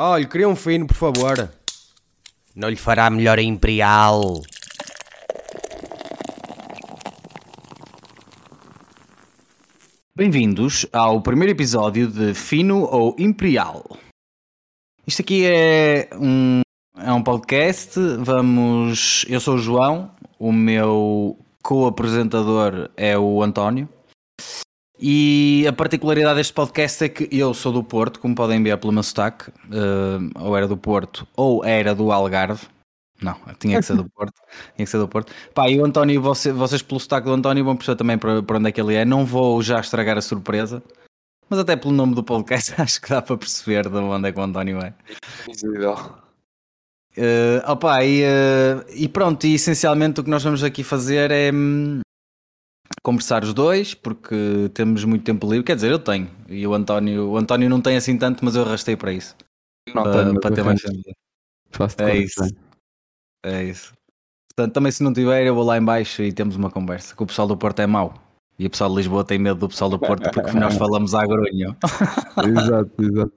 Olha, 0.00 0.24
queria 0.28 0.48
um 0.48 0.54
fino, 0.54 0.86
por 0.86 0.94
favor. 0.94 1.50
Não 2.54 2.68
lhe 2.68 2.76
fará 2.76 3.10
melhor 3.10 3.36
a 3.36 3.42
Imperial. 3.42 4.40
Bem-vindos 10.14 10.86
ao 10.92 11.20
primeiro 11.20 11.50
episódio 11.50 12.06
de 12.06 12.32
Fino 12.32 12.84
ou 12.84 13.16
Imperial. 13.18 13.84
Isto 15.04 15.22
aqui 15.22 15.44
é 15.44 16.08
um, 16.14 16.60
é 16.96 17.12
um 17.12 17.22
podcast. 17.24 17.98
Vamos. 18.20 19.26
Eu 19.28 19.40
sou 19.40 19.56
o 19.56 19.58
João, 19.58 20.12
o 20.38 20.52
meu 20.52 21.36
co-apresentador 21.60 22.88
é 22.96 23.18
o 23.18 23.42
António. 23.42 23.88
E 25.00 25.64
a 25.68 25.72
particularidade 25.72 26.36
deste 26.36 26.52
podcast 26.52 27.04
é 27.04 27.08
que 27.08 27.28
eu 27.30 27.54
sou 27.54 27.72
do 27.72 27.84
Porto, 27.84 28.18
como 28.18 28.34
podem 28.34 28.60
ver 28.60 28.76
pelo 28.78 28.92
meu 28.92 29.02
sotaque, 29.04 29.50
uh, 29.50 30.30
ou 30.34 30.56
era 30.56 30.66
do 30.66 30.76
Porto 30.76 31.26
ou 31.36 31.64
era 31.64 31.94
do 31.94 32.10
Algarve. 32.10 32.66
Não, 33.22 33.36
tinha 33.58 33.78
que 33.78 33.86
ser 33.86 33.96
do 33.96 34.08
Porto. 34.10 34.34
tinha 34.74 34.84
que 34.84 34.90
ser 34.90 34.98
do 34.98 35.06
Porto. 35.06 35.32
Pá, 35.54 35.68
e 35.68 35.80
o 35.80 35.84
António, 35.84 36.20
você, 36.20 36.52
vocês 36.52 36.82
pelo 36.82 36.98
sotaque 36.98 37.26
do 37.26 37.32
António 37.32 37.64
vão 37.64 37.76
perceber 37.76 37.96
também 37.96 38.18
para, 38.18 38.42
para 38.42 38.58
onde 38.58 38.68
é 38.68 38.72
que 38.72 38.80
ele 38.80 38.94
é. 38.94 39.04
Não 39.04 39.24
vou 39.24 39.62
já 39.62 39.78
estragar 39.78 40.18
a 40.18 40.22
surpresa, 40.22 40.82
mas 41.48 41.60
até 41.60 41.76
pelo 41.76 41.94
nome 41.94 42.14
do 42.16 42.24
podcast 42.24 42.74
acho 42.80 43.00
que 43.00 43.08
dá 43.08 43.22
para 43.22 43.36
perceber 43.36 43.88
de 43.88 43.96
onde 43.96 44.28
é 44.28 44.32
que 44.32 44.38
o 44.38 44.42
António 44.42 44.80
é. 44.80 44.94
Visível. 45.46 45.94
Uh, 47.16 47.70
opa, 47.70 48.04
e, 48.04 48.22
uh, 48.22 48.84
e 48.94 49.08
pronto, 49.08 49.44
e 49.46 49.54
essencialmente 49.54 50.20
o 50.20 50.24
que 50.24 50.30
nós 50.30 50.42
vamos 50.42 50.62
aqui 50.62 50.84
fazer 50.84 51.30
é 51.32 51.50
hum, 51.52 52.00
conversar 53.02 53.42
os 53.44 53.54
dois, 53.54 53.94
porque 53.94 54.70
temos 54.74 55.04
muito 55.04 55.24
tempo 55.24 55.48
livre. 55.48 55.64
Quer 55.64 55.76
dizer, 55.76 55.90
eu 55.90 55.98
tenho, 55.98 56.28
e 56.48 56.66
o 56.66 56.74
António, 56.74 57.30
o 57.30 57.36
António 57.36 57.68
não 57.68 57.80
tem 57.80 57.96
assim 57.96 58.16
tanto, 58.16 58.44
mas 58.44 58.54
eu 58.54 58.62
arrastei 58.62 58.96
para 58.96 59.12
isso. 59.12 59.34
Não 59.94 60.02
para, 60.02 60.24
tenho, 60.24 60.40
para 60.40 60.54
ter 60.54 60.64
mais 60.64 60.80
tempo. 60.82 61.02
É 61.98 62.16
isso. 62.16 62.40
É 63.44 63.64
isso. 63.64 63.92
Portanto, 64.54 64.74
também 64.74 64.92
se 64.92 65.02
não 65.02 65.12
tiver, 65.12 65.46
eu 65.46 65.54
vou 65.54 65.64
lá 65.64 65.78
em 65.78 65.84
baixo 65.84 66.22
e 66.22 66.32
temos 66.32 66.56
uma 66.56 66.70
conversa. 66.70 67.14
Que 67.14 67.22
o 67.22 67.26
pessoal 67.26 67.46
do 67.46 67.56
Porto 67.56 67.80
é 67.80 67.86
mau. 67.86 68.14
E 68.58 68.66
o 68.66 68.70
pessoal 68.70 68.90
de 68.90 68.96
Lisboa 68.96 69.24
tem 69.24 69.38
medo 69.38 69.60
do 69.60 69.68
pessoal 69.68 69.88
do 69.88 69.98
Porto 69.98 70.30
porque 70.32 70.52
nós 70.58 70.74
falamos 70.76 71.14
à 71.14 71.24
grunho. 71.24 71.76
exato, 72.44 73.02
exato. 73.02 73.32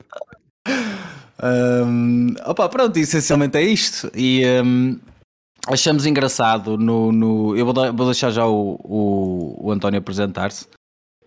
Um, 1.43 2.35
opa, 2.45 2.69
pronto, 2.69 2.95
essencialmente 2.97 3.57
é 3.57 3.63
isto. 3.63 4.11
E 4.15 4.43
um, 4.63 4.99
achamos 5.67 6.05
engraçado 6.05 6.77
no. 6.77 7.11
no- 7.11 7.55
eu 7.55 7.65
vou, 7.65 7.73
vou 7.93 8.05
deixar 8.07 8.31
já 8.31 8.45
o, 8.45 8.79
o, 8.83 9.67
o 9.67 9.71
António 9.71 9.99
apresentar-se. 9.99 10.67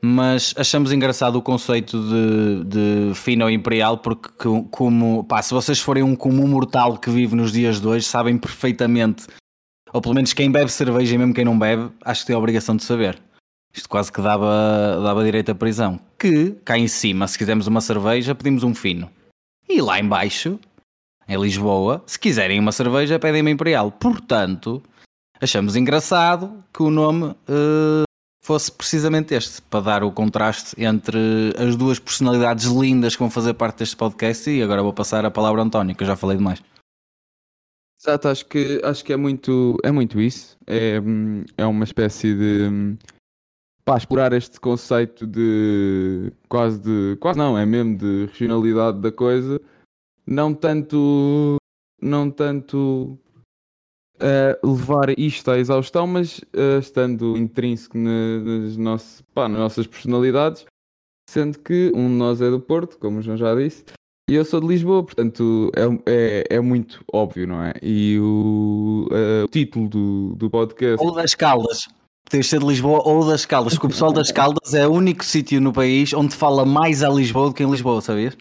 Mas 0.06 0.52
achamos 0.58 0.92
engraçado 0.92 1.36
o 1.36 1.42
conceito 1.42 1.98
de, 1.98 2.64
de 2.64 3.14
fino 3.14 3.48
imperial, 3.48 3.96
porque 3.98 4.28
co- 4.36 4.64
como 4.64 5.24
pá, 5.24 5.40
se 5.40 5.54
vocês 5.54 5.80
forem 5.80 6.02
um 6.02 6.14
comum 6.14 6.46
mortal 6.46 6.98
que 6.98 7.08
vive 7.08 7.34
nos 7.34 7.50
dias 7.52 7.80
de 7.80 7.86
hoje, 7.86 8.04
sabem 8.04 8.36
perfeitamente, 8.36 9.26
ou 9.92 10.02
pelo 10.02 10.14
menos 10.14 10.34
quem 10.34 10.50
bebe 10.50 10.70
cerveja 10.70 11.14
e 11.14 11.18
mesmo 11.18 11.32
quem 11.32 11.44
não 11.44 11.58
bebe, 11.58 11.90
acho 12.04 12.20
que 12.20 12.26
tem 12.26 12.36
a 12.36 12.38
obrigação 12.38 12.76
de 12.76 12.84
saber. 12.84 13.18
Isto 13.72 13.88
quase 13.88 14.12
que 14.12 14.20
dava, 14.20 15.00
dava 15.02 15.24
direito 15.24 15.50
à 15.50 15.54
prisão. 15.54 15.98
Que 16.18 16.50
cá 16.64 16.76
em 16.78 16.86
cima, 16.86 17.26
se 17.26 17.38
quisermos 17.38 17.66
uma 17.66 17.80
cerveja, 17.80 18.34
pedimos 18.34 18.62
um 18.62 18.74
fino. 18.74 19.08
E 19.66 19.80
lá 19.80 19.98
em 19.98 20.06
baixo, 20.06 20.60
em 21.28 21.40
Lisboa, 21.40 22.02
se 22.06 22.18
quiserem 22.18 22.60
uma 22.60 22.72
cerveja, 22.72 23.18
pedem 23.18 23.40
uma 23.40 23.50
Imperial. 23.50 23.90
Portanto, 23.90 24.82
achamos 25.40 25.76
engraçado 25.76 26.62
que 26.72 26.82
o 26.82 26.90
nome 26.90 27.34
eh, 27.48 28.04
fosse 28.42 28.70
precisamente 28.70 29.34
este, 29.34 29.62
para 29.62 29.80
dar 29.80 30.04
o 30.04 30.12
contraste 30.12 30.74
entre 30.78 31.18
as 31.58 31.76
duas 31.76 31.98
personalidades 31.98 32.66
lindas 32.66 33.14
que 33.14 33.20
vão 33.20 33.30
fazer 33.30 33.54
parte 33.54 33.78
deste 33.78 33.96
podcast. 33.96 34.50
E 34.50 34.62
agora 34.62 34.82
vou 34.82 34.92
passar 34.92 35.24
a 35.24 35.30
palavra 35.30 35.62
ao 35.62 35.66
António, 35.66 35.96
que 35.96 36.02
eu 36.02 36.06
já 36.06 36.14
falei 36.14 36.36
demais. 36.36 36.62
Exato, 38.00 38.28
acho 38.28 38.44
que, 38.44 38.82
acho 38.84 39.02
que 39.02 39.14
é 39.14 39.16
muito, 39.16 39.78
é 39.82 39.90
muito 39.90 40.20
isso. 40.20 40.58
É, 40.66 41.00
hum, 41.00 41.44
é 41.56 41.64
uma 41.64 41.84
espécie 41.84 42.34
de 42.34 42.68
hum, 42.70 42.98
pá, 43.82 43.96
explorar 43.96 44.34
este 44.34 44.60
conceito 44.60 45.26
de 45.26 46.30
quase 46.46 46.78
de 46.80 47.16
quase 47.18 47.38
não, 47.38 47.56
é 47.56 47.64
mesmo 47.64 47.96
de 47.96 48.26
regionalidade 48.26 49.00
da 49.00 49.10
coisa, 49.10 49.58
não 50.26 50.54
tanto 50.54 51.56
não 52.00 52.30
tanto 52.30 53.18
eh, 54.20 54.58
levar 54.62 55.18
isto 55.18 55.50
à 55.50 55.58
exaustão, 55.58 56.06
mas 56.06 56.40
eh, 56.52 56.78
estando 56.78 57.36
intrínseco 57.36 57.96
na- 57.98 58.38
nas, 58.40 58.76
nosso, 58.76 59.24
pá, 59.34 59.48
nas 59.48 59.58
nossas 59.58 59.86
personalidades, 59.86 60.64
sendo 61.30 61.58
que 61.58 61.90
um 61.94 62.08
de 62.08 62.14
nós 62.14 62.40
é 62.40 62.50
do 62.50 62.60
Porto, 62.60 62.98
como 62.98 63.18
o 63.18 63.22
João 63.22 63.36
já 63.36 63.54
disse, 63.54 63.84
e 64.30 64.34
eu 64.34 64.44
sou 64.44 64.60
de 64.60 64.66
Lisboa, 64.66 65.02
portanto 65.02 65.70
é, 65.74 66.44
é, 66.50 66.56
é 66.56 66.60
muito 66.60 67.04
óbvio, 67.12 67.46
não 67.46 67.62
é? 67.62 67.72
E 67.82 68.18
o, 68.20 69.08
eh, 69.10 69.44
o 69.44 69.48
título 69.48 69.88
do, 69.88 70.34
do 70.36 70.50
podcast. 70.50 71.04
Ou 71.04 71.12
das 71.12 71.34
Caldas. 71.34 71.88
Tens 72.30 72.46
de 72.46 72.50
ser 72.50 72.60
de 72.60 72.66
Lisboa 72.66 73.02
ou 73.06 73.26
das 73.26 73.44
Caldas, 73.44 73.74
porque 73.74 73.86
o 73.86 73.90
pessoal 73.90 74.12
das 74.12 74.30
Caldas 74.32 74.72
é 74.72 74.86
o 74.88 74.92
único 74.92 75.22
sítio 75.24 75.60
no 75.60 75.72
país 75.74 76.12
onde 76.14 76.34
fala 76.34 76.64
mais 76.64 77.02
a 77.02 77.08
Lisboa 77.10 77.48
do 77.48 77.54
que 77.54 77.62
em 77.62 77.70
Lisboa, 77.70 78.00
sabias? 78.00 78.34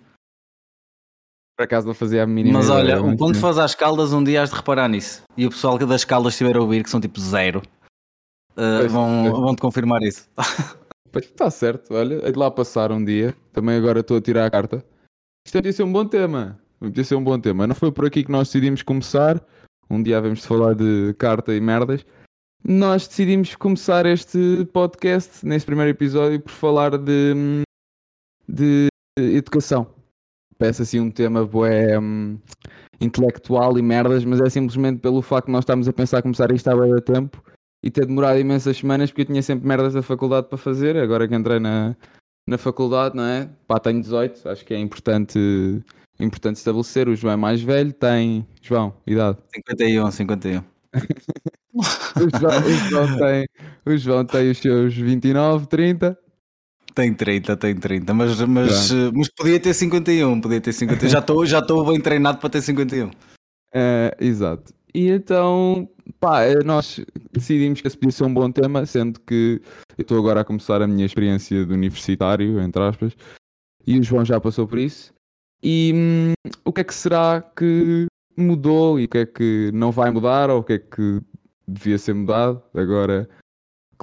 Por 1.55 1.63
acaso 1.63 1.85
não 1.85 1.93
fazia 1.93 2.23
a 2.23 2.27
mínima 2.27 2.59
Mas 2.59 2.69
olha, 2.69 2.99
quando 2.99 3.35
sim. 3.35 3.41
fores 3.41 3.57
às 3.59 3.75
Caldas, 3.75 4.11
um 4.11 4.23
dia 4.23 4.41
has 4.41 4.49
de 4.49 4.55
reparar 4.55 4.87
nisso. 4.87 5.21
E 5.37 5.45
o 5.45 5.49
pessoal 5.49 5.77
que 5.77 5.85
das 5.85 6.03
Caldas 6.03 6.33
estiver 6.33 6.57
a 6.57 6.61
ouvir, 6.61 6.83
que 6.83 6.89
são 6.89 6.99
tipo 6.99 7.19
zero, 7.19 7.61
uh, 8.51 8.79
Pois, 8.79 8.91
vão, 8.91 9.27
pois. 9.29 9.39
vão-te 9.41 9.61
confirmar 9.61 10.01
isso. 10.01 10.27
Pois 11.13 11.25
está 11.25 11.47
certo, 11.51 11.93
olha, 11.93 12.25
hei 12.25 12.31
de 12.31 12.39
lá 12.39 12.49
passar 12.49 12.91
um 12.91 13.05
dia. 13.05 13.35
Também 13.51 13.77
agora 13.77 13.99
estou 13.99 14.17
a 14.17 14.21
tirar 14.21 14.47
a 14.47 14.49
carta. 14.49 14.83
Isto 15.45 15.59
podia 15.59 15.71
ser 15.71 15.83
um 15.83 15.93
bom 15.93 16.03
tema. 16.07 16.59
Podia 16.79 17.03
ser 17.03 17.13
um 17.13 17.23
bom 17.23 17.39
tema. 17.39 17.67
Não 17.67 17.75
foi 17.75 17.91
por 17.91 18.07
aqui 18.07 18.23
que 18.23 18.31
nós 18.31 18.47
decidimos 18.47 18.81
começar. 18.81 19.39
Um 19.87 20.01
dia 20.01 20.19
vamos 20.19 20.39
de 20.41 20.47
falar 20.47 20.73
de 20.73 21.13
carta 21.19 21.53
e 21.53 21.61
merdas. 21.61 22.03
Nós 22.63 23.07
decidimos 23.07 23.53
começar 23.55 24.07
este 24.07 24.65
podcast, 24.73 25.45
neste 25.45 25.67
primeiro 25.67 25.91
episódio, 25.91 26.39
por 26.39 26.49
falar 26.51 26.97
de, 26.97 27.33
hum, 27.35 27.61
de 28.49 28.87
educação. 29.19 29.93
Parece 30.57 30.83
assim 30.83 30.99
um 30.99 31.11
tema 31.11 31.45
bué, 31.45 31.99
hum, 31.99 32.37
intelectual 32.99 33.77
e 33.77 33.81
merdas, 33.81 34.23
mas 34.25 34.39
é 34.41 34.49
simplesmente 34.49 34.99
pelo 34.99 35.21
facto 35.21 35.47
de 35.47 35.51
nós 35.51 35.63
estarmos 35.63 35.87
a 35.87 35.93
pensar 35.93 36.21
começar 36.21 36.51
isto 36.51 36.67
há 36.67 36.73
de 36.75 37.01
tempo 37.01 37.43
e 37.83 37.91
ter 37.91 38.05
demorado 38.05 38.39
imensas 38.39 38.77
semanas 38.77 39.11
porque 39.11 39.21
eu 39.21 39.25
tinha 39.25 39.41
sempre 39.41 39.67
merdas 39.67 39.93
da 39.93 40.01
faculdade 40.01 40.47
para 40.47 40.57
fazer. 40.57 40.95
Agora 40.97 41.27
que 41.27 41.35
entrei 41.35 41.59
na, 41.59 41.95
na 42.47 42.57
faculdade, 42.57 43.15
não 43.15 43.25
é? 43.25 43.49
Pá, 43.67 43.79
tenho 43.79 44.01
18, 44.01 44.47
acho 44.49 44.65
que 44.65 44.73
é 44.73 44.79
importante, 44.79 45.37
importante 46.19 46.57
estabelecer. 46.57 47.09
O 47.09 47.15
João 47.15 47.33
é 47.33 47.37
mais 47.37 47.61
velho, 47.61 47.91
tem. 47.91 48.47
João, 48.61 48.93
idade. 49.05 49.37
51, 49.53 50.11
51. 50.11 50.63
O 51.75 52.39
João, 52.39 52.59
o 52.59 52.89
João 52.89 53.17
tem, 53.17 53.47
o 53.83 53.97
João 53.97 54.25
tem 54.25 54.51
os 54.51 54.59
seus 54.59 54.93
29, 54.93 55.65
30. 55.65 56.15
Tem 56.95 57.13
30, 57.13 57.57
tem 57.57 57.75
30, 57.75 58.13
mas, 58.13 58.39
mas, 58.41 58.91
uh, 58.91 59.11
mas 59.13 59.27
podia 59.29 59.59
ter 59.59 59.73
51, 59.73 60.41
podia 60.41 60.61
ter 60.61 60.73
51. 60.73 61.09
Já 61.09 61.19
estou 61.19 61.45
já 61.45 61.61
bem 61.61 61.99
treinado 61.99 62.37
para 62.37 62.49
ter 62.49 62.61
51. 62.61 63.11
É, 63.75 64.15
exato. 64.19 64.71
E 64.93 65.09
então, 65.09 65.89
pá, 66.19 66.43
eh, 66.43 66.63
nós 66.63 67.03
decidimos 67.31 67.81
que 67.81 67.87
esse 67.87 67.97
podia 67.97 68.11
ser 68.11 68.23
um 68.23 68.33
bom 68.33 68.51
tema, 68.51 68.85
sendo 68.85 69.19
que 69.21 69.59
eu 69.97 70.03
estou 70.03 70.19
agora 70.19 70.41
a 70.41 70.45
começar 70.45 70.79
a 70.79 70.85
minha 70.85 71.07
experiência 71.07 71.65
de 71.65 71.73
universitário, 71.73 72.61
entre 72.61 72.83
aspas, 72.83 73.13
e 73.87 73.97
o 73.97 74.03
João 74.03 74.23
já 74.23 74.39
passou 74.39 74.67
por 74.67 74.77
isso. 74.77 75.11
E 75.63 75.91
hum, 75.95 76.33
o 76.63 76.71
que 76.71 76.81
é 76.81 76.83
que 76.83 76.93
será 76.93 77.41
que 77.41 78.05
mudou 78.37 78.99
e 78.99 79.05
o 79.05 79.07
que 79.07 79.17
é 79.17 79.25
que 79.25 79.71
não 79.73 79.91
vai 79.91 80.11
mudar 80.11 80.51
ou 80.51 80.59
o 80.59 80.63
que 80.63 80.73
é 80.73 80.77
que 80.77 81.19
devia 81.67 81.97
ser 81.97 82.13
mudado 82.13 82.61
agora? 82.75 83.27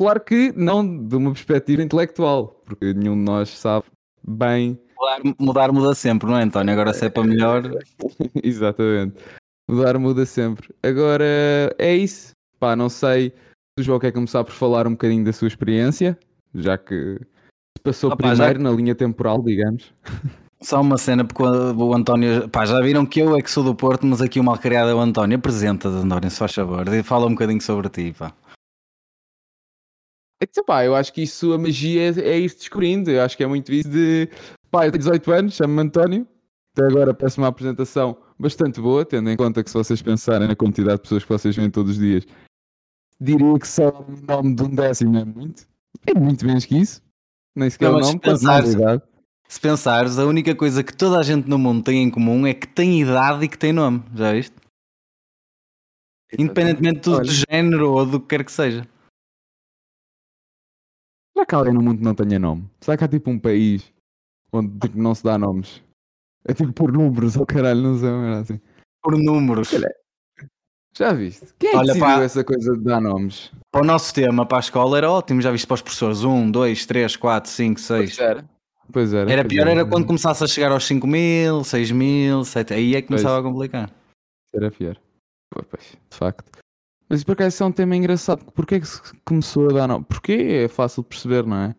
Claro 0.00 0.18
que 0.18 0.50
não 0.56 1.06
de 1.06 1.14
uma 1.14 1.30
perspectiva 1.30 1.82
intelectual, 1.82 2.62
porque 2.64 2.94
nenhum 2.94 3.14
de 3.16 3.20
nós 3.20 3.50
sabe 3.50 3.84
bem 4.26 4.80
Mudar, 4.98 5.36
mudar 5.38 5.72
muda 5.72 5.94
sempre, 5.94 6.26
não 6.26 6.38
é, 6.38 6.42
António? 6.42 6.72
Agora 6.72 6.94
se 6.94 7.04
é 7.04 7.10
para 7.10 7.22
melhor. 7.22 7.64
Exatamente. 8.42 9.16
Mudar 9.68 9.98
muda 9.98 10.24
sempre. 10.24 10.74
Agora 10.82 11.26
é 11.78 11.94
isso. 11.94 12.32
Pá, 12.58 12.74
não 12.74 12.88
sei 12.88 13.28
se 13.28 13.80
o 13.80 13.82
João 13.82 13.98
quer 13.98 14.10
começar 14.10 14.42
por 14.42 14.54
falar 14.54 14.86
um 14.86 14.92
bocadinho 14.92 15.22
da 15.22 15.34
sua 15.34 15.48
experiência, 15.48 16.18
já 16.54 16.78
que 16.78 17.20
passou 17.82 18.10
Opa, 18.10 18.28
já 18.28 18.44
primeiro 18.46 18.62
na 18.62 18.70
linha 18.70 18.94
temporal, 18.94 19.42
digamos. 19.42 19.92
Só 20.62 20.80
uma 20.80 20.96
cena, 20.96 21.26
porque 21.26 21.42
o 21.42 21.94
António. 21.94 22.48
Pá, 22.48 22.64
já 22.64 22.80
viram 22.80 23.04
que 23.04 23.20
eu 23.20 23.36
é 23.36 23.42
que 23.42 23.50
sou 23.50 23.62
do 23.62 23.74
Porto, 23.74 24.06
mas 24.06 24.22
aqui 24.22 24.40
o 24.40 24.44
malcriado 24.44 24.88
é 24.88 24.94
o 24.94 25.00
António. 25.00 25.36
Apresenta-te, 25.36 25.94
António, 25.94 26.30
se 26.30 26.38
faz 26.38 26.54
favor. 26.54 26.86
Fala 27.04 27.26
um 27.26 27.32
bocadinho 27.32 27.60
sobre 27.60 27.90
ti, 27.90 28.14
pá. 28.18 28.32
É 30.42 30.46
que, 30.46 30.62
pá, 30.62 30.84
eu 30.84 30.94
acho 30.96 31.12
que 31.12 31.22
isso, 31.22 31.52
a 31.52 31.58
magia 31.58 32.00
é, 32.00 32.20
é 32.20 32.38
ir 32.38 32.48
descobrindo. 32.54 33.10
Eu 33.10 33.22
acho 33.22 33.36
que 33.36 33.44
é 33.44 33.46
muito 33.46 33.72
isso 33.72 33.88
de. 33.88 34.28
Pá, 34.70 34.86
eu 34.86 34.90
tenho 34.90 35.00
18 35.00 35.32
anos, 35.32 35.54
chamo-me 35.54 35.82
António. 35.82 36.26
Até 36.74 36.86
agora 36.86 37.12
peço 37.12 37.40
uma 37.40 37.48
apresentação 37.48 38.16
bastante 38.38 38.80
boa, 38.80 39.04
tendo 39.04 39.28
em 39.28 39.36
conta 39.36 39.62
que 39.62 39.68
se 39.68 39.76
vocês 39.76 40.00
pensarem 40.00 40.48
na 40.48 40.56
quantidade 40.56 40.96
de 40.96 41.02
pessoas 41.02 41.24
que 41.24 41.28
vocês 41.28 41.54
veem 41.54 41.68
todos 41.70 41.92
os 41.92 41.98
dias, 41.98 42.24
diria 43.20 43.58
que 43.58 43.68
só 43.68 43.88
o 43.88 44.16
nome 44.26 44.54
de 44.54 44.62
um 44.62 44.74
décimo 44.74 45.18
é 45.18 45.24
muito. 45.24 45.66
É 46.06 46.14
muito 46.18 46.46
menos 46.46 46.64
que 46.64 46.78
isso. 46.78 47.02
Nem 47.54 47.68
sequer 47.68 47.90
Não, 47.90 47.98
o 47.98 48.00
nome, 48.00 48.18
pensares- 48.20 48.76
se 49.48 49.60
pensares, 49.60 50.18
a 50.18 50.24
única 50.24 50.54
coisa 50.54 50.84
que 50.84 50.96
toda 50.96 51.18
a 51.18 51.22
gente 51.24 51.48
no 51.48 51.58
mundo 51.58 51.82
tem 51.82 52.04
em 52.04 52.08
comum 52.10 52.46
é 52.46 52.54
que 52.54 52.68
tem 52.68 53.02
idade 53.02 53.44
e 53.44 53.48
que 53.48 53.58
tem 53.58 53.72
nome, 53.72 54.02
já 54.14 54.32
viste? 54.32 54.54
Independentemente 56.38 57.00
do, 57.00 57.20
do 57.20 57.32
género 57.50 57.92
ou 57.92 58.06
do 58.06 58.20
que 58.20 58.28
quer 58.28 58.44
que 58.44 58.52
seja. 58.52 58.86
Será 61.40 61.46
que 61.46 61.54
alguém 61.54 61.72
no 61.72 61.80
mundo 61.80 62.02
não 62.02 62.14
tenha 62.14 62.38
nome? 62.38 62.68
Será 62.82 62.98
que 62.98 63.04
há 63.04 63.08
tipo 63.08 63.30
um 63.30 63.38
país 63.38 63.90
onde 64.52 64.78
tipo, 64.78 64.98
não 64.98 65.14
se 65.14 65.24
dá 65.24 65.38
nomes? 65.38 65.82
É 66.44 66.52
tipo 66.52 66.70
por 66.70 66.92
números, 66.92 67.34
ou 67.34 67.46
caralho, 67.46 67.80
não 67.80 67.98
sei, 67.98 68.08
era 68.10 68.40
assim. 68.40 68.60
Por 69.02 69.16
números. 69.16 69.70
Já 70.94 71.14
viste? 71.14 71.54
Quem 71.58 71.70
é 71.70 71.72
que 71.72 71.78
Olha, 71.78 71.86
decidiu 71.86 72.06
pá. 72.06 72.22
essa 72.22 72.44
coisa 72.44 72.76
de 72.76 72.84
dar 72.84 73.00
nomes? 73.00 73.50
Para 73.72 73.82
o 73.82 73.86
nosso 73.86 74.12
tema, 74.12 74.44
para 74.44 74.58
a 74.58 74.60
escola, 74.60 74.98
era 74.98 75.10
ótimo. 75.10 75.40
Já 75.40 75.50
viste 75.50 75.66
para 75.66 75.76
os 75.76 75.82
professores? 75.82 76.24
1, 76.24 76.50
2, 76.50 76.84
3, 76.86 77.16
4, 77.16 77.50
5, 77.50 77.80
6. 77.80 78.18
era. 78.18 78.44
Pois 78.92 79.14
era. 79.14 79.32
Era 79.32 79.42
pois 79.42 79.54
pior 79.54 79.66
era 79.66 79.86
quando 79.86 80.06
começasse 80.06 80.44
a 80.44 80.46
chegar 80.46 80.72
aos 80.72 80.84
5 80.84 81.06
mil, 81.06 81.64
6 81.64 81.90
mil, 81.90 82.44
7 82.44 82.74
Aí 82.74 82.94
é 82.96 83.00
que 83.00 83.08
começava 83.08 83.38
a 83.38 83.42
complicar. 83.42 83.90
Era 84.54 84.70
pior. 84.70 85.00
Pois, 85.50 85.66
pois, 85.70 85.96
de 86.10 86.16
facto. 86.16 86.60
Mas 87.10 87.24
por 87.24 87.32
acaso 87.32 87.64
é 87.64 87.66
um 87.66 87.72
tema 87.72 87.96
engraçado. 87.96 88.44
Porquê 88.52 88.76
é 88.76 88.80
que 88.80 88.86
se 88.86 89.00
começou 89.24 89.68
a 89.68 89.72
dar 89.72 89.88
nome? 89.88 90.04
Porque 90.08 90.32
é 90.32 90.68
fácil 90.68 91.02
de 91.02 91.08
perceber, 91.08 91.44
não 91.44 91.56
é? 91.56 91.74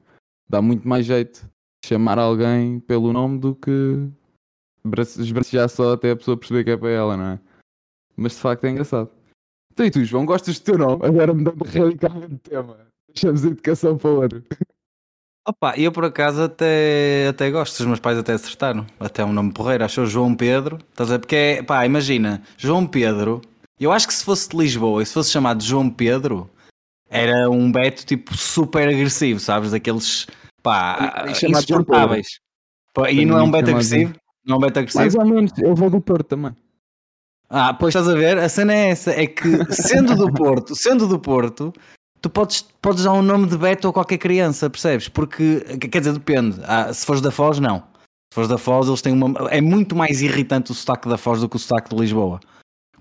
Dá 0.49 0.61
muito 0.61 0.85
mais 0.85 1.05
jeito 1.05 1.49
chamar 1.85 2.19
alguém 2.19 2.81
pelo 2.81 3.13
nome 3.13 3.39
do 3.39 3.55
que 3.55 4.09
brace- 4.83 5.21
esbracejar 5.21 5.69
só 5.69 5.93
até 5.93 6.11
a 6.11 6.15
pessoa 6.15 6.35
perceber 6.37 6.65
que 6.65 6.71
é 6.71 6.77
para 6.77 6.89
ela, 6.89 7.15
não 7.15 7.25
é? 7.25 7.39
Mas 8.17 8.33
de 8.33 8.39
facto 8.39 8.65
é 8.65 8.71
engraçado. 8.71 9.09
Então 9.71 9.85
e 9.85 9.89
tu, 9.89 10.03
João, 10.03 10.25
gostas 10.25 10.59
do 10.59 10.63
teu 10.65 10.77
nome? 10.77 11.05
Agora 11.05 11.33
mudando 11.33 11.63
radicalmente 11.63 12.33
de 12.33 12.39
tema. 12.39 12.77
Deixamos 13.13 13.45
a 13.45 13.47
educação 13.47 13.97
para 13.97 14.09
outro. 14.09 14.43
Opa, 15.47 15.75
eu 15.77 15.91
por 15.91 16.05
acaso 16.05 16.43
até, 16.43 17.27
até 17.29 17.49
gosto, 17.49 17.79
os 17.79 17.85
meus 17.85 17.99
pais 17.99 18.17
até 18.17 18.33
acertaram. 18.33 18.85
Até 18.99 19.23
um 19.23 19.33
nome 19.33 19.53
porreiro, 19.53 19.83
achou 19.85 20.05
João 20.05 20.35
Pedro. 20.35 20.77
Estás 20.91 21.09
a? 21.09 21.17
Porque 21.17 21.35
é, 21.35 21.63
pá, 21.63 21.85
imagina, 21.85 22.43
João 22.57 22.85
Pedro. 22.85 23.41
Eu 23.81 23.91
acho 23.91 24.07
que 24.07 24.13
se 24.13 24.23
fosse 24.23 24.47
de 24.49 24.55
Lisboa 24.57 25.01
e 25.01 25.05
se 25.05 25.13
fosse 25.13 25.31
chamado 25.31 25.63
João 25.63 25.89
Pedro, 25.89 26.49
era 27.09 27.49
um 27.49 27.71
Beto 27.71 28.05
tipo 28.05 28.35
super 28.37 28.87
agressivo, 28.87 29.39
sabes? 29.39 29.71
Daqueles, 29.71 30.27
pá, 30.61 31.25
E- 31.27 31.45
e 31.45 31.51
insuportáveis. 31.51 32.27
E 33.09 33.25
não 33.25 33.39
é 33.39 33.43
um 33.43 33.51
Beto 33.51 33.71
agressivo? 33.71 34.13
Não 34.45 34.55
é 34.55 34.57
um 34.57 34.61
Beto 34.61 34.79
agressivo? 34.79 35.01
Mais 35.01 35.15
ou 35.15 35.25
menos, 35.25 35.51
eu 35.57 35.73
vou 35.75 35.89
do 35.89 35.99
Porto 35.99 36.27
também. 36.27 36.55
Ah, 37.49 37.73
pois 37.73 37.93
estás 37.93 38.07
a 38.07 38.13
ver, 38.15 38.37
a 38.37 38.47
cena 38.47 38.73
é 38.73 38.89
essa, 38.91 39.11
é 39.11 39.27
que 39.27 39.49
sendo 39.73 40.15
do 40.15 40.31
Porto, 40.31 40.73
sendo 40.73 41.05
do 41.05 41.19
Porto, 41.19 41.73
tu 42.21 42.29
podes, 42.29 42.61
podes 42.81 43.03
dar 43.03 43.11
um 43.11 43.21
nome 43.21 43.47
de 43.47 43.57
Beto 43.57 43.89
a 43.89 43.93
qualquer 43.93 44.17
criança, 44.19 44.69
percebes? 44.69 45.09
Porque, 45.09 45.59
quer 45.89 45.99
dizer, 45.99 46.13
depende. 46.13 46.61
Ah, 46.63 46.93
se 46.93 47.05
fores 47.05 47.21
da 47.21 47.29
Foz, 47.31 47.59
não. 47.59 47.79
Se 47.79 48.35
fores 48.35 48.47
da 48.49 48.57
Foz, 48.57 48.87
eles 48.87 49.01
têm 49.01 49.11
uma. 49.11 49.49
É 49.49 49.59
muito 49.59 49.95
mais 49.97 50.21
irritante 50.21 50.71
o 50.71 50.73
sotaque 50.73 51.09
da 51.09 51.17
Foz 51.17 51.41
do 51.41 51.49
que 51.49 51.57
o 51.57 51.59
sotaque 51.59 51.89
de 51.93 51.99
Lisboa. 51.99 52.39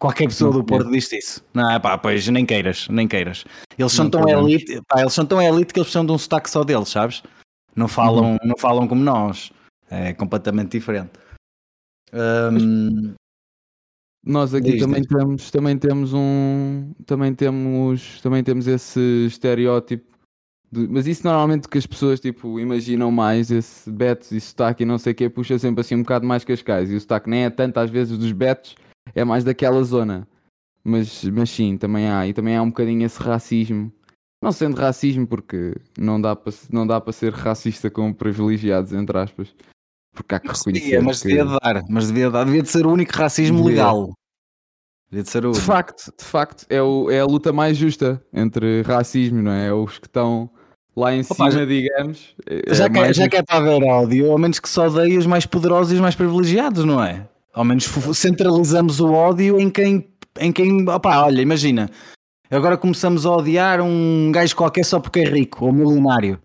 Qualquer 0.01 0.25
pessoa 0.29 0.51
do 0.53 0.65
Porto 0.65 0.91
diz 0.91 1.13
isso. 1.13 1.45
Não, 1.55 1.79
pá, 1.81 1.97
pois 1.99 2.27
nem 2.27 2.45
queiras, 2.47 2.89
nem 2.89 3.07
queiras. 3.07 3.45
Eles 3.79 3.93
são 3.93 4.07
Não 4.07 4.11
tão 4.11 4.21
podemos. 4.23 4.51
elite, 4.51 4.81
pá, 4.89 5.01
eles 5.03 5.13
são 5.13 5.25
tão 5.27 5.41
elite 5.41 5.73
que 5.73 5.79
eles 5.79 5.87
precisam 5.89 6.07
de 6.07 6.11
um 6.13 6.19
sotaque 6.19 6.51
só 6.51 6.65
deles, 6.65 6.89
sabes? 6.89 7.23
Não 7.77 7.87
falam, 7.87 8.37
não 8.43 8.57
falam 8.59 8.89
como 8.89 9.05
nós. 9.05 9.53
É 9.91 10.13
completamente 10.15 10.71
diferente. 10.73 11.11
Hum, 12.13 13.15
Nós 14.25 14.55
aqui 14.55 14.73
Diz, 14.73 14.81
também 14.81 15.01
diz. 15.03 15.09
temos, 15.09 15.51
também 15.51 15.79
temos 15.79 16.13
um, 16.13 16.93
também 17.07 17.35
temos, 17.35 18.21
também 18.21 18.43
temos 18.45 18.67
esse 18.67 19.01
estereótipo, 19.27 20.05
de- 20.71 20.87
mas 20.89 21.07
isso 21.07 21.25
normalmente 21.27 21.69
que 21.69 21.79
as 21.79 21.87
pessoas 21.87 22.21
tipo 22.21 22.61
imaginam 22.61 23.11
mais 23.11 23.51
esse 23.51 23.91
betos 23.91 24.31
e 24.33 24.41
sotaque 24.41 24.83
e 24.83 24.87
não 24.87 24.99
sei 24.99 25.13
o 25.13 25.17
que 25.17 25.31
puxa 25.31 25.59
sempre 25.59 25.81
assim 25.81 25.95
um 25.95 26.03
bocado 26.03 26.27
mais 26.27 26.45
cascais 26.45 26.91
e 26.91 26.97
o 26.97 27.01
sotaque 27.01 27.31
nem 27.31 27.45
é 27.45 27.51
tanto 27.51 27.79
às 27.81 27.89
vezes 27.91 28.19
dos 28.19 28.33
betos, 28.33 28.75
é 29.15 29.25
mais 29.25 29.45
daquela 29.45 29.83
zona, 29.83 30.27
mas, 30.85 31.25
mas 31.25 31.51
sim, 31.51 31.77
também 31.77 32.09
há 32.09 32.27
e 32.27 32.33
também 32.33 32.57
há 32.57 32.63
um 32.63 32.69
bocadinho 32.69 33.05
esse 33.05 33.21
racismo, 33.23 33.93
não 34.43 34.53
sendo 34.53 34.77
racismo 34.77 35.27
porque 35.27 35.75
não 35.99 36.21
dá 36.21 36.35
para 36.35 36.53
não 36.71 36.87
dá 36.87 37.01
para 37.01 37.13
ser 37.13 37.33
racista 37.33 37.91
com 37.91 38.13
privilegiados 38.13 38.93
entre 38.93 39.17
aspas, 39.19 39.55
porque 40.15 40.35
há 40.35 40.41
que 40.41 40.49
Mas 40.49 40.59
reconhecer 40.59 40.85
devia, 40.87 41.03
mas 41.03 41.23
que- 41.23 41.29
devia 41.29 41.45
de 41.45 41.59
dar, 41.61 41.85
mas 41.89 42.07
devia 42.09 42.31
dar, 42.31 42.45
devia 42.45 42.63
de 42.63 42.69
ser 42.69 42.87
o 42.87 42.93
único 42.93 43.13
racismo 43.13 43.59
Devia. 43.59 43.71
legal. 43.71 44.13
Devia 45.11 45.25
de 45.25 45.31
ser 45.31 45.45
o 45.45 45.51
De 45.53 45.61
facto, 45.61 46.13
de 46.17 46.25
facto, 46.25 46.67
é, 46.71 46.81
o- 46.81 47.11
é 47.11 47.19
a 47.21 47.25
luta 47.27 47.53
mais 47.53 47.77
justa 47.77 48.25
entre 48.33 48.83
racismo, 48.83 49.43
não 49.43 49.51
é? 49.51 49.67
É 49.67 49.73
Os 49.73 49.99
que 49.99 50.07
estão 50.07 50.49
lá 50.97 51.13
em 51.13 51.21
Opa, 51.23 51.35
cima, 51.35 51.51
já- 51.51 51.65
digamos. 51.65 52.37
é- 52.47 52.75
já, 52.75 52.85
é 52.85 52.89
que, 52.89 52.97
mais 53.01 53.17
já 53.17 53.29
que 53.29 53.37
é 53.37 53.43
para 53.43 53.57
haver 53.57 53.83
ódio, 53.83 54.31
ao 54.31 54.39
menos 54.39 54.61
que 54.61 54.69
só 54.69 54.87
odeie 54.87 55.19
os 55.19 55.27
mais 55.27 55.45
poderosos 55.47 55.91
e 55.93 55.97
os 55.97 56.01
mais 56.01 56.15
privilegiados, 56.15 56.85
não 56.85 57.03
é? 57.03 57.29
Ao 57.53 57.65
menos 57.65 57.85
centralizamos 58.15 59.01
o 59.01 59.13
ódio 59.13 59.61
em 59.61 59.71
quem, 59.71 60.09
em 60.39 60.53
quem, 60.53 60.89
opá, 60.89 61.25
olha, 61.25 61.43
imagina, 61.43 61.91
agora 62.51 62.77
começamos 62.77 63.27
a 63.27 63.31
odiar 63.31 63.81
um 63.81 64.31
gajo 64.33 64.55
qualquer 64.55 64.85
só 64.85 65.01
porque 65.01 65.21
é 65.21 65.25
rico 65.25 65.67
ou 65.67 65.73
milionário. 65.73 66.41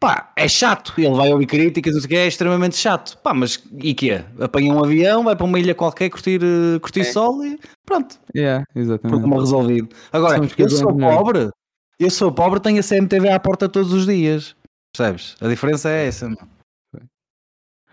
Pá, 0.00 0.32
é 0.36 0.46
chato, 0.46 0.94
ele 0.96 1.14
vai 1.14 1.32
ouvir 1.32 1.46
críticas, 1.46 1.92
não 1.92 2.00
sei 2.00 2.06
o 2.06 2.08
que, 2.10 2.16
é 2.16 2.26
extremamente 2.28 2.76
chato. 2.76 3.18
Pá, 3.18 3.34
mas 3.34 3.62
e 3.82 3.94
quê? 3.94 4.22
Apanha 4.40 4.72
um 4.72 4.84
avião, 4.84 5.24
vai 5.24 5.34
para 5.34 5.44
uma 5.44 5.58
ilha 5.58 5.74
qualquer 5.74 6.08
curtir, 6.08 6.40
eh, 6.40 6.78
curtir 6.78 7.04
sol 7.04 7.44
e 7.44 7.58
pronto. 7.84 8.16
Yeah, 8.34 8.64
exatamente. 8.76 9.08
problema 9.08 9.40
resolvido. 9.40 9.88
Agora, 10.12 10.40
eu 10.56 10.70
sou 10.70 10.96
pobre, 10.96 11.50
eu 11.98 12.10
sou 12.10 12.30
pobre, 12.30 12.60
tenho 12.60 12.78
a 12.78 12.82
CMTV 12.82 13.28
à 13.30 13.40
porta 13.40 13.68
todos 13.68 13.92
os 13.92 14.06
dias. 14.06 14.54
Percebes? 14.96 15.34
A 15.40 15.48
diferença 15.48 15.90
é 15.90 16.06
essa. 16.06 16.28
Não, 16.28 16.36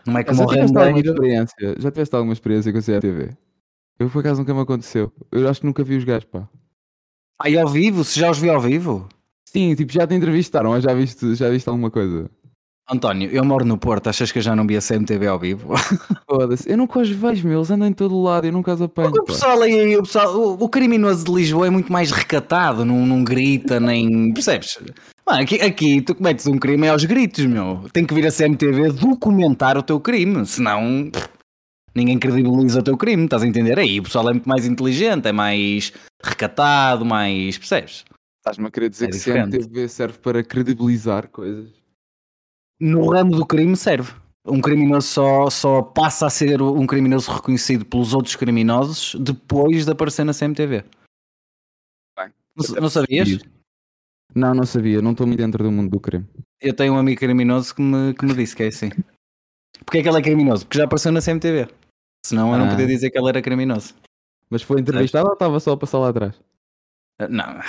não 0.06 0.18
é 0.18 0.24
como 0.24 0.38
já 0.38 0.46
tiveste 0.48 0.78
alguma 0.78 0.86
rendeiro. 0.86 1.12
experiência? 1.14 1.76
Já 1.80 1.92
tiveste 1.92 2.16
alguma 2.16 2.34
experiência 2.34 2.72
com 2.72 2.78
a 2.78 2.82
CRTV? 2.82 3.38
Eu 4.00 4.10
por 4.10 4.20
acaso 4.20 4.40
nunca 4.40 4.54
me 4.54 4.62
aconteceu. 4.62 5.12
Eu 5.32 5.48
acho 5.48 5.62
que 5.62 5.66
nunca 5.66 5.84
vi 5.84 5.96
os 5.96 6.04
gajos, 6.04 6.26
pá. 6.26 6.48
Aí 7.42 7.58
ao 7.58 7.68
vivo, 7.68 8.04
se 8.04 8.20
já 8.20 8.30
os 8.30 8.38
vi 8.38 8.50
ao 8.50 8.60
vivo. 8.62 9.08
Sim, 9.46 9.74
tipo, 9.76 9.92
já 9.92 10.06
te 10.06 10.14
entrevistaram 10.14 10.72
ou 10.72 10.82
já 10.82 10.94
viste, 10.94 11.36
já 11.36 11.50
viste 11.50 11.68
alguma 11.68 11.90
coisa? 11.90 12.30
António, 12.88 13.32
eu 13.32 13.44
moro 13.44 13.66
no 13.66 13.80
Porto, 13.80 14.08
achas 14.08 14.32
que 14.32 14.38
eu 14.38 14.44
já 14.44 14.56
não 14.56 14.68
vi 14.68 14.78
a 14.78 14.82
CMTV 14.82 15.26
ao 15.26 15.40
vivo? 15.40 15.74
Foda-se. 16.30 16.70
Eu 16.70 16.78
nunca 16.78 17.00
os 17.00 17.10
vejo, 17.10 17.48
meu. 17.48 17.58
Eles 17.58 17.72
andam 17.72 17.88
em 17.88 17.94
todo 17.94 18.22
lado. 18.22 18.46
Eu 18.46 18.52
nunca 18.52 18.74
os 18.74 18.82
apanho. 18.82 19.10
O 19.10 19.24
pessoal 19.24 19.60
aí, 19.64 19.98
o, 19.98 20.04
pessoal, 20.04 20.36
o, 20.36 20.54
o 20.54 20.70
criminoso 20.70 21.26
de 21.26 21.32
Lisboa 21.32 21.66
é 21.66 21.70
muito 21.72 21.92
mais 21.92 22.12
recatado, 22.12 22.86
não, 22.86 23.04
não 23.06 23.24
grita, 23.24 23.80
nem. 23.80 24.32
Percebes? 24.34 24.78
Mano, 25.26 25.42
aqui, 25.42 25.60
aqui 25.62 26.02
tu 26.02 26.14
cometes 26.14 26.46
um 26.46 26.60
crime 26.60 26.86
é 26.86 26.92
aos 26.92 27.04
gritos, 27.06 27.44
meu. 27.48 27.86
Tem 27.92 28.06
que 28.06 28.14
vir 28.14 28.28
a 28.28 28.32
CMTV 28.32 28.92
documentar 28.92 29.76
o 29.80 29.82
teu 29.82 30.00
crime, 30.00 30.46
senão 30.46 31.10
pff, 31.12 31.28
ninguém 31.96 32.20
credibiliza 32.20 32.82
o 32.82 32.84
teu 32.84 32.96
crime, 32.96 33.24
estás 33.24 33.42
a 33.42 33.48
entender? 33.48 33.80
Aí 33.80 34.00
o 34.00 34.04
pessoal 34.04 34.30
é 34.30 34.34
muito 34.34 34.48
mais 34.48 34.68
inteligente, 34.68 35.28
é 35.28 35.32
mais 35.32 35.92
recatado, 36.24 37.04
mais. 37.04 37.58
Percebes? 37.58 38.06
Estás-me 38.38 38.68
a 38.68 38.70
querer 38.70 38.90
dizer 38.90 39.06
É 39.06 39.08
que 39.08 39.18
diferente. 39.18 39.58
CMTV 39.58 39.90
serve 39.90 40.20
para 40.20 40.44
credibilizar 40.44 41.28
coisas. 41.30 41.85
No 42.80 43.10
ramo 43.10 43.32
do 43.36 43.46
crime 43.46 43.76
serve. 43.76 44.14
Um 44.48 44.62
criminoso 44.62 45.08
só, 45.08 45.50
só 45.50 45.82
passa 45.82 46.28
a 46.28 46.30
ser 46.30 46.62
um 46.62 46.86
criminoso 46.86 47.32
reconhecido 47.32 47.84
pelos 47.86 48.14
outros 48.14 48.36
criminosos 48.36 49.16
depois 49.20 49.86
de 49.86 49.92
aparecer 49.92 50.24
na 50.24 50.34
CMTV. 50.34 50.84
Bem, 52.18 52.32
não, 52.56 52.82
não 52.82 52.90
sabias? 52.90 53.40
Não, 54.36 54.54
não 54.54 54.66
sabia. 54.66 55.02
Não 55.02 55.12
estou 55.12 55.26
muito 55.26 55.40
dentro 55.40 55.64
do 55.64 55.72
mundo 55.72 55.90
do 55.90 56.00
crime. 56.00 56.26
Eu 56.62 56.76
tenho 56.76 56.94
um 56.94 56.98
amigo 56.98 57.20
criminoso 57.20 57.74
que 57.74 57.82
me, 57.82 58.14
que 58.14 58.26
me 58.26 58.36
disse 58.36 58.56
que 58.56 58.64
é 58.64 58.68
assim. 58.68 58.90
Porquê 59.84 60.00
é 60.00 60.04
que 60.04 60.10
ele 60.10 60.20
é 60.20 60.22
criminoso? 60.22 60.66
Porque 60.66 60.78
já 60.78 60.86
apareceu 60.86 61.12
na 61.12 61.22
CMTV. 61.22 61.68
Senão 62.26 62.52
eu 62.54 62.60
não 62.60 62.68
Ah. 62.68 62.70
podia 62.72 62.88
dizer 62.88 63.10
que 63.10 63.18
ele 63.18 63.30
era 63.30 63.42
criminoso. 63.42 63.96
Mas 64.50 64.62
foi 64.62 64.80
entrevistado 64.80 65.28
ou 65.28 65.34
estava 65.34 65.60
só 65.60 65.72
a 65.72 65.78
passar 65.78 65.98
lá 66.00 66.10
atrás? 66.10 66.40
Ah, 67.20 67.28
Não. 67.30 67.60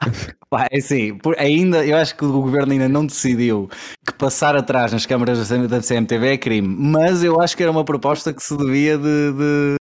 Pá, 0.50 0.66
é 0.70 0.78
assim, 0.78 1.18
ainda, 1.38 1.84
eu 1.86 1.96
acho 1.96 2.16
que 2.16 2.24
o 2.24 2.32
governo 2.40 2.72
ainda 2.72 2.88
não 2.88 3.06
decidiu 3.06 3.68
que 4.06 4.12
passar 4.14 4.56
atrás 4.56 4.92
nas 4.92 5.06
câmaras 5.06 5.38
da 5.38 5.44
CM 5.44 5.68
da 5.68 5.80
CMTV 5.80 6.28
é 6.34 6.38
crime, 6.38 6.66
mas 6.68 7.22
eu 7.22 7.40
acho 7.40 7.56
que 7.56 7.62
era 7.62 7.70
uma 7.70 7.84
proposta 7.84 8.32
que 8.32 8.42
se 8.42 8.56
devia 8.56 8.98
de, 8.98 9.32
de, 9.32 9.76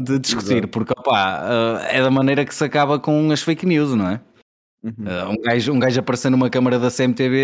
de 0.00 0.18
discutir, 0.18 0.54
Exato. 0.58 0.68
porque 0.68 0.92
opá, 0.98 1.40
ah, 1.42 1.86
é 1.90 2.02
da 2.02 2.10
maneira 2.10 2.44
que 2.44 2.54
se 2.54 2.64
acaba 2.64 2.98
com 2.98 3.30
as 3.30 3.40
fake 3.42 3.64
news, 3.66 3.94
não 3.94 4.08
é? 4.08 4.20
Ah, 5.06 5.28
um, 5.28 5.36
gajo, 5.40 5.72
um 5.72 5.78
gajo 5.78 6.00
aparecer 6.00 6.30
numa 6.30 6.48
câmara 6.50 6.78
da 6.78 6.90
CMTV 6.90 7.36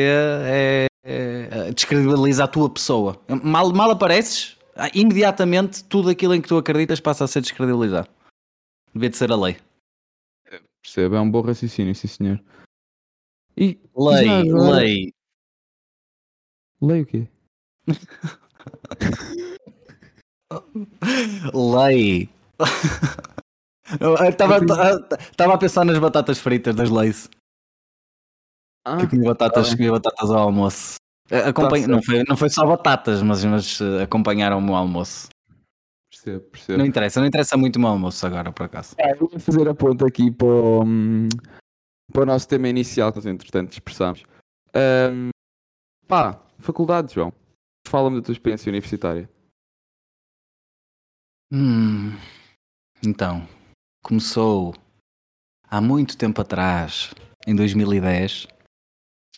é, 0.44 0.86
é- 1.04 1.72
descredibiliza 1.72 2.44
a 2.44 2.48
tua 2.48 2.70
pessoa. 2.70 3.20
Mal, 3.42 3.72
mal 3.72 3.90
apareces, 3.90 4.56
imediatamente 4.94 5.84
tudo 5.84 6.10
aquilo 6.10 6.34
em 6.34 6.40
que 6.40 6.48
tu 6.48 6.56
acreditas 6.56 7.00
passa 7.00 7.24
a 7.24 7.28
ser 7.28 7.40
descredibilizado. 7.40 8.08
Devia 8.92 9.10
de 9.10 9.16
ser 9.16 9.30
a 9.32 9.36
lei. 9.36 9.56
Percebe? 10.84 11.16
É 11.16 11.20
um 11.20 11.30
bom 11.30 11.40
raciocínio, 11.40 11.94
sim 11.94 12.06
senhor. 12.06 12.44
E 13.56 13.80
Lei, 13.96 14.28
agora- 14.28 14.70
lei. 14.76 15.14
Lei 16.82 17.00
o 17.00 17.06
quê? 17.06 17.26
Lei. 21.54 22.28
Estava 24.28 24.58
estava 25.30 25.54
a 25.54 25.58
pensar 25.58 25.84
nas 25.84 25.98
batatas 25.98 26.38
fritas 26.38 26.74
das 26.74 26.90
leis. 26.90 27.28
Ah, 28.86 28.98
Que 28.98 29.04
eu 29.04 29.10
comia 29.10 29.28
batatas, 29.30 29.70
tá 29.74 29.90
batatas 29.90 30.30
ao 30.30 30.38
almoço. 30.42 30.96
A- 31.30 31.48
acompanha- 31.48 31.86
Tá 31.86 31.92
não, 31.92 32.02
foi, 32.02 32.22
não 32.28 32.36
foi 32.36 32.50
só 32.50 32.66
batatas, 32.66 33.22
mas, 33.22 33.42
mas 33.44 33.80
eh, 33.80 34.02
acompanharam 34.02 34.58
o 34.58 34.62
meu 34.62 34.74
almoço. 34.74 35.28
Percebo, 36.24 36.40
percebo. 36.50 36.78
Não 36.78 36.86
interessa, 36.86 37.20
não 37.20 37.26
interessa 37.26 37.56
muito 37.56 37.76
o 37.76 37.80
meu 37.80 37.90
almoço 37.90 38.26
agora, 38.26 38.50
por 38.50 38.64
acaso. 38.64 38.96
Eu 38.98 39.28
vou 39.28 39.38
fazer 39.38 39.68
a 39.68 39.74
ponta 39.74 40.06
aqui 40.06 40.30
para 40.30 40.46
o, 40.46 40.82
hum, 40.82 41.28
para 42.10 42.22
o 42.22 42.26
nosso 42.26 42.48
tema 42.48 42.66
inicial 42.66 43.12
que 43.12 43.18
nós 43.18 43.26
entretanto 43.26 43.68
dispersámos. 43.68 44.24
Ahm, 44.74 45.28
pá, 46.08 46.42
faculdade, 46.58 47.12
João. 47.14 47.30
Fala-me 47.86 48.16
da 48.16 48.22
tua 48.22 48.32
experiência 48.32 48.70
universitária. 48.70 49.28
Hum, 51.52 52.16
então, 53.04 53.46
começou 54.02 54.74
há 55.68 55.78
muito 55.78 56.16
tempo 56.16 56.40
atrás, 56.40 57.12
em 57.46 57.54
2010. 57.54 58.48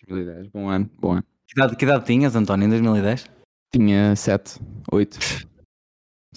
2010, 0.07 0.49
bom 0.53 0.69
ano, 0.69 0.89
bom 1.01 1.13
ano. 1.15 1.25
Que 1.49 1.59
idade, 1.59 1.77
que 1.77 1.85
idade 1.85 2.05
tinhas, 2.05 2.37
António, 2.37 2.67
em 2.67 2.71
2010? 2.71 3.29
Tinha 3.73 4.15
7, 4.15 4.61
8. 4.93 5.19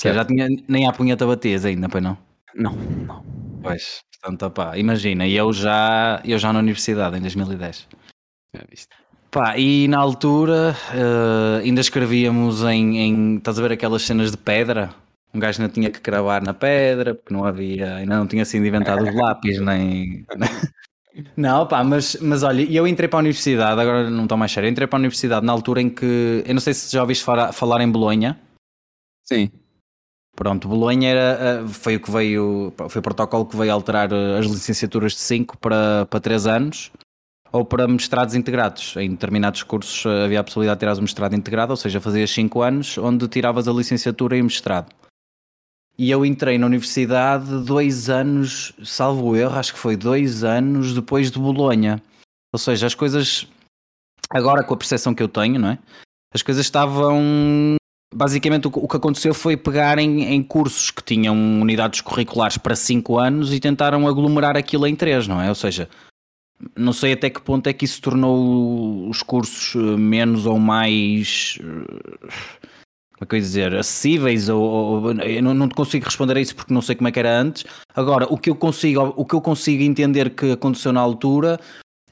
Já, 0.01 0.13
já 0.13 0.25
tinha, 0.25 0.47
nem 0.67 0.87
à 0.87 0.93
punheta 0.93 1.25
batias 1.25 1.65
ainda, 1.65 1.89
pois 1.89 2.03
não? 2.03 2.17
Não, 2.55 2.73
não. 2.73 3.23
Pois, 3.61 4.01
portanto, 4.13 4.45
opá, 4.45 4.77
imagina, 4.77 5.27
eu 5.27 5.51
já, 5.51 6.21
eu 6.23 6.37
já 6.37 6.53
na 6.53 6.59
universidade 6.59 7.17
em 7.17 7.21
2010. 7.21 7.87
Já 8.55 8.63
viste. 8.69 8.87
Pá, 9.31 9.57
e 9.57 9.87
na 9.87 9.99
altura 9.99 10.75
eh, 10.91 11.61
ainda 11.63 11.81
escrevíamos 11.81 12.63
em, 12.63 12.97
em. 12.97 13.37
Estás 13.37 13.59
a 13.59 13.61
ver 13.61 13.73
aquelas 13.73 14.01
cenas 14.01 14.31
de 14.31 14.37
pedra? 14.37 14.89
Um 15.31 15.39
gajo 15.39 15.61
ainda 15.61 15.71
tinha 15.71 15.91
que 15.91 15.99
cravar 15.99 16.41
na 16.41 16.53
pedra, 16.53 17.13
porque 17.13 17.31
não 17.31 17.45
havia. 17.45 17.97
Ainda 17.97 18.17
não 18.17 18.25
tinha 18.25 18.43
sido 18.43 18.65
inventado 18.65 19.03
os 19.03 19.13
lápis, 19.13 19.59
nem. 19.61 20.25
Não, 21.37 21.67
pá, 21.67 21.83
mas, 21.83 22.17
mas 22.21 22.41
olha, 22.41 22.63
eu 22.71 22.87
entrei 22.87 23.07
para 23.07 23.19
a 23.19 23.21
universidade, 23.21 23.79
agora 23.79 24.09
não 24.09 24.23
estou 24.23 24.37
mais 24.37 24.51
sério, 24.51 24.67
eu 24.67 24.71
entrei 24.71 24.87
para 24.87 24.97
a 24.97 25.01
universidade 25.01 25.45
na 25.45 25.51
altura 25.51 25.81
em 25.81 25.89
que. 25.89 26.43
Eu 26.47 26.53
não 26.55 26.61
sei 26.61 26.73
se 26.73 26.91
já 26.91 27.01
ouviste 27.01 27.23
falar, 27.23 27.51
falar 27.51 27.81
em 27.81 27.91
Bolonha. 27.91 28.39
Sim, 29.23 29.51
Pronto, 30.39 30.69
Bolonha 30.69 31.09
era, 31.09 31.37
eh, 31.41 31.67
foi 31.67 31.97
o 31.97 31.99
que 31.99 32.09
veio, 32.09 32.73
foi 32.87 32.99
o 32.99 33.03
protocolo 33.03 33.45
que 33.45 33.57
veio 33.57 33.73
alterar 33.73 34.09
eh, 34.09 34.37
as 34.39 34.45
licenciaturas 34.45 35.11
de 35.11 35.19
5 35.19 35.57
para, 35.57 36.05
para 36.09 36.19
3 36.21 36.47
anos 36.47 36.91
ou 37.51 37.65
para 37.65 37.85
mestrados 37.89 38.35
integrados. 38.35 38.95
Em 38.95 39.09
determinados 39.09 39.63
cursos 39.63 40.05
eh, 40.05 40.23
havia 40.23 40.39
a 40.39 40.43
possibilidade 40.45 40.77
de 40.77 40.79
tirares 40.79 40.99
o 40.99 41.01
mestrado 41.01 41.35
integrado, 41.35 41.73
ou 41.73 41.75
seja, 41.75 41.99
fazias 41.99 42.31
5 42.31 42.61
anos 42.61 42.97
onde 42.97 43.27
tiravas 43.27 43.67
a 43.67 43.73
licenciatura 43.73 44.37
e 44.37 44.41
o 44.41 44.45
mestrado. 44.45 44.95
E 45.97 46.09
eu 46.09 46.25
entrei 46.25 46.57
na 46.57 46.67
universidade 46.67 47.65
dois 47.65 48.09
anos, 48.09 48.71
salvo 48.81 49.35
erro, 49.35 49.59
acho 49.59 49.73
que 49.73 49.79
foi 49.79 49.97
dois 49.97 50.45
anos 50.45 50.93
depois 50.93 51.29
de 51.29 51.37
Bolonha. 51.37 52.01
Ou 52.53 52.59
seja, 52.59 52.87
as 52.87 52.95
coisas, 52.95 53.45
agora 54.29 54.63
com 54.63 54.73
a 54.73 54.77
percepção 54.77 55.13
que 55.13 55.21
eu 55.21 55.27
tenho, 55.27 55.59
não 55.59 55.71
é? 55.71 55.79
As 56.33 56.41
coisas 56.41 56.65
estavam 56.65 57.75
basicamente 58.13 58.67
o 58.67 58.71
que- 58.71 58.97
aconteceu 58.97 59.33
foi 59.33 59.55
pegar 59.55 59.97
em, 59.99 60.41
cursos 60.43 60.91
que 60.91 61.03
tinham 61.03 61.35
unidades 61.61 62.01
curriculares 62.01 62.57
para 62.57 62.75
5 62.75 63.17
anos 63.17 63.53
e 63.53 63.59
tentaram 63.59 64.07
aglomerar 64.07 64.57
aquilo 64.57 64.87
em 64.87 64.95
3, 64.95 65.27
não 65.27 65.41
é? 65.41 65.49
Ou 65.49 65.55
seja, 65.55 65.87
não 66.75 66.91
sei 66.91 67.13
até 67.13 67.29
que 67.29 67.41
ponto 67.41 67.67
é 67.67 67.73
que 67.73 67.85
isso 67.85 68.01
tornou 68.01 69.07
os 69.07 69.21
cursos 69.23 69.75
eh, 69.75 69.97
menos 69.97 70.45
ou 70.45 70.59
mais. 70.59 71.57
eh, 71.61 72.19
Como 73.13 73.21
é 73.21 73.25
que 73.27 73.35
eu 73.35 73.37
ia 73.37 73.43
dizer? 73.43 73.75
Acessíveis 73.75 74.49
ou, 74.49 74.61
ou- 74.61 75.11
eu 75.11 75.43
não, 75.43 75.53
não 75.53 75.69
consigo 75.69 76.05
responder 76.05 76.37
a 76.37 76.41
isso 76.41 76.55
porque 76.55 76.73
não 76.73 76.81
sei 76.81 76.95
como 76.95 77.07
é 77.07 77.11
que 77.11 77.19
era 77.19 77.37
antes. 77.39 77.65
Agora, 77.95 78.25
o 78.31 78.37
que 78.37 78.49
eu 78.49 78.55
consigo, 78.55 79.13
o 79.15 79.25
que 79.25 79.35
eu 79.35 79.41
consigo 79.41 79.83
entender 79.83 80.29
que 80.31 80.51
aconteceu 80.53 80.91
na 80.93 81.01
altura 81.01 81.59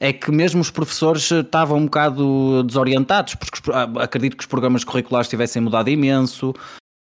é 0.00 0.12
que 0.12 0.30
mesmo 0.30 0.60
os 0.60 0.70
professores 0.70 1.30
eh, 1.32 1.40
estavam 1.40 1.78
um 1.78 1.84
bocado 1.84 2.62
desorientados, 2.62 3.34
porque 3.34 3.58
ah, 3.72 3.88
acredito 4.02 4.36
que 4.36 4.42
os 4.42 4.46
programas 4.46 4.84
curriculares 4.84 5.28
tivessem 5.28 5.60
mudado 5.62 5.88
imenso. 5.90 6.54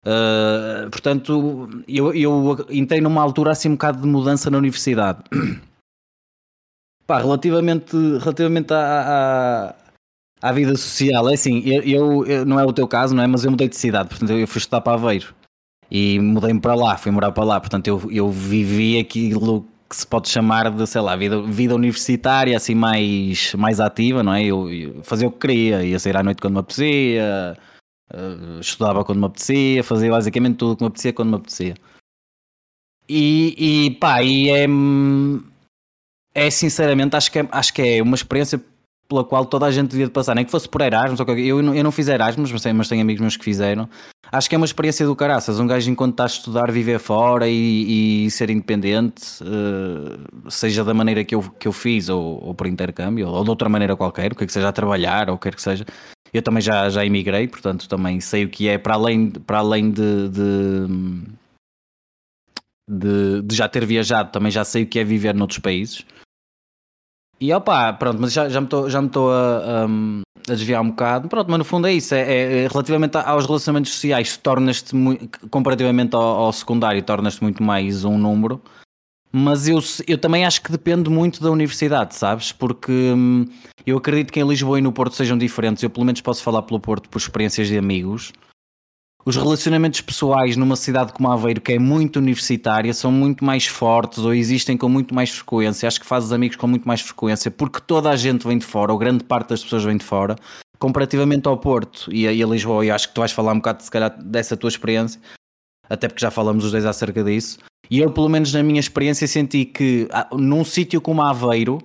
Uh, 0.04 0.90
portanto, 0.90 1.70
eu, 1.86 2.12
eu 2.12 2.66
entrei 2.70 3.00
numa 3.00 3.22
altura 3.22 3.52
assim 3.52 3.68
um 3.68 3.72
bocado 3.72 4.00
de 4.02 4.06
mudança 4.08 4.50
na 4.50 4.58
universidade. 4.58 5.20
Pá, 7.06 7.18
relativamente, 7.18 7.96
relativamente 8.18 8.72
à, 8.72 9.74
à, 10.42 10.48
à 10.48 10.52
vida 10.52 10.76
social, 10.76 11.28
é 11.30 11.34
assim, 11.34 11.60
eu- 11.64 12.26
eu- 12.26 12.44
não 12.44 12.58
é 12.58 12.64
o 12.64 12.72
teu 12.72 12.88
caso, 12.88 13.14
não 13.14 13.22
é? 13.22 13.26
Mas 13.26 13.44
eu 13.44 13.50
mudei 13.50 13.68
de 13.68 13.76
cidade, 13.76 14.08
portanto 14.08 14.32
eu 14.32 14.46
fui 14.48 14.58
estudar 14.58 14.80
para 14.80 14.94
Aveiro 14.94 15.34
e 15.90 16.18
mudei-me 16.18 16.60
para 16.60 16.74
lá, 16.74 16.96
fui 16.96 17.12
morar 17.12 17.32
para 17.32 17.44
lá, 17.44 17.60
portanto 17.60 17.86
eu, 17.86 18.02
eu 18.10 18.30
vivi 18.30 18.98
aquilo 18.98 19.66
que 19.92 19.96
se 19.98 20.06
pode 20.06 20.28
chamar 20.30 20.70
de, 20.70 20.86
sei 20.86 21.02
lá, 21.02 21.14
vida, 21.14 21.42
vida 21.42 21.74
universitária, 21.74 22.56
assim 22.56 22.74
mais, 22.74 23.52
mais 23.54 23.78
ativa, 23.78 24.22
não 24.22 24.32
é? 24.32 24.42
Eu, 24.42 24.72
eu 24.72 25.04
fazia 25.04 25.28
o 25.28 25.30
que 25.30 25.38
queria, 25.40 25.84
ia 25.84 25.98
sair 25.98 26.16
à 26.16 26.22
noite 26.22 26.40
quando 26.40 26.54
me 26.54 26.60
apetecia, 26.60 27.58
eh, 28.10 28.58
estudava 28.58 29.04
quando 29.04 29.18
me 29.18 29.26
apetecia, 29.26 29.84
fazia 29.84 30.10
basicamente 30.10 30.56
tudo 30.56 30.72
o 30.72 30.76
que 30.76 30.82
me 30.82 30.88
apetecia 30.88 31.12
quando 31.12 31.28
me 31.28 31.36
apetecia. 31.36 31.74
E, 33.06 33.86
e 33.86 33.90
pá, 33.96 34.22
e 34.22 34.48
é, 34.48 34.66
é 36.34 36.50
sinceramente, 36.50 37.14
acho 37.14 37.30
que 37.30 37.40
é, 37.40 37.48
acho 37.52 37.74
que 37.74 37.82
é 37.82 38.02
uma 38.02 38.14
experiência 38.14 38.58
pela 39.06 39.24
qual 39.24 39.44
toda 39.44 39.66
a 39.66 39.70
gente 39.70 39.90
devia 39.90 40.06
de 40.06 40.12
passar, 40.12 40.34
nem 40.34 40.44
que 40.44 40.50
fosse 40.50 40.66
por 40.68 40.80
Erasmus, 40.80 41.20
ou 41.20 41.26
qualquer- 41.26 41.44
eu, 41.44 41.60
eu 41.62 41.84
não 41.84 41.92
fiz 41.92 42.08
Erasmus, 42.08 42.50
mas 42.50 42.62
tenho, 42.62 42.74
mas 42.74 42.88
tenho 42.88 43.02
amigos 43.02 43.20
meus 43.20 43.36
que 43.36 43.44
fizeram. 43.44 43.88
Acho 44.32 44.48
que 44.48 44.54
é 44.54 44.58
uma 44.58 44.64
experiência 44.64 45.04
do 45.04 45.14
caraças, 45.14 45.60
um 45.60 45.66
gajo 45.66 45.90
enquanto 45.90 46.12
está 46.12 46.22
a 46.22 46.26
estudar, 46.26 46.72
viver 46.72 46.98
fora 46.98 47.46
e, 47.46 48.24
e 48.24 48.30
ser 48.30 48.48
independente, 48.48 49.22
eh, 49.42 50.48
seja 50.48 50.82
da 50.82 50.94
maneira 50.94 51.22
que 51.22 51.34
eu, 51.34 51.42
que 51.42 51.68
eu 51.68 51.72
fiz, 51.72 52.08
ou, 52.08 52.42
ou 52.42 52.54
por 52.54 52.66
intercâmbio, 52.66 53.28
ou 53.28 53.44
de 53.44 53.50
outra 53.50 53.68
maneira 53.68 53.94
qualquer, 53.94 54.32
o 54.32 54.34
que 54.34 54.44
é 54.44 54.46
que 54.46 54.52
seja 54.52 54.70
a 54.70 54.72
trabalhar, 54.72 55.28
ou 55.28 55.36
o 55.36 55.38
que 55.38 55.50
quer 55.50 55.54
que 55.54 55.60
seja. 55.60 55.84
Eu 56.32 56.40
também 56.40 56.62
já, 56.62 56.88
já 56.88 57.04
emigrei, 57.04 57.46
portanto 57.46 57.86
também 57.86 58.20
sei 58.20 58.46
o 58.46 58.48
que 58.48 58.70
é, 58.70 58.78
para 58.78 58.94
além, 58.94 59.30
para 59.30 59.58
além 59.58 59.90
de, 59.90 60.30
de, 60.30 60.86
de, 62.88 63.42
de 63.42 63.54
já 63.54 63.68
ter 63.68 63.84
viajado, 63.84 64.32
também 64.32 64.50
já 64.50 64.64
sei 64.64 64.84
o 64.84 64.86
que 64.86 64.98
é 64.98 65.04
viver 65.04 65.34
noutros 65.34 65.58
países. 65.58 66.06
E 67.38 67.52
opá, 67.52 67.92
pronto, 67.92 68.18
mas 68.18 68.32
já, 68.32 68.48
já 68.48 68.62
me 68.62 68.66
estou 68.66 69.30
a, 69.30 69.86
a 70.48 70.54
desviar 70.54 70.82
um 70.82 70.88
bocado. 70.90 71.28
Pronto, 71.28 71.48
mas 71.48 71.58
no 71.58 71.64
fundo 71.64 71.86
é 71.86 71.92
isso. 71.92 72.14
É, 72.14 72.20
é- 72.20 72.64
é 72.64 72.68
relativamente 72.68 73.16
aos 73.16 73.46
relacionamentos 73.46 73.92
sociais, 73.92 74.36
tornas-te 74.36 74.92
comparativamente 75.50 76.14
ao, 76.14 76.22
ao 76.22 76.52
secundário, 76.52 77.02
tornas-te 77.02 77.42
muito 77.42 77.62
mais 77.62 78.04
um 78.04 78.16
número. 78.18 78.60
Mas 79.34 79.66
eu, 79.66 79.78
eu 80.06 80.18
também 80.18 80.44
acho 80.44 80.60
que 80.62 80.70
depende 80.70 81.08
muito 81.08 81.42
da 81.42 81.50
universidade, 81.50 82.14
sabes? 82.14 82.52
Porque 82.52 82.92
hum, 82.92 83.46
eu 83.86 83.96
acredito 83.96 84.30
que 84.30 84.38
em 84.38 84.46
Lisboa 84.46 84.78
e 84.78 84.82
no 84.82 84.92
Porto 84.92 85.14
sejam 85.14 85.38
diferentes. 85.38 85.82
Eu 85.82 85.88
pelo 85.88 86.04
menos 86.04 86.20
posso 86.20 86.42
falar 86.42 86.62
pelo 86.62 86.78
Porto 86.78 87.08
por 87.08 87.18
experiências 87.18 87.66
de 87.68 87.78
amigos. 87.78 88.30
Os 89.24 89.36
relacionamentos 89.36 90.00
pessoais 90.00 90.56
numa 90.56 90.74
cidade 90.74 91.12
como 91.12 91.30
Aveiro, 91.30 91.60
que 91.60 91.72
é 91.72 91.78
muito 91.78 92.18
universitária, 92.18 92.92
são 92.92 93.12
muito 93.12 93.44
mais 93.44 93.66
fortes 93.66 94.18
ou 94.18 94.34
existem 94.34 94.76
com 94.76 94.88
muito 94.88 95.14
mais 95.14 95.30
frequência. 95.30 95.86
Acho 95.86 96.00
que 96.00 96.06
fazes 96.06 96.32
amigos 96.32 96.56
com 96.56 96.66
muito 96.66 96.86
mais 96.88 97.00
frequência, 97.00 97.48
porque 97.48 97.80
toda 97.80 98.10
a 98.10 98.16
gente 98.16 98.44
vem 98.44 98.58
de 98.58 98.66
fora, 98.66 98.90
ou 98.90 98.98
grande 98.98 99.22
parte 99.22 99.50
das 99.50 99.62
pessoas 99.62 99.84
vem 99.84 99.96
de 99.96 100.04
fora, 100.04 100.34
comparativamente 100.76 101.46
ao 101.46 101.56
Porto 101.56 102.12
e 102.12 102.26
a, 102.26 102.32
e 102.32 102.42
a 102.42 102.46
Lisboa. 102.46 102.84
E 102.84 102.90
acho 102.90 103.08
que 103.08 103.14
tu 103.14 103.20
vais 103.20 103.30
falar 103.30 103.52
um 103.52 103.58
bocado, 103.58 103.84
se 103.84 103.90
calhar, 103.92 104.12
dessa 104.20 104.56
tua 104.56 104.68
experiência, 104.68 105.20
até 105.88 106.08
porque 106.08 106.20
já 106.20 106.30
falamos 106.32 106.64
os 106.64 106.72
dois 106.72 106.84
acerca 106.84 107.22
disso. 107.22 107.58
E 107.88 108.00
eu, 108.00 108.10
pelo 108.10 108.28
menos 108.28 108.52
na 108.52 108.62
minha 108.62 108.80
experiência, 108.80 109.28
senti 109.28 109.64
que 109.64 110.08
ah, 110.10 110.26
num 110.32 110.64
sítio 110.64 111.00
como 111.00 111.22
Aveiro, 111.22 111.78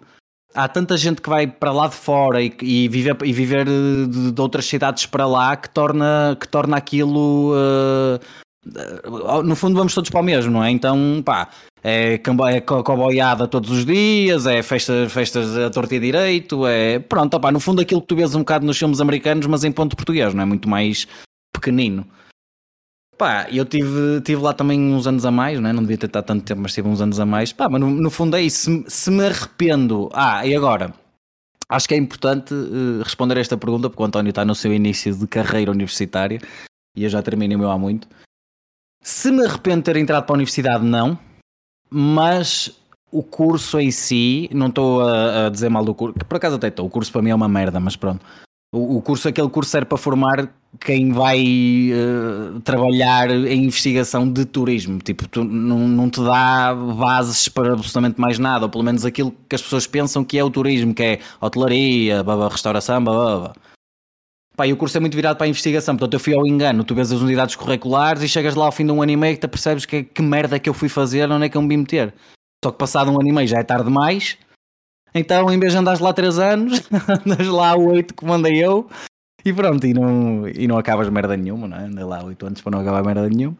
há 0.53 0.67
tanta 0.67 0.97
gente 0.97 1.21
que 1.21 1.29
vai 1.29 1.47
para 1.47 1.71
lá 1.71 1.87
de 1.87 1.95
fora 1.95 2.41
e, 2.41 2.53
e 2.61 2.87
viver, 2.87 3.17
e 3.23 3.31
viver 3.33 3.65
de, 3.65 4.31
de 4.31 4.41
outras 4.41 4.65
cidades 4.65 5.05
para 5.05 5.25
lá 5.25 5.55
que 5.55 5.69
torna, 5.69 6.37
que 6.39 6.47
torna 6.47 6.77
aquilo. 6.77 7.53
eh, 7.55 8.19
no 9.45 9.55
fundo, 9.55 9.75
vamos 9.77 9.93
todos 9.93 10.09
para 10.09 10.19
o 10.19 10.23
mesmo, 10.23 10.51
não 10.51 10.63
é? 10.63 10.69
Então, 10.71 11.21
pá, 11.23 11.47
é, 11.83 12.15
é 12.15 12.61
co- 12.61 12.83
coboiada 12.83 13.47
todos 13.47 13.69
os 13.71 13.85
dias, 13.85 14.45
é 14.45 14.61
festa, 14.61 15.07
festas 15.09 15.57
a 15.57 15.69
torta 15.69 15.95
e 15.95 15.99
direito, 15.99 16.65
é. 16.67 16.99
Pronto, 16.99 17.33
opá, 17.35 17.51
no 17.51 17.59
fundo, 17.59 17.81
aquilo 17.81 18.01
que 18.01 18.07
tu 18.07 18.15
vês 18.15 18.35
um 18.35 18.39
bocado 18.39 18.65
nos 18.65 18.77
filmes 18.77 18.99
americanos, 18.99 19.45
mas 19.47 19.63
em 19.63 19.71
ponto 19.71 19.95
português, 19.95 20.33
não 20.33 20.43
é? 20.43 20.45
Muito 20.45 20.67
mais 20.67 21.07
pequenino. 21.53 22.05
Pá, 23.17 23.47
eu 23.51 23.65
tive, 23.65 24.21
tive 24.21 24.41
lá 24.41 24.53
também 24.53 24.79
uns 24.93 25.07
anos 25.07 25.25
a 25.25 25.31
mais, 25.31 25.59
né? 25.59 25.73
não 25.73 25.81
devia 25.81 25.97
ter 25.97 26.05
estado 26.05 26.25
tanto 26.25 26.45
tempo, 26.45 26.61
mas 26.61 26.73
tive 26.73 26.87
uns 26.87 27.01
anos 27.01 27.19
a 27.19 27.25
mais. 27.25 27.51
Pá, 27.51 27.67
mas 27.67 27.81
no, 27.81 27.89
no 27.89 28.11
fundo 28.11 28.35
é 28.35 28.41
isso. 28.41 28.83
Se, 28.87 29.05
se 29.05 29.11
me 29.11 29.25
arrependo. 29.25 30.09
Ah, 30.13 30.45
e 30.45 30.55
agora? 30.55 30.93
Acho 31.69 31.87
que 31.87 31.95
é 31.95 31.97
importante 31.97 32.53
eh, 32.53 33.03
responder 33.03 33.37
a 33.37 33.41
esta 33.41 33.57
pergunta, 33.57 33.89
porque 33.89 34.01
o 34.01 34.05
António 34.05 34.29
está 34.29 34.45
no 34.45 34.55
seu 34.55 34.73
início 34.73 35.13
de 35.13 35.27
carreira 35.27 35.71
universitária 35.71 36.39
e 36.95 37.03
eu 37.03 37.09
já 37.09 37.21
terminei 37.21 37.55
o 37.55 37.59
meu 37.59 37.69
há 37.69 37.77
muito. 37.77 38.07
Se 39.01 39.31
me 39.31 39.45
arrependo 39.45 39.77
de 39.77 39.83
ter 39.83 39.97
entrado 39.97 40.25
para 40.25 40.33
a 40.33 40.37
universidade, 40.37 40.85
não, 40.85 41.17
mas 41.89 42.79
o 43.11 43.21
curso 43.21 43.79
em 43.79 43.91
si, 43.91 44.49
não 44.53 44.67
estou 44.67 45.01
a, 45.01 45.47
a 45.47 45.49
dizer 45.49 45.69
mal 45.69 45.83
do 45.83 45.93
curso, 45.93 46.17
que 46.17 46.25
por 46.25 46.37
acaso 46.37 46.55
até 46.55 46.67
estou, 46.67 46.85
o 46.85 46.89
curso 46.89 47.11
para 47.11 47.21
mim 47.21 47.29
é 47.29 47.35
uma 47.35 47.49
merda, 47.49 47.79
mas 47.79 47.95
pronto. 47.95 48.25
O, 48.71 49.01
curso, 49.01 49.29
aquele 49.29 49.49
curso 49.49 49.71
serve 49.71 49.85
para 49.85 49.97
formar 49.97 50.53
quem 50.81 51.11
vai 51.11 51.39
eh, 51.39 52.59
trabalhar 52.65 53.29
em 53.31 53.63
investigação 53.63 54.29
de 54.29 54.45
turismo. 54.45 54.99
Tipo, 54.99 55.27
tu, 55.27 55.43
não, 55.43 56.09
te 56.09 56.21
dá 56.21 56.75
bases 56.75 57.47
para 57.47 57.73
absolutamente 57.73 58.19
mais 58.19 58.37
nada, 58.37 58.65
ou 58.65 58.69
pelo 58.69 58.83
menos 58.83 59.05
aquilo 59.05 59.33
que 59.47 59.55
as 59.55 59.61
pessoas 59.61 59.87
pensam 59.87 60.23
que 60.23 60.37
é 60.37 60.43
o 60.43 60.49
turismo, 60.49 60.93
que 60.93 61.01
é 61.01 61.19
hotelaria, 61.39 62.21
baba, 62.23 62.49
restauração, 62.49 63.01
baba. 63.01 63.53
Pá, 64.57 64.67
e 64.67 64.73
o 64.73 64.77
curso 64.77 64.97
é 64.97 64.99
muito 64.99 65.15
virado 65.15 65.37
para 65.37 65.45
a 65.45 65.49
investigação, 65.49 65.95
portanto 65.95 66.15
eu 66.15 66.19
fui 66.19 66.35
ao 66.35 66.45
engano, 66.45 66.83
tu 66.83 66.95
vês 66.95 67.11
as 67.11 67.21
unidades 67.21 67.55
curriculares 67.55 68.23
e 68.23 68.27
chegas 68.27 68.55
lá 68.55 68.65
ao 68.65 68.71
fim 68.71 68.85
de 68.85 68.91
um 68.91 69.01
ano 69.01 69.11
e 69.11 69.15
meio 69.15 69.35
que 69.35 69.41
te 69.41 69.47
percebes 69.47 69.85
que, 69.85 70.03
que 70.03 70.21
merda 70.21 70.59
que 70.59 70.67
eu 70.67 70.73
fui 70.73 70.89
fazer, 70.89 71.31
onde 71.31 71.45
é 71.45 71.49
que 71.49 71.55
eu 71.55 71.61
me 71.61 71.69
vim 71.69 71.77
meter. 71.77 72.13
Só 72.65 72.71
que 72.71 72.77
passado 72.77 73.11
um 73.11 73.19
ano 73.19 73.29
e 73.29 73.31
meio 73.31 73.47
já 73.47 73.59
é 73.59 73.63
tarde 73.63 73.85
demais, 73.85 74.35
então 75.17 75.51
em 75.51 75.59
vez 75.59 75.73
de 75.73 75.79
andares 75.79 75.99
lá 75.99 76.13
3 76.13 76.39
anos, 76.39 76.81
andas 77.25 77.47
lá 77.47 77.75
8 77.75 78.13
como 78.15 78.33
andei 78.33 78.63
eu, 78.63 78.89
e 79.43 79.53
pronto, 79.53 79.85
e 79.85 79.93
não, 79.93 80.47
e 80.47 80.67
não 80.67 80.77
acabas 80.77 81.09
merda 81.09 81.37
nenhuma, 81.37 81.67
não 81.67 81.77
é? 81.77 81.85
Andei 81.85 82.03
lá 82.03 82.23
8 82.23 82.45
anos 82.45 82.61
para 82.61 82.71
não 82.71 82.79
acabar 82.79 83.03
merda 83.03 83.29
nenhuma. 83.29 83.57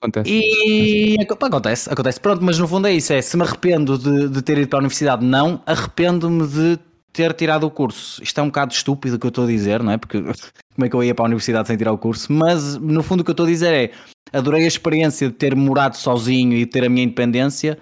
Acontece. 0.00 0.30
E 0.30 1.16
acontece, 1.20 1.90
acontece. 1.90 2.20
Pronto, 2.20 2.44
mas 2.44 2.58
no 2.58 2.68
fundo 2.68 2.86
é 2.86 2.92
isso: 2.92 3.12
é 3.12 3.20
se 3.20 3.36
me 3.36 3.42
arrependo 3.42 3.98
de, 3.98 4.28
de 4.28 4.42
ter 4.42 4.58
ido 4.58 4.68
para 4.68 4.78
a 4.78 4.80
universidade, 4.80 5.24
não, 5.24 5.60
arrependo-me 5.66 6.46
de 6.46 6.78
ter 7.12 7.32
tirado 7.32 7.66
o 7.66 7.70
curso. 7.70 8.22
Isto 8.22 8.40
é 8.40 8.42
um 8.42 8.46
bocado 8.46 8.74
estúpido 8.74 9.16
o 9.16 9.18
que 9.18 9.26
eu 9.26 9.30
estou 9.30 9.44
a 9.44 9.46
dizer, 9.46 9.82
não 9.82 9.92
é? 9.92 9.96
Porque 9.96 10.20
como 10.74 10.84
é 10.84 10.88
que 10.88 10.94
eu 10.94 11.02
ia 11.02 11.14
para 11.14 11.24
a 11.24 11.28
universidade 11.28 11.66
sem 11.66 11.76
tirar 11.76 11.92
o 11.92 11.98
curso? 11.98 12.30
Mas 12.30 12.76
no 12.76 13.02
fundo 13.02 13.20
o 13.20 13.24
que 13.24 13.30
eu 13.30 13.32
estou 13.32 13.46
a 13.46 13.48
dizer 13.48 13.72
é 13.72 13.90
adorei 14.32 14.64
a 14.64 14.68
experiência 14.68 15.28
de 15.28 15.34
ter 15.34 15.56
morado 15.56 15.96
sozinho 15.96 16.52
e 16.52 16.60
de 16.60 16.66
ter 16.66 16.84
a 16.84 16.88
minha 16.88 17.04
independência. 17.04 17.78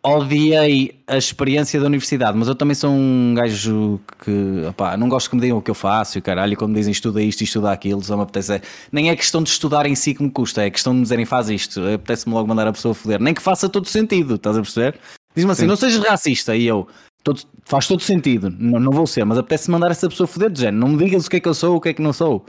Odiei 0.00 1.00
a 1.08 1.16
experiência 1.16 1.80
da 1.80 1.86
universidade, 1.86 2.38
mas 2.38 2.46
eu 2.46 2.54
também 2.54 2.74
sou 2.74 2.90
um 2.90 3.34
gajo 3.34 4.00
que 4.24 4.64
opá, 4.68 4.96
não 4.96 5.08
gosto 5.08 5.28
que 5.28 5.34
me 5.36 5.42
digam 5.42 5.58
o 5.58 5.62
que 5.62 5.70
eu 5.70 5.74
faço 5.74 6.16
e 6.16 6.20
caralho, 6.22 6.56
quando 6.56 6.70
me 6.70 6.76
dizem 6.78 6.92
estuda 6.92 7.20
isto 7.20 7.40
e 7.40 7.44
estuda 7.44 7.72
aquilo, 7.72 8.00
só 8.02 8.16
me 8.16 8.22
apetece. 8.22 8.54
é- 8.54 8.62
Nem 8.92 9.10
é 9.10 9.16
questão 9.16 9.42
de 9.42 9.50
estudar 9.50 9.86
em 9.86 9.96
si 9.96 10.14
que 10.14 10.22
me 10.22 10.30
custa, 10.30 10.62
é 10.62 10.70
questão 10.70 10.92
de 10.92 10.98
me 10.98 11.02
dizerem 11.02 11.24
faz 11.26 11.50
isto, 11.50 11.80
apetece-me 11.80 12.32
logo 12.32 12.46
mandar 12.46 12.68
a 12.68 12.72
pessoa 12.72 12.94
foder, 12.94 13.20
nem 13.20 13.34
que 13.34 13.42
faça 13.42 13.68
todo 13.68 13.86
sentido, 13.88 14.36
estás 14.36 14.56
a 14.56 14.62
perceber? 14.62 14.98
Diz-me 15.34 15.50
assim, 15.50 15.62
Sim. 15.62 15.68
não 15.68 15.76
sejas 15.76 16.04
racista, 16.04 16.54
e 16.56 16.64
eu, 16.66 16.86
todo- 17.24 17.42
faz 17.64 17.88
todo 17.88 18.00
sentido, 18.00 18.54
não, 18.56 18.78
não 18.78 18.92
vou 18.92 19.06
ser, 19.06 19.24
mas 19.24 19.36
apetece 19.36 19.68
mandar 19.68 19.90
essa 19.90 20.08
pessoa 20.08 20.26
foder 20.28 20.48
de 20.50 20.60
género, 20.60 20.78
não 20.78 20.88
me 20.96 21.04
digas 21.04 21.26
o 21.26 21.30
que 21.30 21.36
é 21.36 21.40
que 21.40 21.48
eu 21.48 21.54
sou, 21.54 21.76
o 21.76 21.80
que 21.80 21.88
é 21.88 21.92
que 21.92 22.00
não 22.02 22.12
sou, 22.12 22.46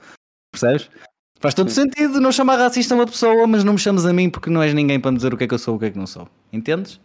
percebes? 0.51 0.87
Faz 1.39 1.55
todo 1.55 1.71
sentido 1.71 2.21
não 2.21 2.31
chamar 2.31 2.57
racista 2.57 2.93
uma 2.93 3.05
pessoa, 3.07 3.47
mas 3.47 3.63
não 3.63 3.73
me 3.73 3.79
chames 3.79 4.05
a 4.05 4.13
mim 4.13 4.29
porque 4.29 4.49
não 4.51 4.61
és 4.61 4.73
ninguém 4.73 4.99
para 4.99 5.09
me 5.09 5.17
dizer 5.17 5.33
o 5.33 5.37
que 5.37 5.45
é 5.45 5.47
que 5.47 5.53
eu 5.53 5.59
sou, 5.59 5.77
o 5.77 5.79
que 5.79 5.85
é 5.85 5.89
que 5.89 5.97
não 5.97 6.05
sou, 6.05 6.27
entendes? 6.53 6.99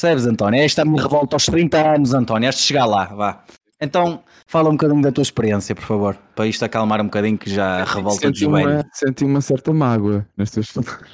Percebes, 0.00 0.26
António? 0.26 0.60
Esta 0.62 0.82
é 0.82 0.82
a 0.82 0.84
minha 0.84 1.02
revolta 1.02 1.34
aos 1.34 1.44
30 1.46 1.94
anos, 1.94 2.14
António. 2.14 2.48
Has 2.48 2.54
de 2.54 2.62
chegar 2.62 2.86
lá, 2.86 3.06
vá. 3.06 3.44
Então, 3.80 4.22
fala 4.46 4.68
um 4.68 4.72
bocadinho 4.72 5.02
da 5.02 5.10
tua 5.10 5.22
experiência, 5.22 5.74
por 5.74 5.82
favor, 5.82 6.14
para 6.36 6.46
isto 6.46 6.64
acalmar 6.64 7.00
um 7.00 7.06
bocadinho 7.06 7.36
que 7.36 7.50
já 7.50 7.82
a 7.82 7.84
revolta 7.84 8.30
de 8.30 8.38
joelho. 8.40 8.70
uma, 8.70 8.90
senti 8.92 9.24
uma 9.24 9.40
certa 9.40 9.72
mágoa 9.72 10.24
nas 10.36 10.52
tuas 10.52 10.70
palavras. 10.70 11.10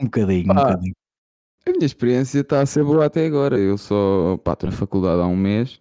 Um 0.00 0.04
bocadinho, 0.06 0.48
um 0.48 0.50
Ah. 0.50 0.54
bocadinho. 0.64 0.94
A 1.66 1.70
minha 1.70 1.86
experiência 1.86 2.40
está 2.40 2.60
a 2.60 2.66
ser 2.66 2.82
boa 2.82 3.06
até 3.06 3.24
agora. 3.26 3.56
Eu 3.56 3.78
só 3.78 4.36
pá, 4.42 4.54
estou 4.54 4.68
na 4.68 4.74
faculdade 4.76 5.22
há 5.22 5.26
um 5.26 5.36
mês. 5.36 5.80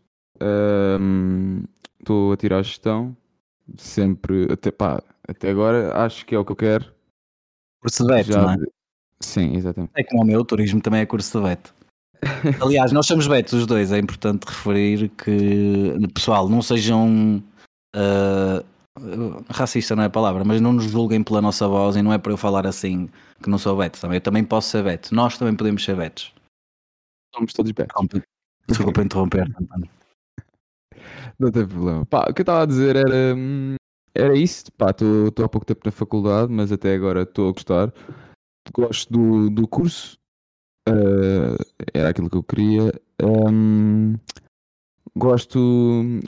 Estou 1.99 2.31
a 2.31 2.37
tirar 2.37 2.61
gestão. 2.61 3.17
Sempre, 3.75 4.51
até, 4.51 4.69
pá, 4.69 5.01
até 5.27 5.49
agora 5.49 5.97
acho 6.03 6.27
que 6.27 6.35
é 6.35 6.39
o 6.39 6.45
que 6.45 6.51
eu 6.51 6.55
quero. 6.55 6.93
Beto, 7.83 8.37
não 8.37 8.51
é? 8.51 8.57
Sim, 9.21 9.55
exatamente. 9.55 9.91
É 9.95 10.03
como 10.03 10.23
o 10.23 10.25
meu, 10.25 10.41
o 10.41 10.45
turismo 10.45 10.81
também 10.81 11.01
é 11.01 11.05
curso 11.05 11.39
de 11.39 11.47
Beto. 11.47 11.73
Aliás, 12.61 12.91
nós 12.91 13.07
somos 13.07 13.27
Betos 13.27 13.53
os 13.53 13.65
dois, 13.65 13.91
é 13.91 13.97
importante 13.97 14.45
referir 14.45 15.09
que, 15.09 15.95
pessoal, 16.13 16.47
não 16.49 16.61
sejam. 16.61 17.41
ah, 17.95 18.63
racista 19.49 19.95
não 19.95 20.03
é 20.03 20.07
a 20.07 20.09
palavra, 20.09 20.43
mas 20.43 20.59
não 20.59 20.73
nos 20.73 20.85
julguem 20.85 21.23
pela 21.23 21.41
nossa 21.41 21.67
voz 21.67 21.95
e 21.95 22.01
não 22.01 22.11
é 22.11 22.17
para 22.17 22.33
eu 22.33 22.37
falar 22.37 22.67
assim 22.67 23.09
que 23.41 23.49
não 23.49 23.57
sou 23.57 23.77
Beto 23.77 23.99
também. 23.99 24.17
Eu 24.17 24.21
também 24.21 24.43
posso 24.43 24.69
ser 24.69 24.83
Beto, 24.83 25.15
nós 25.15 25.37
também 25.37 25.55
podemos 25.55 25.83
ser 25.83 25.95
Betos. 25.95 26.33
Somos 27.33 27.53
todos 27.53 27.71
bem. 27.71 27.87
Desculpa 28.67 29.01
interromper, 29.01 29.47
António. 29.59 29.89
Não 31.39 31.51
tem 31.51 31.65
problema. 31.65 32.05
Pá, 32.05 32.27
o 32.29 32.33
que 32.33 32.41
eu 32.41 32.43
estava 32.43 32.63
a 32.63 32.65
dizer 32.65 32.95
era, 32.95 33.35
hum, 33.35 33.75
era 34.13 34.35
isso. 34.35 34.71
Pá, 34.73 34.91
estou 34.91 35.45
há 35.45 35.49
pouco 35.49 35.65
tempo 35.65 35.81
na 35.85 35.91
faculdade, 35.91 36.51
mas 36.51 36.71
até 36.71 36.93
agora 36.93 37.23
estou 37.23 37.49
a 37.49 37.53
gostar. 37.53 37.93
Gosto 38.73 39.11
do, 39.11 39.49
do 39.49 39.67
curso. 39.67 40.17
eh, 40.87 41.55
era 41.93 42.09
aquilo 42.09 42.29
que 42.29 42.37
eu 42.37 42.43
queria. 42.43 42.91
Hum, 43.21 44.15
gosto, 45.15 45.59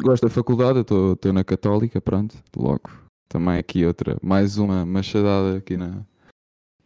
gosto 0.02 0.24
da 0.24 0.30
faculdade. 0.30 0.80
Estou 0.80 1.18
na 1.34 1.44
Católica, 1.44 2.02
pronto. 2.02 2.36
Logo. 2.56 2.90
Também 3.30 3.58
aqui 3.58 3.86
outra, 3.86 4.18
mais 4.22 4.58
uma 4.58 4.86
machadada 4.86 5.58
aqui 5.58 5.76
na, 5.76 6.06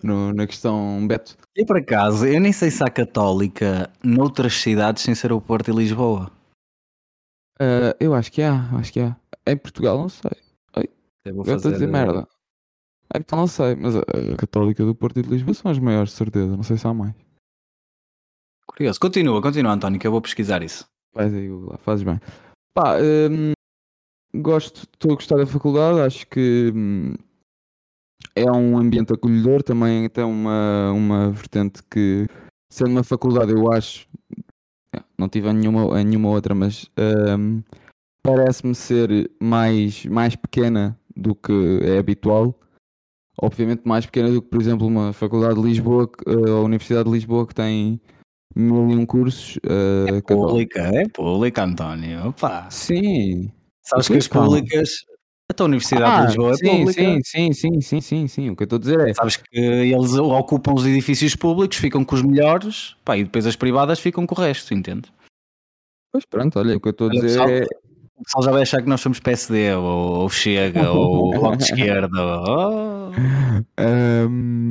no- 0.01 0.31
na 0.33 0.47
questão 0.47 1.05
Beto. 1.05 1.35
E 1.55 1.65
por 1.65 1.77
acaso, 1.77 2.25
eu 2.25 2.39
nem 2.39 2.53
sei 2.53 2.71
se 2.71 2.81
há 2.83 2.89
católica 2.89 3.91
noutras 4.03 4.53
cidades 4.53 5.03
sem 5.03 5.13
ser 5.13 5.33
o 5.33 5.41
Porto 5.41 5.71
e 5.71 5.73
Lisboa. 5.75 6.31
Eh, 7.59 7.97
eu 7.99 8.13
acho 8.13 8.31
que 8.31 8.41
há, 8.41 8.69
acho 8.77 8.93
que 8.93 8.99
há. 9.01 9.17
Em 9.45 9.57
Portugal 9.57 9.97
não 9.97 10.07
sei. 10.09 10.31
Eu 11.25 11.33
vou 11.35 11.43
Eu 11.45 11.55
estou 11.55 11.69
a 11.71 11.73
dizer 11.73 11.73
fazer- 11.73 11.87
merda. 11.87 12.27
É, 13.13 13.19
então 13.19 13.39
não 13.39 13.47
sei, 13.47 13.75
mas 13.75 13.95
a, 13.95 14.01
a 14.01 14.37
Católica 14.37 14.85
do 14.85 14.95
Porto 14.95 15.19
e 15.19 15.23
de 15.23 15.29
Lisboa 15.29 15.53
são 15.53 15.71
as 15.71 15.79
maiores, 15.79 16.11
de 16.11 16.17
certeza. 16.17 16.55
Não 16.55 16.63
sei 16.63 16.77
se 16.77 16.87
há 16.87 16.93
mais. 16.93 17.13
Curioso. 18.65 18.99
Continua, 18.99 19.41
continua, 19.41 19.71
António, 19.71 19.99
que 19.99 20.05
eu 20.05 20.11
vou 20.11 20.21
pesquisar 20.21 20.61
isso. 20.61 20.85
Vais 21.13 21.33
aí, 21.33 21.47
Google, 21.47 21.77
fazes 21.79 22.03
bem. 22.03 22.19
Pá, 22.73 22.97
hum, 22.99 23.53
gosto, 24.35 24.83
estou 24.83 25.13
a 25.13 25.15
gostar 25.15 25.37
da 25.37 25.47
faculdade, 25.47 26.01
acho 26.01 26.27
que 26.27 26.71
hum, 26.75 27.15
é 28.35 28.51
um 28.51 28.77
ambiente 28.77 29.13
acolhedor, 29.13 29.63
também 29.63 30.07
tem 30.09 30.23
uma, 30.23 30.91
uma 30.91 31.31
vertente 31.31 31.81
que, 31.89 32.27
sendo 32.69 32.91
uma 32.91 33.03
faculdade, 33.03 33.51
eu 33.51 33.71
acho, 33.71 34.07
é, 34.93 35.01
não 35.17 35.27
tive 35.27 35.49
em 35.49 35.53
nenhuma, 35.53 35.99
em 35.99 36.05
nenhuma 36.05 36.29
outra, 36.29 36.53
mas 36.53 36.91
hum, 37.39 37.63
parece-me 38.21 38.75
ser 38.75 39.31
mais, 39.41 40.05
mais 40.05 40.35
pequena 40.35 40.99
do 41.15 41.33
que 41.33 41.79
é 41.83 41.97
habitual. 41.97 42.53
Obviamente 43.39 43.81
mais 43.85 44.05
pequena 44.05 44.31
do 44.31 44.41
que, 44.41 44.49
por 44.49 44.59
exemplo, 44.59 44.87
uma 44.87 45.13
faculdade 45.13 45.55
de 45.55 45.61
Lisboa, 45.61 46.09
eh, 46.25 46.49
a 46.49 46.59
Universidade 46.61 47.05
de 47.05 47.11
Lisboa, 47.15 47.45
que 47.45 47.53
tem 47.53 48.01
mil 48.55 48.89
e 48.89 48.95
um 48.95 49.05
cursos. 49.05 49.59
eh, 49.63 50.21
católicos. 50.21 50.47
Pública, 50.49 50.81
é 50.81 51.07
pública, 51.09 51.63
António. 51.63 52.29
Opa. 52.29 52.67
Sim. 52.71 53.51
Sabes 53.83 54.07
que 54.07 54.17
as 54.17 54.27
públicas. 54.27 54.89
A 55.59 55.63
Universidade 55.63 56.15
de 56.19 56.25
Lisboa 56.27 56.49
é 56.49 56.51
Ah, 56.51 56.55
sim, 56.57 56.65
pública. 56.65 56.91
sim, 57.01 57.21
sim, 57.23 57.53
sim, 57.53 57.81
sim, 57.81 58.01
sim, 58.01 58.27
sim. 58.27 58.49
O 58.49 58.55
que 58.55 58.63
eu 58.63 58.65
estou 58.65 58.77
a 58.77 58.79
dizer 58.79 58.99
é. 59.07 59.13
Sabes 59.13 59.37
que 59.37 59.57
eles 59.57 60.13
ocupam 60.15 60.73
os 60.73 60.85
edifícios 60.85 61.35
públicos, 61.35 61.77
ficam 61.77 62.03
com 62.03 62.15
os 62.15 62.21
melhores, 62.21 62.95
pá, 63.05 63.15
e 63.17 63.23
depois 63.23 63.45
as 63.45 63.55
privadas 63.55 63.99
ficam 63.99 64.25
com 64.27 64.35
o 64.35 64.43
resto, 64.43 64.73
entende? 64.73 65.09
Pois 66.11 66.25
pronto, 66.25 66.59
olha, 66.59 66.75
o 66.75 66.81
que 66.81 66.87
eu 66.87 66.91
estou 66.91 67.07
a 67.07 67.11
Olha, 67.11 67.21
dizer 67.21 67.37
pessoal, 67.39 67.49
é. 67.49 67.63
O 68.17 68.23
pessoal 68.23 68.43
já 68.43 68.51
vai 68.51 68.61
achar 68.63 68.81
que 68.81 68.89
nós 68.89 68.99
somos 68.99 69.19
PSD, 69.19 69.73
ou, 69.75 69.83
ou 70.21 70.29
Chega, 70.29 70.91
ou 70.91 71.31
Bloco 71.31 71.55
de 71.57 71.63
Esquerda. 71.63 72.17
ou- 72.19 72.96
Ahm, 73.77 74.69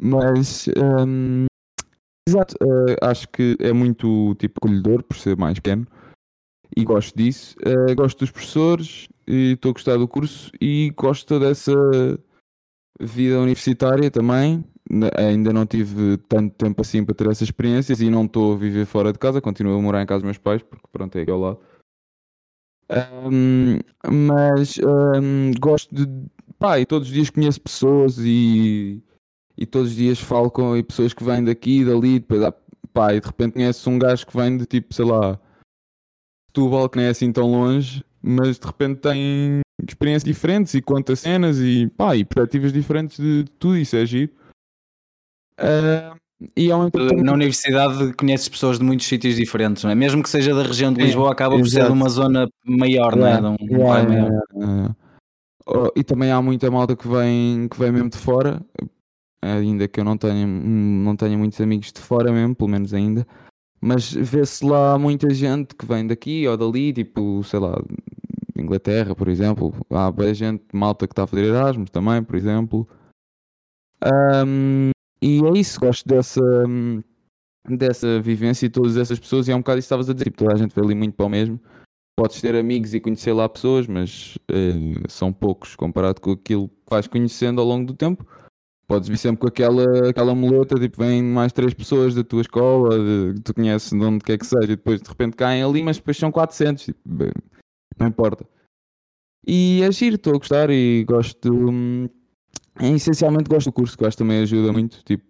mas. 0.00 0.68
ahm, 0.76 1.46
exato, 2.28 2.56
eh, 2.62 2.96
acho 3.02 3.28
que 3.28 3.56
é 3.60 3.72
muito 3.72 4.34
tipo 4.36 4.54
acolhedor 4.62 5.02
por 5.02 5.16
ser 5.16 5.36
mais 5.36 5.54
pequeno 5.58 5.86
e 6.76 6.84
gosto 6.84 7.16
disso. 7.16 7.56
Eh, 7.64 7.94
gosto 7.94 8.18
dos 8.20 8.30
professores 8.30 9.08
e 9.26 9.52
estou 9.52 9.70
a 9.70 9.72
gostar 9.72 9.96
do 9.96 10.06
curso 10.08 10.50
e 10.60 10.92
gosto 10.96 11.38
dessa 11.40 11.74
vida 13.00 13.38
universitária 13.40 14.10
também. 14.10 14.64
Ainda 15.18 15.52
não 15.52 15.66
tive 15.66 16.16
tanto 16.28 16.54
tempo 16.56 16.80
assim 16.80 17.04
para 17.04 17.14
ter 17.14 17.26
essas 17.26 17.42
experiências 17.42 18.00
e 18.00 18.08
não 18.08 18.24
estou 18.24 18.54
a 18.54 18.56
viver 18.56 18.86
fora 18.86 19.12
de 19.12 19.18
casa, 19.18 19.40
continuo 19.40 19.76
a 19.78 19.82
morar 19.82 20.02
em 20.02 20.06
casa 20.06 20.20
dos 20.20 20.24
meus 20.24 20.38
pais, 20.38 20.62
porque 20.62 20.86
pronto, 20.90 21.14
é 21.16 21.22
aqui 21.22 21.30
ao 21.30 21.38
lado. 21.38 21.58
Ahm, 22.88 23.80
mas 24.10 24.78
ahm, 24.78 25.52
gosto 25.60 25.94
de. 25.94 26.06
Pá, 26.58 26.78
e 26.80 26.86
todos 26.86 27.08
os 27.08 27.14
dias 27.14 27.30
conheço 27.30 27.60
pessoas 27.60 28.16
e, 28.18 29.00
e 29.56 29.64
todos 29.64 29.90
os 29.90 29.96
dias 29.96 30.18
falo 30.18 30.50
com 30.50 30.76
e 30.76 30.82
pessoas 30.82 31.14
que 31.14 31.22
vêm 31.22 31.44
daqui 31.44 31.80
e 31.80 31.84
dali. 31.84 32.18
Depois, 32.18 32.52
pá, 32.92 33.14
e 33.14 33.20
de 33.20 33.26
repente 33.26 33.52
conheço 33.54 33.88
um 33.88 33.98
gajo 33.98 34.26
que 34.26 34.36
vem 34.36 34.56
de 34.56 34.66
tipo, 34.66 34.92
sei 34.92 35.04
lá, 35.04 35.38
Setúbal, 36.48 36.88
que 36.88 36.98
nem 36.98 37.06
é 37.06 37.10
assim 37.10 37.30
tão 37.30 37.48
longe, 37.50 38.04
mas 38.20 38.58
de 38.58 38.66
repente 38.66 39.00
tem 39.00 39.60
experiências 39.86 40.24
diferentes 40.24 40.74
e 40.74 40.82
conta 40.82 41.14
cenas 41.14 41.58
e, 41.60 41.86
pá, 41.96 42.16
e 42.16 42.24
perspectivas 42.24 42.72
diferentes 42.72 43.16
de, 43.18 43.44
de 43.44 43.50
tudo 43.52 43.76
isso, 43.76 43.94
é 43.94 44.04
giro. 44.04 44.32
Ah, 45.56 46.16
e 46.56 46.70
ao 46.72 46.90
tempo 46.90 47.06
também- 47.08 47.22
Na 47.22 47.32
universidade 47.32 48.12
conheces 48.14 48.48
pessoas 48.48 48.78
de 48.78 48.84
muitos 48.84 49.06
sítios 49.06 49.36
diferentes, 49.36 49.84
não 49.84 49.90
é? 49.90 49.94
Mesmo 49.94 50.22
que 50.22 50.28
seja 50.30 50.54
da 50.54 50.62
região 50.62 50.92
de 50.92 51.00
Sim, 51.00 51.06
Lisboa, 51.06 51.32
acaba 51.32 51.56
por 51.56 51.68
ser 51.68 51.84
de 51.86 51.92
uma 51.92 52.08
zona 52.08 52.48
maior, 52.64 53.14
não 53.14 53.26
é? 53.26 53.40
Um 53.40 53.56
Yeah, 53.60 54.12
yeah, 54.12 54.40
yeah. 54.56 54.96
Oh, 55.70 55.92
e 55.94 56.02
também 56.02 56.30
há 56.32 56.40
muita 56.40 56.70
malta 56.70 56.96
que 56.96 57.06
vem, 57.06 57.68
que 57.68 57.78
vem 57.78 57.92
mesmo 57.92 58.08
de 58.08 58.16
fora, 58.16 58.64
ainda 59.42 59.86
que 59.86 60.00
eu 60.00 60.04
não 60.04 60.16
tenha, 60.16 60.46
não 60.46 61.14
tenha 61.14 61.36
muitos 61.36 61.60
amigos 61.60 61.92
de 61.92 62.00
fora 62.00 62.32
mesmo, 62.32 62.56
pelo 62.56 62.70
menos 62.70 62.94
ainda. 62.94 63.26
Mas 63.78 64.10
vê-se 64.10 64.64
lá 64.64 64.98
muita 64.98 65.28
gente 65.34 65.74
que 65.74 65.84
vem 65.84 66.06
daqui 66.06 66.48
ou 66.48 66.56
dali, 66.56 66.92
tipo, 66.94 67.44
sei 67.44 67.60
lá, 67.60 67.76
Inglaterra, 68.56 69.14
por 69.14 69.28
exemplo. 69.28 69.74
Há 69.90 70.10
boa 70.10 70.32
gente, 70.32 70.64
malta 70.72 71.06
que 71.06 71.12
está 71.12 71.24
a 71.24 71.26
fazer 71.26 71.44
Erasmus 71.44 71.90
também, 71.90 72.22
por 72.22 72.34
exemplo. 72.34 72.88
Ahm, 74.02 74.90
e 75.20 75.40
é 75.44 75.58
isso, 75.58 75.78
gosto 75.78 76.08
dessa, 76.08 76.40
dessa 77.68 78.20
vivência 78.20 78.66
e 78.66 78.70
todas 78.70 78.96
essas 78.96 79.18
pessoas. 79.18 79.48
E 79.48 79.52
é 79.52 79.54
um 79.54 79.58
bocado 79.58 79.78
isso 79.78 79.86
que 79.86 79.94
estavas 79.94 80.08
a 80.08 80.14
dizer, 80.14 80.24
tipo, 80.24 80.38
toda 80.38 80.54
a 80.54 80.56
gente 80.56 80.74
vê 80.74 80.80
ali 80.80 80.94
muito 80.94 81.14
para 81.14 81.26
o 81.26 81.28
mesmo. 81.28 81.60
Podes 82.18 82.40
ter 82.40 82.56
amigos 82.56 82.94
e 82.94 83.00
conhecer 83.00 83.32
lá 83.32 83.48
pessoas, 83.48 83.86
mas 83.86 84.36
eh, 84.50 85.06
são 85.08 85.32
poucos 85.32 85.76
comparado 85.76 86.20
com 86.20 86.32
aquilo 86.32 86.68
que 86.68 86.74
vais 86.90 87.06
conhecendo 87.06 87.60
ao 87.60 87.66
longo 87.66 87.86
do 87.86 87.94
tempo. 87.94 88.26
Podes 88.88 89.08
vir 89.08 89.18
sempre 89.18 89.42
com 89.42 89.46
aquela, 89.46 90.08
aquela 90.08 90.34
muleta, 90.34 90.74
tipo, 90.80 90.96
vêm 90.98 91.22
mais 91.22 91.52
três 91.52 91.72
pessoas 91.74 92.14
da 92.14 92.24
tua 92.24 92.40
escola, 92.40 92.96
que 93.34 93.40
tu 93.42 93.54
conheces 93.54 93.90
de 93.90 94.04
onde 94.04 94.24
quer 94.24 94.36
que 94.38 94.46
seja, 94.46 94.64
e 94.64 94.76
depois 94.76 95.00
de 95.00 95.08
repente 95.08 95.36
caem 95.36 95.62
ali, 95.62 95.82
mas 95.82 95.98
depois 95.98 96.16
são 96.16 96.32
400, 96.32 96.86
tipo, 96.86 96.98
bem, 97.04 97.30
não 97.98 98.08
importa. 98.08 98.44
E 99.46 99.82
é 99.82 99.92
giro, 99.92 100.16
estou 100.16 100.34
a 100.34 100.38
gostar 100.38 100.70
e 100.70 101.04
gosto. 101.04 101.52
hum, 101.52 102.08
essencialmente 102.80 103.48
gosto 103.48 103.66
do 103.66 103.72
curso, 103.72 103.96
que 103.96 104.04
acho 104.04 104.16
que 104.16 104.22
também 104.24 104.40
ajuda 104.42 104.72
muito. 104.72 105.04
Tipo, 105.04 105.24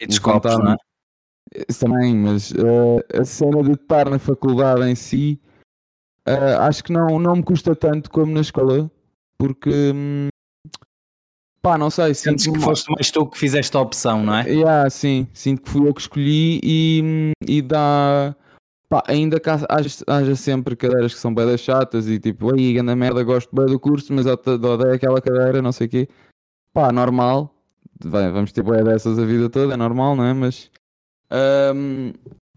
E 0.00 0.06
descopos, 0.06 0.50
levantar-me. 0.52 0.64
não 0.64 0.72
é? 0.72 1.64
Também, 1.80 2.16
mas 2.16 2.52
eh, 2.52 3.20
a 3.20 3.24
cena 3.24 3.62
de 3.62 3.72
estar 3.72 4.08
na 4.08 4.18
faculdade 4.18 4.82
em 4.88 4.94
si, 4.94 5.40
eh, 6.28 6.56
acho 6.60 6.84
que 6.84 6.92
não, 6.92 7.18
não 7.18 7.36
me 7.36 7.42
custa 7.42 7.74
tanto 7.74 8.10
como 8.10 8.32
na 8.32 8.40
escola, 8.40 8.90
porque 9.38 9.70
hum, 9.94 10.28
pá, 11.62 11.78
não 11.78 11.90
sei, 11.90 12.14
Sentes 12.14 12.44
sinto 12.44 12.58
que 12.58 12.64
foste 12.64 12.90
mais 12.92 13.10
tu 13.10 13.26
que 13.26 13.38
fizeste 13.38 13.76
a 13.76 13.80
opção, 13.80 14.22
não 14.22 14.34
é? 14.34 14.48
Yeah, 14.48 14.90
sim, 14.90 15.28
sinto 15.32 15.62
que 15.62 15.70
fui 15.70 15.88
eu 15.88 15.94
que 15.94 16.00
escolhi 16.00 16.60
e, 16.62 17.00
hum, 17.04 17.32
e 17.46 17.62
dá. 17.62 18.34
Pá, 18.88 19.02
ainda 19.06 19.38
que 19.38 19.50
haja, 19.50 19.66
haja 20.06 20.34
sempre 20.34 20.74
cadeiras 20.74 21.12
que 21.12 21.20
são 21.20 21.34
bem 21.34 21.58
chatas 21.58 22.08
e 22.08 22.18
tipo, 22.18 22.54
aí, 22.54 22.72
grande 22.72 22.94
merda, 22.94 23.22
gosto 23.22 23.54
bem 23.54 23.66
do 23.66 23.78
curso, 23.78 24.14
mas 24.14 24.24
odeio 24.24 24.94
aquela 24.94 25.20
cadeira, 25.20 25.60
não 25.60 25.72
sei 25.72 25.86
o 25.86 25.90
quê. 25.90 26.08
Pá, 26.72 26.90
normal. 26.90 27.54
Vamos 28.00 28.52
ter 28.52 28.62
boia 28.62 28.82
dessas 28.84 29.18
a 29.18 29.24
vida 29.26 29.50
toda, 29.50 29.74
é 29.74 29.76
normal, 29.76 30.16
não 30.16 30.24
é? 30.24 30.32
Mas 30.32 30.70
hum, 31.74 32.12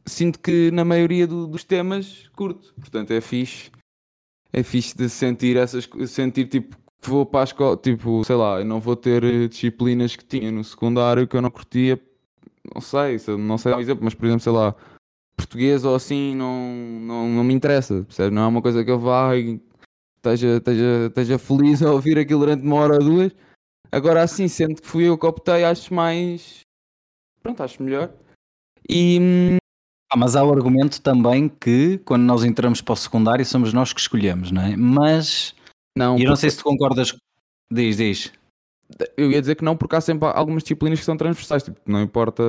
sinto 0.05 0.39
que 0.39 0.71
na 0.71 0.83
maioria 0.85 1.27
do- 1.27 1.47
dos 1.47 1.63
temas 1.63 2.27
curto, 2.35 2.73
portanto 2.75 3.11
é 3.11 3.21
fixe. 3.21 3.71
É 4.53 4.63
fixe 4.63 4.95
de 4.97 5.09
sentir 5.09 5.57
essas 5.57 5.87
sentir 6.07 6.47
tipo 6.47 6.77
que 7.01 7.09
vou 7.09 7.25
para 7.25 7.41
a 7.41 7.43
escola, 7.45 7.77
tipo, 7.77 8.23
sei 8.25 8.35
lá, 8.35 8.59
eu 8.59 8.65
não 8.65 8.79
vou 8.79 8.95
ter 8.95 9.23
eh, 9.23 9.47
disciplinas 9.47 10.15
que 10.15 10.23
tinha 10.25 10.51
no 10.51 10.63
secundário 10.63 11.27
que 11.27 11.35
eu 11.35 11.41
não 11.41 11.49
curtia, 11.49 11.99
não 12.75 12.81
sei, 12.81 13.17
se- 13.19 13.35
não 13.37 13.57
sei 13.57 13.71
dar 13.71 13.77
um 13.77 13.81
exemplo, 13.81 14.03
mas 14.05 14.13
por 14.13 14.25
exemplo, 14.25 14.43
sei 14.43 14.51
lá, 14.53 14.75
português 15.37 15.83
ou 15.85 15.95
assim 15.95 16.35
não, 16.35 16.73
não, 17.01 17.29
não 17.29 17.43
me 17.43 17.53
interessa, 17.53 18.03
percebes? 18.03 18.31
Não 18.33 18.43
é 18.43 18.47
uma 18.47 18.61
coisa 18.61 18.83
que 18.85 18.91
eu 18.91 18.99
vá 18.99 19.35
e 19.35 19.59
esteja, 20.17 20.57
esteja, 20.57 21.07
esteja 21.07 21.39
feliz 21.39 21.81
a 21.81 21.91
ouvir 21.91 22.19
aquilo 22.19 22.41
durante 22.41 22.63
uma 22.63 22.75
hora 22.77 22.95
ou 22.95 22.99
duas. 23.03 23.31
Agora 23.91 24.21
assim, 24.23 24.47
sendo 24.47 24.81
que 24.81 24.87
fui 24.87 25.05
eu 25.05 25.17
que 25.17 25.25
optei, 25.25 25.63
acho 25.63 25.93
mais. 25.93 26.61
Pronto, 27.41 27.63
acho 27.63 27.81
melhor. 27.81 28.13
E. 28.89 29.57
Ah, 30.11 30.17
mas 30.17 30.35
há 30.35 30.43
o 30.43 30.51
argumento 30.51 31.01
também 31.01 31.47
que 31.47 31.97
quando 31.99 32.23
nós 32.23 32.43
entramos 32.43 32.81
para 32.81 32.93
o 32.93 32.97
secundário 32.97 33.45
somos 33.45 33.71
nós 33.71 33.93
que 33.93 34.01
escolhemos, 34.01 34.51
não 34.51 34.61
é? 34.61 34.75
Mas 34.75 35.55
Não, 35.97 36.17
e 36.17 36.23
eu 36.23 36.25
não 36.25 36.31
porque- 36.33 36.41
sei 36.41 36.49
se 36.49 36.57
tu 36.57 36.63
concordas. 36.65 37.15
Diz, 37.71 37.95
diz. 37.97 38.31
eu 39.15 39.31
ia 39.31 39.39
dizer 39.39 39.55
que 39.55 39.63
não, 39.63 39.77
porque 39.77 39.95
há 39.95 40.01
sempre 40.01 40.27
algumas 40.27 40.63
disciplinas 40.63 40.99
que 40.99 41.05
são 41.05 41.15
transversais, 41.15 41.63
tipo, 41.63 41.79
não 41.85 42.01
importa, 42.01 42.43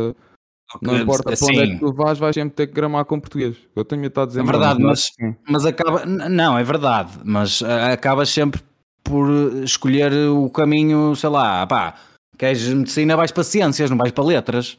não 0.82 0.96
importa 0.98 1.22
para 1.36 1.46
onde 1.46 1.60
é 1.60 1.66
que 1.68 1.78
tu 1.78 1.92
vais, 1.92 2.18
vais 2.18 2.34
sempre 2.34 2.56
ter 2.56 2.66
que 2.66 2.72
gramar 2.72 3.04
com 3.04 3.20
português. 3.20 3.56
Eu 3.76 3.84
tenho 3.84 4.04
estado 4.06 4.24
a 4.24 4.26
dizer 4.26 4.40
É 4.40 4.44
verdade, 4.44 4.82
mas- 4.82 5.04
sim. 5.14 5.36
mas 5.48 5.64
acaba. 5.64 6.04
Não, 6.04 6.58
é 6.58 6.64
verdade, 6.64 7.12
mas 7.24 7.62
ah, 7.62 7.92
acabas 7.92 8.28
sempre 8.28 8.60
por 9.04 9.28
eh, 9.30 9.62
escolher 9.62 10.12
o 10.30 10.50
caminho, 10.50 11.14
sei 11.14 11.30
lá, 11.30 11.64
pá, 11.64 11.94
queres 12.36 12.66
medicina, 12.66 13.16
vais 13.16 13.30
para 13.30 13.44
ciências, 13.44 13.88
não 13.88 13.96
vais 13.96 14.10
para 14.10 14.24
letras. 14.24 14.76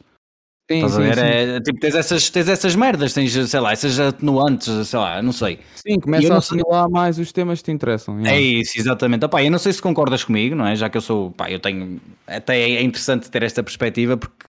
Sim, 0.70 0.76
Estás 0.76 0.96
a 0.96 1.02
sim, 1.02 1.02
ver? 1.10 1.18
É, 1.18 1.60
tipo, 1.60 1.78
tens 1.78 1.94
essas, 1.94 2.30
tens 2.30 2.48
essas 2.48 2.74
merdas, 2.74 3.12
tens, 3.12 3.32
sei 3.50 3.60
lá, 3.60 3.72
essas 3.72 4.00
atenuantes, 4.00 4.88
sei 4.88 4.98
lá, 4.98 5.20
não 5.20 5.32
sei. 5.32 5.58
Sim, 5.76 5.96
eu 5.96 6.00
começa 6.00 6.28
não 6.28 6.36
a 6.36 6.40
sei- 6.40 6.58
assimilar 6.58 6.90
mais 6.90 7.18
os 7.18 7.30
temas 7.32 7.58
que 7.58 7.66
te 7.66 7.70
interessam. 7.70 8.18
É 8.20 8.22
yeah. 8.22 8.40
isso, 8.40 8.72
exatamente. 8.78 9.26
Opá, 9.26 9.42
eu 9.44 9.50
não 9.50 9.58
sei 9.58 9.74
se 9.74 9.82
concordas 9.82 10.24
comigo, 10.24 10.54
não 10.56 10.66
é? 10.66 10.74
Já 10.74 10.88
que 10.88 10.96
eu 10.96 11.02
sou, 11.02 11.32
pá, 11.32 11.50
eu 11.50 11.60
tenho. 11.60 12.00
Até 12.26 12.58
é 12.58 12.82
interessante 12.82 13.30
ter 13.30 13.42
esta 13.42 13.62
perspectiva 13.62 14.16
porque 14.16 14.46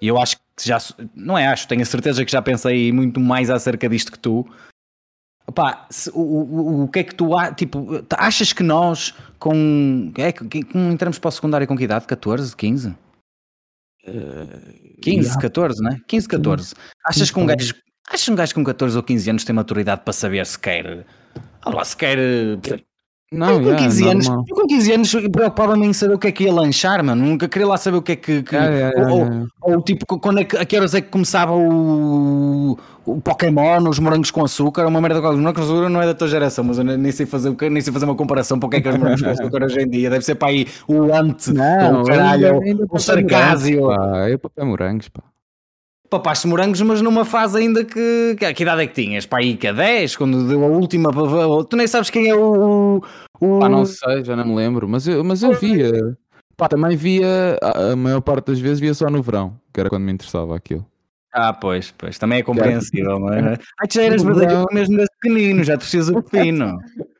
eu 0.00 0.16
acho 0.20 0.36
que 0.36 0.68
já. 0.68 0.78
Não 1.16 1.36
é, 1.36 1.48
acho, 1.48 1.66
tenho 1.66 1.82
a 1.82 1.86
certeza 1.86 2.24
que 2.24 2.30
já 2.30 2.40
pensei 2.40 2.92
muito 2.92 3.18
mais 3.18 3.50
acerca 3.50 3.88
disto 3.88 4.12
que 4.12 4.18
tu. 4.20 4.46
Opá, 5.48 5.84
se- 5.90 6.10
o, 6.14 6.20
o, 6.20 6.84
o 6.84 6.88
que 6.88 7.00
é 7.00 7.02
que 7.02 7.14
tu. 7.14 7.30
Tipo, 7.56 8.04
achas 8.16 8.52
que 8.52 8.62
nós 8.62 9.12
com. 9.40 10.12
É, 10.16 10.30
que 10.30 10.60
entramos 10.76 11.18
para 11.18 11.28
o 11.28 11.32
secundário 11.32 11.66
com 11.66 11.76
que 11.76 11.82
idade? 11.82 12.06
14, 12.06 12.54
15? 12.56 12.94
15, 15.02 15.26
yeah. 15.26 15.40
14, 15.40 15.82
né? 15.82 16.00
15, 16.06 16.28
14. 16.28 16.74
Achas 17.04 17.30
que 17.30 17.38
um 17.38 17.46
gajo. 17.46 17.74
Achas 18.08 18.28
um 18.28 18.34
gajo 18.34 18.54
com 18.54 18.64
14 18.64 18.96
ou 18.96 19.02
15 19.02 19.30
anos 19.30 19.44
tem 19.44 19.54
maturidade 19.54 20.02
para 20.04 20.12
saber 20.12 20.44
se 20.44 20.58
quer. 20.58 21.06
Ah, 21.62 21.70
lá, 21.70 21.84
se 21.84 21.96
quer. 21.96 22.18
Não, 23.38 23.50
eu, 23.50 23.60
com 23.60 23.64
yeah, 23.66 23.84
15 23.84 24.08
anos, 24.08 24.26
eu 24.26 24.54
com 24.56 24.66
15 24.66 24.92
anos 24.92 25.14
preocupava-me 25.32 25.86
em 25.86 25.92
saber 25.92 26.14
o 26.14 26.18
que 26.18 26.26
é 26.28 26.32
que 26.32 26.44
ia 26.44 26.52
lanchar, 26.52 27.02
mano. 27.04 27.24
Nunca 27.24 27.48
queria 27.48 27.66
lá 27.68 27.76
saber 27.76 27.96
o 27.98 28.02
que 28.02 28.12
é 28.12 28.16
que. 28.16 28.42
que- 28.42 28.54
Yeah, 28.56 28.76
yeah, 28.98 29.12
ou, 29.62 29.74
ou, 29.74 29.82
tipo, 29.82 30.06
quando 30.18 30.40
é 30.40 30.44
que, 30.44 30.56
a 30.56 30.64
que 30.64 30.76
horas 30.76 30.94
é 30.94 31.00
que 31.00 31.08
começava 31.08 31.52
o, 31.52 32.78
o 33.04 33.20
Pokémon, 33.20 33.88
os 33.88 33.98
morangos 33.98 34.30
com 34.30 34.44
açúcar, 34.44 34.86
uma 34.86 35.00
merda 35.00 35.20
com 35.20 35.32
morangos 35.36 35.52
com 35.52 35.62
açúcar 35.62 35.88
não 35.88 36.00
é 36.02 36.06
da 36.06 36.14
tua 36.14 36.28
geração, 36.28 36.64
mas 36.64 36.78
eu 36.78 36.84
nem 36.84 37.12
sei 37.12 37.26
fazer, 37.26 37.54
nem 37.70 37.80
sei 37.82 37.92
fazer 37.92 38.04
uma 38.04 38.14
comparação 38.14 38.58
para 38.58 38.66
o 38.66 38.70
que 38.70 38.76
é 38.76 38.80
que 38.80 38.88
é 38.88 38.90
os 38.92 38.98
morangos 38.98 39.22
com 39.22 39.30
açúcar 39.30 39.64
hoje 39.64 39.80
em 39.80 39.88
dia. 39.88 40.10
Deve 40.10 40.24
ser 40.24 40.34
para 40.36 40.48
aí 40.48 40.66
o 40.88 41.12
ante, 41.14 41.52
Não, 41.52 42.02
o 42.02 42.04
caralho, 42.04 42.46
ainda- 42.46 42.58
o- 42.58 42.62
ainda 42.62 42.86
o 42.90 42.98
sarcásio. 42.98 43.82
morangos, 43.82 44.36
pá, 44.42 44.50
É 44.56 44.64
morangos, 44.64 45.08
pá. 45.08 45.22
Papaste 46.10 46.46
morangos, 46.46 46.80
mas 46.82 47.00
numa 47.00 47.24
fase 47.24 47.58
ainda 47.58 47.84
que. 47.84 48.36
Que, 48.38 48.54
que 48.54 48.62
idade 48.62 48.82
é 48.82 48.86
que 48.86 48.94
tinhas? 48.94 49.26
Para 49.26 49.38
aí 49.40 49.56
que 49.56 49.66
a 49.66 49.72
10, 49.72 50.16
quando 50.16 50.46
deu 50.46 50.62
a 50.64 50.68
última. 50.68 51.10
Tu 51.68 51.76
nem 51.76 51.86
sabes 51.86 52.10
quem 52.10 52.28
é 52.28 52.34
o. 52.34 53.02
o 53.40 53.58
Pá, 53.58 53.68
não 53.68 53.84
sei, 53.84 54.24
já 54.24 54.36
não 54.36 54.44
me 54.44 54.54
lembro, 54.54 54.88
mas 54.88 55.06
eu, 55.08 55.24
mas 55.24 55.42
eu 55.42 55.52
via. 55.54 56.16
Pá, 56.56 56.68
também 56.68 56.96
via, 56.96 57.58
a 57.60 57.96
maior 57.96 58.20
parte 58.20 58.46
das 58.46 58.60
vezes 58.60 58.78
via 58.78 58.94
só 58.94 59.10
no 59.10 59.22
verão, 59.22 59.58
que 59.72 59.80
era 59.80 59.88
quando 59.88 60.04
me 60.04 60.12
interessava 60.12 60.54
aquilo. 60.54 60.86
Ah, 61.32 61.52
pois, 61.52 61.92
pois, 61.98 62.16
também 62.16 62.38
é 62.38 62.42
compreensível, 62.44 63.18
não 63.18 63.32
é? 63.32 63.58
Ai, 63.80 63.88
tu 63.88 63.94
já 63.94 64.04
eras 64.04 64.22
verão. 64.22 64.66
mesmo 64.72 64.96
desde 64.96 65.14
pequenino, 65.20 65.64
já 65.64 65.76
torcias 65.76 66.08
o 66.08 66.22
pepino. 66.22 66.78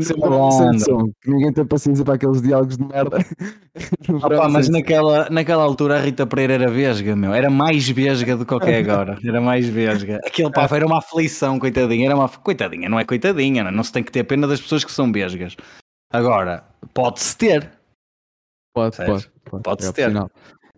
Sempre 0.00 0.30
malandro. 0.30 0.80
som, 0.80 1.12
que 1.20 1.30
ninguém 1.30 1.52
tem 1.52 1.66
paciência 1.66 2.02
para 2.04 2.14
aqueles 2.14 2.40
diálogos 2.40 2.78
de 2.78 2.84
merda. 2.84 3.18
Opa, 4.24 4.48
mas 4.48 4.68
naquela, 4.70 5.28
naquela 5.28 5.62
altura 5.62 5.96
a 5.96 6.00
Rita 6.00 6.26
Pereira 6.26 6.54
era 6.54 6.70
vesga, 6.70 7.14
meu. 7.14 7.34
Era 7.34 7.50
mais 7.50 7.86
vesga 7.86 8.34
do 8.34 8.46
que 8.46 8.54
o 8.54 8.60
que 8.60 8.70
é 8.70 8.78
agora. 8.78 9.18
Era 9.22 9.42
mais 9.42 9.68
vesga. 9.68 10.20
Aquele 10.24 10.50
pá 10.50 10.66
era 10.70 10.86
uma 10.86 10.98
aflição, 10.98 11.58
coitadinha. 11.58 12.06
Era 12.06 12.16
uma 12.16 12.28
coitadinha, 12.28 12.88
não 12.88 12.98
é 12.98 13.04
coitadinha, 13.04 13.62
não, 13.62 13.70
é? 13.70 13.74
não 13.74 13.84
se 13.84 13.92
tem 13.92 14.02
que 14.02 14.10
ter 14.10 14.24
pena 14.24 14.46
das 14.46 14.60
pessoas 14.60 14.84
que 14.84 14.92
são 14.92 15.12
vesgas. 15.12 15.54
Agora, 16.10 16.64
pode-se 16.94 17.36
ter. 17.36 17.70
Pode, 18.74 18.96
pode, 18.96 19.30
pode. 19.44 19.62
Pode-se 19.62 19.90
é 19.90 19.92
ter. 19.92 20.06
opcional. 20.06 20.30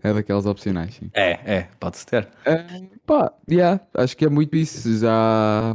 É 0.03 0.12
daquelas 0.12 0.47
opcionais, 0.47 0.95
sim. 0.95 1.11
É, 1.14 1.59
é, 1.59 1.69
pode-se 1.79 2.07
ter. 2.07 2.29
É, 2.45 2.64
pá, 3.07 3.33
yeah, 3.49 3.81
acho 3.95 4.16
que 4.16 4.25
é 4.25 4.29
muito 4.29 4.57
isso 4.57 4.99
já 4.99 5.75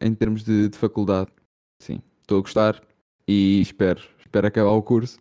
em 0.00 0.14
termos 0.14 0.44
de, 0.44 0.68
de 0.68 0.76
faculdade. 0.76 1.28
Sim, 1.82 2.00
estou 2.28 2.38
a 2.38 2.42
gostar 2.42 2.82
e 3.26 3.62
espero, 3.62 4.02
espero 4.20 4.46
acabar 4.46 4.70
o 4.72 4.82
curso. 4.82 5.18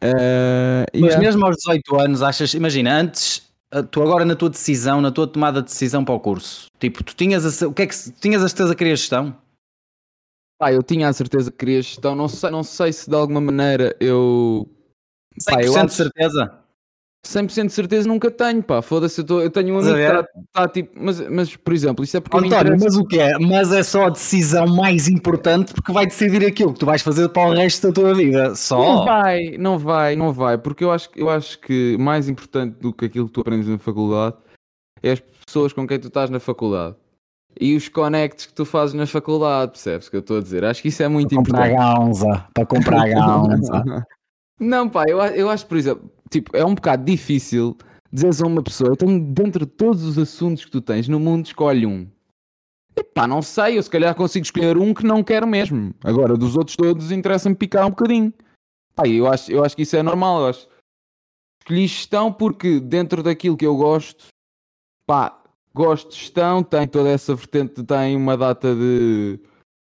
Eh, 0.00 0.84
Mas 0.94 1.10
yeah. 1.10 1.20
mesmo 1.20 1.46
aos 1.46 1.56
18 1.58 1.96
anos, 2.00 2.22
achas, 2.22 2.52
imagina, 2.54 2.92
antes, 3.00 3.48
ah, 3.70 3.82
tu 3.82 4.02
agora 4.02 4.24
na 4.24 4.34
tua 4.34 4.50
decisão, 4.50 5.00
na 5.00 5.12
tua 5.12 5.28
tomada 5.28 5.62
de 5.62 5.68
decisão 5.68 6.04
para 6.04 6.14
o 6.14 6.20
curso, 6.20 6.66
tipo, 6.80 7.04
tu 7.04 7.14
tinhas 7.14 7.62
a, 7.62 7.68
o 7.68 7.72
que 7.72 7.82
é 7.82 7.86
que 7.86 7.94
tinhas 8.20 8.42
a 8.42 8.48
certeza 8.48 8.70
que 8.74 8.78
querias 8.78 8.98
gestão? 9.00 9.36
Pá, 10.58 10.72
eu 10.72 10.82
tinha 10.82 11.08
a 11.08 11.12
certeza 11.12 11.50
que 11.50 11.56
queria 11.58 11.80
gestão, 11.80 12.14
não 12.16 12.28
sei, 12.28 12.50
não 12.50 12.62
sei 12.64 12.92
se 12.92 13.08
de 13.08 13.14
alguma 13.16 13.40
maneira 13.40 13.96
eu. 14.00 14.68
100% 15.40 15.44
Pá, 15.54 15.62
eu 15.62 15.72
de 15.72 15.78
acho- 15.78 15.94
certeza? 15.94 16.58
100% 17.26 17.66
de 17.66 17.72
certeza 17.72 18.08
nunca 18.08 18.30
tenho, 18.30 18.62
pá, 18.62 18.80
foda-se, 18.80 19.20
eu, 19.20 19.24
tô- 19.26 19.40
eu 19.42 19.50
tenho 19.50 19.74
um 19.74 19.78
a 19.78 19.80
amigo 19.82 19.94
que 20.32 20.38
está 20.40 20.68
tipo, 20.68 20.90
mas, 20.98 21.20
mas 21.28 21.54
por 21.54 21.74
exemplo, 21.74 22.02
isso 22.02 22.16
é 22.16 22.20
porque 22.20 22.36
António, 22.38 22.76
mas 22.80 22.96
o 22.96 23.04
que 23.04 23.18
é? 23.20 23.38
Mas 23.38 23.72
é 23.72 23.82
só 23.82 24.06
a 24.06 24.08
decisão 24.10 24.66
mais 24.66 25.06
importante 25.06 25.74
porque 25.74 25.92
vai 25.92 26.06
decidir 26.06 26.44
aquilo 26.46 26.72
que 26.72 26.80
tu 26.80 26.86
vais 26.86 27.02
fazer 27.02 27.28
para 27.28 27.48
o 27.48 27.52
resto 27.52 27.88
da 27.88 27.92
tua 27.92 28.14
vida. 28.14 28.48
Não 28.48 28.54
Só. 28.56 29.04
vai, 29.04 29.56
não 29.58 29.78
vai, 29.78 30.16
não 30.16 30.32
vai, 30.32 30.56
porque 30.56 30.82
eu 30.82 30.90
acho, 30.90 31.10
que- 31.10 31.20
eu 31.20 31.28
acho 31.28 31.58
que 31.60 31.96
mais 31.98 32.26
importante 32.28 32.76
do 32.80 32.90
que 32.92 33.04
aquilo 33.04 33.26
que 33.26 33.32
tu 33.34 33.40
aprendes 33.42 33.68
na 33.68 33.78
faculdade 33.78 34.36
é 35.02 35.12
as 35.12 35.22
pessoas 35.46 35.72
com 35.74 35.86
quem 35.86 35.98
tu 35.98 36.08
estás 36.08 36.30
na 36.30 36.40
faculdade 36.40 36.96
e 37.60 37.76
os 37.76 37.86
connects 37.88 38.46
que 38.46 38.54
tu 38.54 38.64
fazes 38.64 38.94
na 38.94 39.06
faculdade, 39.06 39.72
percebes 39.72 40.06
o 40.06 40.10
que 40.10 40.16
eu 40.16 40.20
estou 40.20 40.38
a 40.38 40.40
dizer? 40.40 40.64
Acho 40.64 40.80
que 40.80 40.88
isso 40.88 41.02
é 41.02 41.08
muito 41.08 41.34
comprar 41.34 41.70
importante. 41.70 41.96
gaunza. 41.98 42.46
Para 42.54 42.64
comprar 42.66 43.08
gaunza. 43.08 44.06
Não, 44.58 44.88
pá, 44.88 45.04
eu, 45.06 45.20
a- 45.20 45.30
eu 45.36 45.50
acho, 45.50 45.66
por 45.66 45.76
exemplo, 45.76 46.10
tipo, 46.30 46.56
é 46.56 46.64
um 46.64 46.74
bocado 46.74 47.04
difícil 47.04 47.76
dizeres 48.12 48.42
a 48.42 48.46
uma 48.46 48.62
pessoa, 48.62 48.90
então 48.92 49.18
dentro 49.18 49.64
de 49.64 49.72
todos 49.72 50.04
os 50.04 50.18
assuntos 50.18 50.64
que 50.64 50.70
tu 50.70 50.80
tens 50.80 51.08
no 51.08 51.20
mundo, 51.20 51.46
escolhe 51.46 51.86
um. 51.86 52.08
Epá, 52.96 53.26
não 53.26 53.40
sei, 53.40 53.78
eu 53.78 53.82
se 53.82 53.90
calhar 53.90 54.14
consigo 54.14 54.44
escolher 54.44 54.76
um 54.76 54.92
que 54.92 55.06
não 55.06 55.22
quero 55.22 55.46
mesmo. 55.46 55.94
Agora, 56.02 56.36
dos 56.36 56.56
outros 56.56 56.76
todos, 56.76 57.12
interessa-me 57.12 57.54
picar 57.54 57.86
um 57.86 57.90
bocadinho. 57.90 58.32
Pá, 58.94 59.06
eu 59.06 59.26
acho, 59.26 59.50
eu 59.50 59.64
acho 59.64 59.76
que 59.76 59.82
isso 59.82 59.96
é 59.96 60.02
normal, 60.02 60.40
eu 60.40 60.46
acho. 60.48 60.68
Escolhi 61.60 61.86
gestão 61.86 62.32
porque 62.32 62.80
dentro 62.80 63.22
daquilo 63.22 63.56
que 63.56 63.66
eu 63.66 63.76
gosto, 63.76 64.26
pá, 65.06 65.40
gosto 65.72 66.10
de 66.10 66.16
gestão, 66.16 66.62
tem 66.62 66.86
toda 66.86 67.08
essa 67.08 67.34
vertente, 67.34 67.82
tem 67.84 68.16
uma 68.16 68.36
data 68.36 68.74
de 68.74 69.38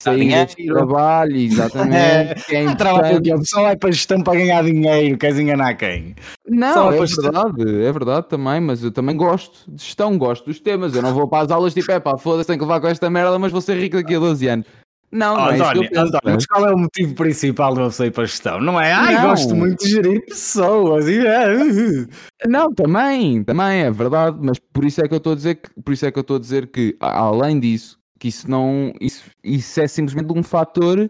Dinheiro. 0.02 0.50
trabalho, 0.68 1.36
exatamente. 1.36 2.42
que 2.48 2.56
é 2.56 2.74
Trabalho 2.76 3.22
que 3.22 3.38
pessoal 3.38 3.66
vai 3.66 3.76
para 3.76 3.92
gestão 3.92 4.22
para 4.22 4.40
ganhar 4.40 4.64
dinheiro, 4.64 5.18
queres 5.18 5.38
enganar 5.38 5.74
quem? 5.76 6.16
Não, 6.48 6.74
Só 6.74 6.94
é 6.94 7.06
verdade, 7.06 7.86
é 7.86 7.92
verdade 7.92 8.30
também, 8.30 8.62
mas 8.62 8.82
eu 8.82 8.92
também 8.92 9.18
gosto 9.18 9.70
de 9.70 9.84
gestão, 9.84 10.18
gosto 10.18 10.46
dos 10.46 10.62
temas. 10.62 10.96
Eu 10.96 11.02
não 11.02 11.14
vou 11.14 11.28
para 11.28 11.44
as 11.44 11.52
aulas 11.52 11.74
tipo, 11.74 11.92
é 11.92 12.00
pá, 12.00 12.18
foda-se, 12.18 12.48
tenho 12.48 12.60
que 12.60 12.64
levar 12.64 12.80
com 12.80 12.88
esta 12.88 13.10
merda, 13.10 13.38
mas 13.38 13.52
vou 13.52 13.60
ser 13.60 13.78
rico 13.78 13.98
daqui 13.98 14.16
a 14.16 14.20
12 14.20 14.48
anos. 14.48 14.66
Não, 15.12 15.36
não 15.36 15.50
é 15.50 15.58
eu 15.58 15.64
António, 15.64 15.90
penso. 15.90 16.02
António, 16.02 16.36
mas 16.36 16.46
qual 16.46 16.68
é 16.68 16.74
o 16.74 16.78
motivo 16.78 17.16
principal 17.16 17.74
de 17.74 17.80
uma 17.80 17.88
pessoa 17.88 18.08
ir 18.08 18.12
para 18.12 18.24
a 18.24 18.26
gestão? 18.28 18.62
Não 18.62 18.80
é? 18.80 18.94
Ai, 18.94 19.16
Não. 19.16 19.30
gosto 19.30 19.56
muito 19.56 19.84
de 19.84 19.92
gerir 19.92 20.26
pessoas. 20.26 21.08
E, 21.08 21.26
é, 21.26 21.48
Não, 22.48 22.72
também, 22.74 23.44
também 23.44 23.82
é 23.82 23.92
verdade, 23.92 24.38
mas 24.40 24.60
por 24.60 24.86
isso 24.86 25.02
é 25.02 25.08
que 25.08 25.14
eu 25.14 25.18
estou 25.18 25.34
a 25.34 25.36
dizer 25.36 25.56
que, 25.56 25.70
por 25.82 25.94
isso 25.94 26.06
é 26.06 26.12
que 26.12 26.18
eu 26.20 26.22
estou 26.22 26.38
a 26.38 26.40
dizer 26.40 26.68
que 26.68 26.96
além 27.00 27.60
disso, 27.60 27.99
que 28.20 28.28
isso 28.28 28.50
não, 28.50 28.94
isso, 29.00 29.24
isso 29.44 29.80
é 29.82 29.88
simplesmente 29.88 30.38
um 30.38 30.44
fator, 30.44 31.10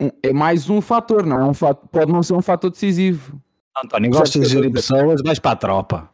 um- 0.00 0.10
é 0.22 0.32
mais 0.32 0.70
um 0.70 0.80
fator, 0.80 1.26
não 1.26 1.40
é 1.40 1.44
um 1.44 1.54
fator, 1.54 1.88
pode 1.88 2.12
não 2.12 2.22
ser 2.22 2.34
um 2.34 2.42
fator 2.42 2.70
decisivo. 2.70 3.40
António, 3.84 4.12
Sabes 4.14 4.30
gostas 4.30 4.42
de 4.48 4.54
gerir 4.54 4.72
pessoas, 4.72 5.20
vais 5.22 5.38
para 5.38 5.50
a 5.50 5.56
tropa. 5.56 6.10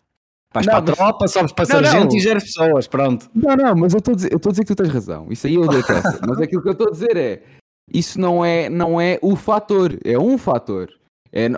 Vais 0.54 0.66
Não, 0.66 0.72
para 0.82 0.92
a 0.92 0.96
tropa, 0.96 1.28
sobes 1.28 1.52
para 1.52 1.66
Não, 1.68 1.80
não. 1.80 1.90
sargento 1.90 2.16
e 2.16 2.20
geres 2.20 2.44
pessoas, 2.44 2.86
pronto. 2.86 3.30
Não, 3.34 3.56
não, 3.56 3.74
mas 3.76 3.92
eu 3.94 3.98
estou 3.98 4.12
a 4.12 4.16
dizer, 4.16 4.32
eu 4.32 4.36
estou 4.36 4.50
a 4.50 4.52
dizer 4.52 4.64
que 4.64 4.74
tu 4.74 4.82
tens 4.82 4.92
razão. 4.92 5.26
Isso 5.30 5.46
aí 5.46 5.54
eu 5.54 5.66
dei 5.68 5.80
mas 6.26 6.40
aquilo 6.40 6.60
que 6.62 6.68
eu 6.68 6.72
estou 6.72 6.88
a 6.88 6.90
dizer 6.90 7.16
é, 7.16 7.42
isso 7.92 8.20
não 8.20 8.44
é, 8.44 8.68
não 8.68 9.00
é 9.00 9.18
o 9.22 9.34
fator, 9.36 9.98
é 10.04 10.18
um 10.18 10.36
fator. 10.36 10.90
É, 11.32 11.48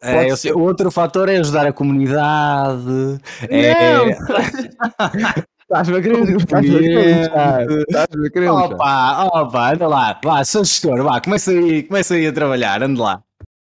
É, 0.00 0.36
ser- 0.36 0.52
o 0.54 0.60
outro 0.60 0.90
fator 0.92 1.28
é 1.28 1.38
ajudar 1.38 1.66
a 1.66 1.72
comunidade. 1.72 2.84
Não! 2.86 3.18
É, 3.50 4.16
Estás-me 5.70 5.98
a 5.98 6.02
querer, 6.02 6.36
estás-me 6.36 6.76
a 6.76 6.80
querer 6.80 7.84
estás-me 7.88 8.26
a 8.26 8.30
querer 8.30 8.48
opa, 8.50 9.24
opa, 9.34 9.72
anda 9.74 9.86
lá, 9.86 10.18
vá, 10.24 10.42
sou 10.42 10.64
gestor, 10.64 11.02
vá, 11.02 11.20
começa 11.20 11.50
aí, 11.50 11.82
começa 11.82 12.14
aí 12.14 12.26
a 12.26 12.32
trabalhar, 12.32 12.82
anda 12.82 13.02
lá. 13.02 13.22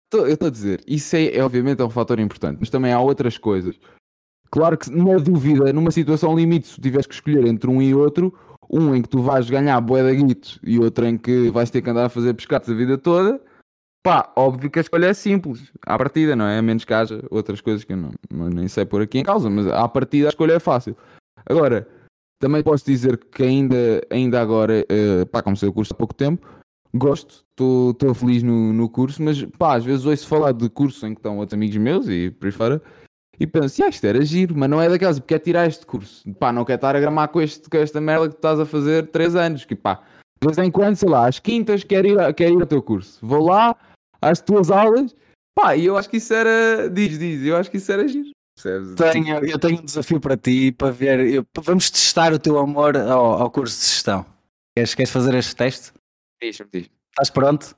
Tô- 0.08 0.24
eu 0.26 0.34
estou 0.34 0.46
a 0.46 0.50
dizer, 0.52 0.80
isso 0.86 1.16
é, 1.16 1.34
é 1.36 1.42
obviamente 1.42 1.82
é 1.82 1.84
um 1.84 1.90
fator 1.90 2.20
importante, 2.20 2.58
mas 2.60 2.70
também 2.70 2.92
há 2.92 3.00
outras 3.00 3.36
coisas. 3.36 3.74
Claro 4.52 4.78
que 4.78 4.88
na 4.88 5.16
dúvida, 5.16 5.72
numa 5.72 5.90
situação 5.90 6.36
limite, 6.36 6.68
se 6.68 6.80
tiveres 6.80 7.06
que 7.08 7.14
escolher 7.14 7.44
entre 7.46 7.68
um 7.68 7.82
e 7.82 7.92
outro, 7.92 8.32
um 8.70 8.94
em 8.94 9.02
que 9.02 9.08
tu 9.08 9.20
vais 9.20 9.50
ganhar 9.50 9.80
bué 9.80 10.04
da 10.04 10.12
guito 10.14 10.60
e 10.62 10.78
outro 10.78 11.04
em 11.06 11.18
que 11.18 11.50
vais 11.50 11.70
ter 11.70 11.82
que 11.82 11.90
andar 11.90 12.04
a 12.04 12.08
fazer 12.08 12.34
pescados 12.34 12.70
a 12.70 12.74
vida 12.74 12.98
toda, 12.98 13.40
pá, 14.04 14.32
óbvio 14.36 14.70
que 14.70 14.78
a 14.78 14.82
escolha 14.82 15.06
é 15.06 15.14
simples, 15.14 15.72
à 15.84 15.98
partida, 15.98 16.36
não 16.36 16.44
é? 16.44 16.58
A 16.58 16.62
menos 16.62 16.84
que 16.84 16.94
haja 16.94 17.20
outras 17.30 17.60
coisas 17.60 17.82
que 17.82 17.92
eu 17.92 17.96
não, 17.96 18.12
nem 18.30 18.68
sei 18.68 18.84
pôr 18.84 19.02
aqui 19.02 19.18
em 19.18 19.24
causa, 19.24 19.50
mas 19.50 19.66
à 19.66 19.88
partida 19.88 20.28
a 20.28 20.30
escolha 20.30 20.52
é 20.52 20.60
fácil. 20.60 20.96
Agora, 21.46 21.86
também 22.40 22.62
posso 22.62 22.84
dizer 22.84 23.18
que 23.18 23.42
ainda, 23.42 24.00
ainda 24.10 24.40
agora, 24.40 24.84
eh, 24.88 25.24
pá, 25.26 25.42
comecei 25.42 25.68
o 25.68 25.72
curso 25.72 25.92
há 25.92 25.96
pouco 25.96 26.14
tempo, 26.14 26.48
gosto, 26.94 27.44
estou 27.50 28.14
feliz 28.14 28.42
no, 28.42 28.72
no 28.72 28.88
curso, 28.88 29.22
mas 29.22 29.44
pá, 29.58 29.76
às 29.76 29.84
vezes 29.84 30.06
ouço 30.06 30.26
falar 30.26 30.52
de 30.52 30.68
curso 30.68 31.06
em 31.06 31.14
que 31.14 31.18
estão 31.18 31.38
outros 31.38 31.54
amigos 31.54 31.76
meus 31.76 32.08
e 32.08 32.30
por 32.30 32.46
aí 32.46 32.52
fora, 32.52 32.82
e 33.38 33.46
penso, 33.46 33.82
ah, 33.84 33.88
isto 33.88 34.06
era 34.06 34.22
giro, 34.24 34.54
mas 34.56 34.68
não 34.68 34.80
é 34.80 34.88
daquelas, 34.88 35.18
porque 35.18 35.34
é 35.34 35.38
tirar 35.38 35.66
este 35.66 35.86
curso, 35.86 36.32
pá, 36.34 36.52
não 36.52 36.64
quer 36.64 36.74
estar 36.74 36.96
a 36.96 37.00
gramar 37.00 37.28
com, 37.28 37.40
este, 37.40 37.68
com 37.68 37.76
esta 37.76 38.00
merda 38.00 38.28
que 38.28 38.34
tu 38.34 38.38
estás 38.38 38.58
a 38.58 38.66
fazer 38.66 39.06
3 39.08 39.36
anos, 39.36 39.64
que 39.64 39.74
pá, 39.74 40.02
de 40.40 40.46
vez 40.46 40.58
em 40.58 40.70
quando, 40.70 40.96
sei 40.96 41.08
lá, 41.08 41.28
às 41.28 41.38
quintas 41.38 41.84
quero 41.84 42.08
ir, 42.08 42.34
quero 42.34 42.54
ir 42.54 42.60
ao 42.60 42.66
teu 42.66 42.82
curso, 42.82 43.18
vou 43.22 43.44
lá, 43.44 43.76
às 44.20 44.40
tuas 44.40 44.70
aulas, 44.70 45.14
pá, 45.54 45.76
e 45.76 45.86
eu 45.86 45.96
acho 45.96 46.08
que 46.08 46.16
isso 46.16 46.32
era, 46.34 46.88
diz, 46.88 47.18
diz, 47.18 47.42
eu 47.44 47.56
acho 47.56 47.70
que 47.70 47.76
isso 47.76 47.92
era 47.92 48.08
giro, 48.08 48.30
percebes? 48.62 48.94
Tenho, 49.12 49.44
eu 49.44 49.58
tenho 49.58 49.80
um 49.80 49.84
desafio 49.84 50.20
para 50.20 50.36
ti, 50.36 50.72
para 50.72 50.90
ver, 50.90 51.20
eu- 51.20 51.46
vamos 51.62 51.90
testar 51.90 52.32
o 52.32 52.38
teu 52.38 52.58
amor 52.58 52.96
ao, 52.96 53.42
ao 53.42 53.50
curso 53.50 53.78
de 53.80 53.86
gestão. 53.86 54.24
Queres, 54.76 54.94
queres 54.94 55.10
fazer 55.10 55.34
este 55.34 55.54
teste? 55.56 55.92
Diz, 56.42 56.58
diz. 56.72 56.88
Estás 57.10 57.30
pronto? 57.30 57.76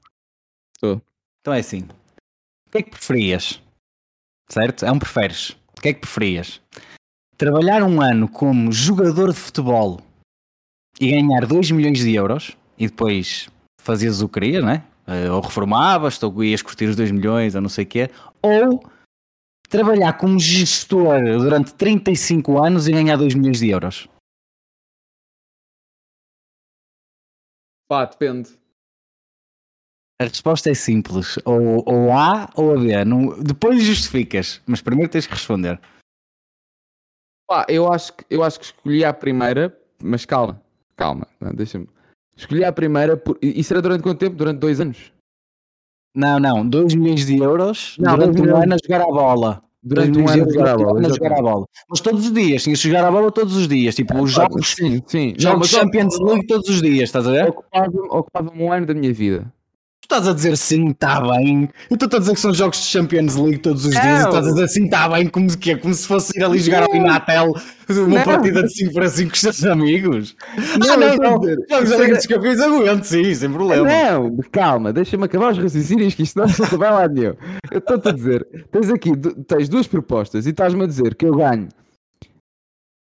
Estou. 0.77 1.01
Então 1.41 1.55
é 1.55 1.61
assim, 1.61 1.83
o 2.67 2.71
que 2.71 2.79
é 2.79 2.83
que 2.83 2.91
preferias? 2.91 3.61
Certo? 4.49 4.85
É 4.85 4.93
um 4.93 4.99
preferes. 4.99 5.51
O 5.77 5.81
que 5.81 5.89
é 5.89 5.93
que 5.95 6.01
preferias? 6.01 6.61
Trabalhar 7.37 7.83
um 7.83 8.01
ano 8.01 8.29
como 8.29 8.71
jogador 8.71 9.33
de 9.33 9.39
futebol 9.39 10.01
e 11.01 11.11
ganhar 11.11 11.47
2 11.47 11.71
milhões 11.71 11.99
de 11.99 12.15
euros 12.15 12.57
e 12.79 12.87
depois 12.87 13.49
fazias 13.81 14.21
o 14.21 14.29
que 14.29 14.39
querias, 14.41 14.63
né? 14.65 14.85
Eh, 15.07 15.29
Ou 15.31 15.41
reformavas, 15.41 16.23
ou 16.23 16.45
ias 16.45 16.63
curtir 16.63 16.85
os 16.85 16.95
2 16.95 17.11
milhões, 17.11 17.55
ou 17.57 17.61
não 17.61 17.69
sei 17.69 17.85
o 17.85 17.89
quê. 17.89 18.11
Ou 18.41 18.85
trabalhar 19.73 20.19
como 20.19 20.39
gestor 20.39 21.23
durante 21.39 21.75
35 21.75 22.63
anos 22.63 22.87
e 22.87 22.93
ganhar 22.93 23.17
2 23.17 23.35
milhões 23.35 23.59
de 23.59 23.71
euros. 23.71 24.07
Pá, 27.89 28.05
depende. 28.05 28.51
A 30.21 30.25
resposta 30.25 30.71
é 30.71 30.75
simples, 30.75 31.39
ou, 31.45 31.83
ou 31.87 32.13
A 32.13 32.49
ou 32.55 32.75
a 32.75 32.79
B. 32.79 33.05
Não- 33.05 33.43
depois 33.43 33.83
justificas, 33.83 34.63
mas 34.67 34.83
primeiro 34.83 35.11
tens 35.11 35.27
que 35.27 35.33
responder. 35.33 35.81
Pá, 37.49 37.67
eu 37.69 37.91
acho, 37.91 38.13
que, 38.15 38.25
eu 38.31 38.45
acho 38.45 38.61
que 38.61 38.67
escolhi 38.67 39.05
a 39.05 39.13
primeira, 39.13 39.77
mas 40.03 40.25
calma, 40.25 40.63
calma, 40.97 41.27
deixa-me. 41.55 41.89
Escolhi 42.37 42.65
a 42.65 42.73
primeira, 42.73 43.17
por... 43.17 43.39
e 43.43 43.59
isso 43.59 43.73
era 43.73 43.83
durante 43.83 44.03
quanto 44.03 44.21
tempo? 44.21 44.37
Durante 44.37 44.59
dois 44.61 44.81
anos? 44.81 45.13
Não, 46.15 46.39
não, 46.39 46.67
2 46.69 46.95
milhões 46.95 47.25
de 47.27 47.39
euros 47.39 47.97
Não, 47.99 48.17
durante 48.17 48.43
um 48.43 48.57
ano 48.57 48.75
a 48.75 48.77
jogar 48.83 49.01
a 49.03 49.07
bola. 49.07 49.63
Durante 49.85 50.19
um 50.19 50.29
ano 50.29 50.43
a 50.43 50.47
de 50.47 50.53
jogar 50.53 50.73
a 50.75 50.77
bola, 50.77 51.01
a 51.01 51.09
jogar 51.09 51.33
a 51.33 51.43
bola. 51.43 51.67
Mas 51.89 52.01
todos 52.01 52.27
os 52.27 52.33
dias, 52.33 52.63
tinhas 52.63 52.81
que 52.81 52.89
jogar 52.89 53.05
a 53.05 53.11
bola 53.11 53.33
todos 53.33 53.57
os 53.57 53.67
dias. 53.67 53.95
Tipo, 53.95 54.23
os 54.23 54.31
Ah, 54.39 54.43
jogos, 54.43 54.75
sim, 54.77 55.03
sim. 55.07 55.33
Não, 55.33 55.41
jogos 55.41 55.59
mas 55.59 55.69
Champions 55.71 56.21
League 56.21 56.47
todos 56.47 56.69
os 56.69 56.81
dias, 56.83 57.05
estás 57.09 57.27
a 57.27 57.31
ver? 57.33 57.49
ocupava-me 57.49 57.99
ocupava 58.11 58.53
um 58.55 58.73
ano 58.73 58.87
da 58.87 58.95
minha 58.95 59.13
vida. 59.13 59.53
Tu 60.13 60.17
estás 60.17 60.29
a 60.29 60.35
dizer 60.35 60.57
sim, 60.59 60.89
está 60.91 61.21
bem. 61.23 61.71
Eu 61.91 61.95
estou 61.95 62.17
a 62.17 62.21
dizer 62.21 62.35
que 62.35 62.41
são 62.41 62.53
jogos 62.53 62.77
de 62.79 62.85
Champions 62.85 63.35
League 63.37 63.59
todos 63.59 63.87
os 63.87 63.93
dias 63.93 64.05
e 64.05 64.09
Não. 64.23 64.29
estás 64.29 64.47
a 64.47 64.51
dizer 64.51 64.69
sim, 64.69 64.85
está 64.85 65.09
bem, 65.09 65.27
como, 65.27 65.49
se- 65.49 65.57
que 65.57 65.75
como 65.77 65.95
se 65.95 66.07
fosse 66.07 66.39
ir 66.39 66.45
ali 66.45 66.59
jogar 66.59 66.83
ali 66.83 67.01
na 67.01 67.17
Atel 67.17 67.55
uma 67.89 68.07
Não. 68.19 68.23
partida 68.23 68.63
de 68.63 68.75
5 68.75 68.93
para 68.93 69.09
5 69.09 69.31
com 69.31 69.35
os 69.35 69.41
teus 69.41 69.65
amigos. 69.65 70.37
Não, 70.79 70.93
Ah, 70.93 70.97
não, 70.99 71.17
não. 71.17 71.43
Jogos 71.71 71.91
da 71.91 71.97
Liga 71.97 72.17
dos 72.17 72.27
Campeões 72.27 72.61
aguento, 72.61 73.05
sim, 73.05 73.35
sem 73.35 73.51
problema. 73.51 73.89
Não, 73.89 74.37
calma, 74.53 74.93
deixa-me 74.93 75.25
acabar 75.25 75.53
os 75.53 75.59
raciocínios 75.59 76.15
que 76.15 76.25
isto 76.25 76.39
não 76.39 76.45
não 76.47 76.79
vai 76.79 76.91
lá 76.93 77.09
nenhum. 77.09 77.35
Eu 77.71 77.79
estou-te 77.79 78.09
a 78.09 78.13
dizer, 78.13 78.47
tens 78.71 78.91
aqui, 78.91 79.13
tens 79.47 79.69
duas 79.71 79.87
propostas 79.87 80.45
e 80.47 80.51
estás-me 80.51 80.85
a 80.85 80.87
dizer 80.87 81.15
que 81.15 81.25
eu 81.25 81.35
ganho 81.37 81.69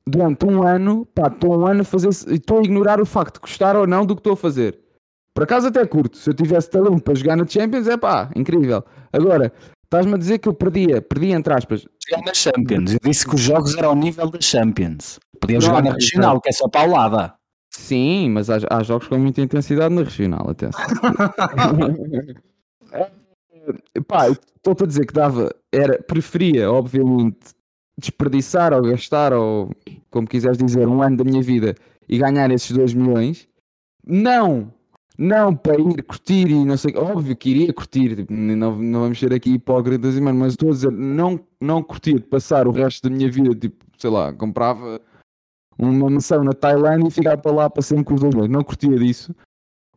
durante 0.06 0.44
um 0.44 0.62
ano, 0.62 1.06
pá, 1.14 1.28
estou 1.28 1.58
um 1.58 1.66
ano 1.66 1.80
a 1.80 1.84
fazer, 1.84 2.08
estou 2.08 2.58
a 2.58 2.62
ignorar 2.62 3.00
o 3.00 3.06
facto 3.06 3.34
de 3.36 3.40
gostar 3.40 3.76
ou 3.76 3.86
não 3.86 4.04
do 4.04 4.14
que 4.14 4.20
estou 4.20 4.34
a 4.34 4.36
fazer. 4.36 4.78
Por 5.38 5.44
acaso 5.44 5.68
até 5.68 5.86
curto, 5.86 6.16
se 6.16 6.28
eu 6.28 6.34
tivesse 6.34 6.68
talento 6.68 7.00
para 7.00 7.14
jogar 7.14 7.36
na 7.36 7.46
Champions, 7.46 7.86
é 7.86 7.96
pá, 7.96 8.28
incrível. 8.34 8.82
Agora, 9.12 9.52
estás-me 9.84 10.14
a 10.14 10.16
dizer 10.16 10.40
que 10.40 10.48
eu 10.48 10.52
perdia, 10.52 11.00
perdi 11.00 11.30
entre 11.30 11.54
aspas, 11.54 11.86
Jogar 12.10 12.24
na 12.24 12.34
Champions. 12.34 12.94
Eu 12.94 12.98
disse 13.04 13.24
que 13.24 13.36
os 13.36 13.40
jogos 13.40 13.76
eram 13.76 13.90
ao 13.90 13.94
nível 13.94 14.28
da 14.28 14.40
Champions. 14.40 15.20
Podiam 15.40 15.60
Pronto, 15.60 15.70
jogar 15.70 15.82
na 15.82 15.90
então. 15.90 16.00
regional, 16.00 16.40
que 16.40 16.48
é 16.48 16.52
só 16.52 16.66
paulada. 16.66 17.34
Sim, 17.70 18.30
mas 18.30 18.50
há, 18.50 18.58
há 18.68 18.82
jogos 18.82 19.06
com 19.06 19.16
muita 19.16 19.40
intensidade 19.40 19.94
na 19.94 20.02
regional, 20.02 20.50
atenção. 20.50 20.84
Pá, 24.08 24.30
estou-te 24.30 24.82
a 24.82 24.86
dizer 24.88 25.06
que 25.06 25.14
dava, 25.14 25.54
era, 25.72 26.02
preferia, 26.02 26.68
obviamente, 26.68 27.54
desperdiçar 27.96 28.72
ou 28.72 28.82
gastar, 28.82 29.32
ou 29.32 29.70
como 30.10 30.26
quiseres 30.26 30.58
dizer, 30.58 30.88
um 30.88 31.00
ano 31.00 31.18
da 31.18 31.22
minha 31.22 31.42
vida 31.42 31.76
e 32.08 32.18
ganhar 32.18 32.50
esses 32.50 32.72
2 32.72 32.92
milhões. 32.92 33.46
Não! 34.04 34.76
Não 35.18 35.56
para 35.56 35.80
ir 35.80 36.00
curtir 36.04 36.48
e 36.48 36.64
não 36.64 36.76
sei, 36.76 36.94
óbvio 36.96 37.36
que 37.36 37.50
iria 37.50 37.72
curtir, 37.72 38.14
tipo, 38.14 38.32
não, 38.32 38.76
não 38.76 39.00
vamos 39.00 39.18
ser 39.18 39.34
aqui 39.34 39.54
hipócritas, 39.54 40.16
mano, 40.20 40.38
mas 40.38 40.52
estou 40.52 40.68
a 40.68 40.72
dizer, 40.72 40.92
não, 40.92 41.40
não 41.60 41.82
curtir 41.82 42.20
passar 42.20 42.68
o 42.68 42.70
resto 42.70 43.08
da 43.08 43.16
minha 43.16 43.28
vida, 43.28 43.52
tipo, 43.52 43.84
sei 43.98 44.10
lá, 44.10 44.32
comprava 44.32 45.00
uma 45.76 46.08
mansão 46.08 46.44
na 46.44 46.52
Tailândia 46.52 47.08
e 47.08 47.10
ficar 47.10 47.36
para 47.38 47.50
lá 47.50 47.68
para 47.68 47.82
sempre 47.82 48.04
com 48.04 48.14
os. 48.14 48.48
Não 48.48 48.62
curtia 48.62 48.96
disso, 48.96 49.34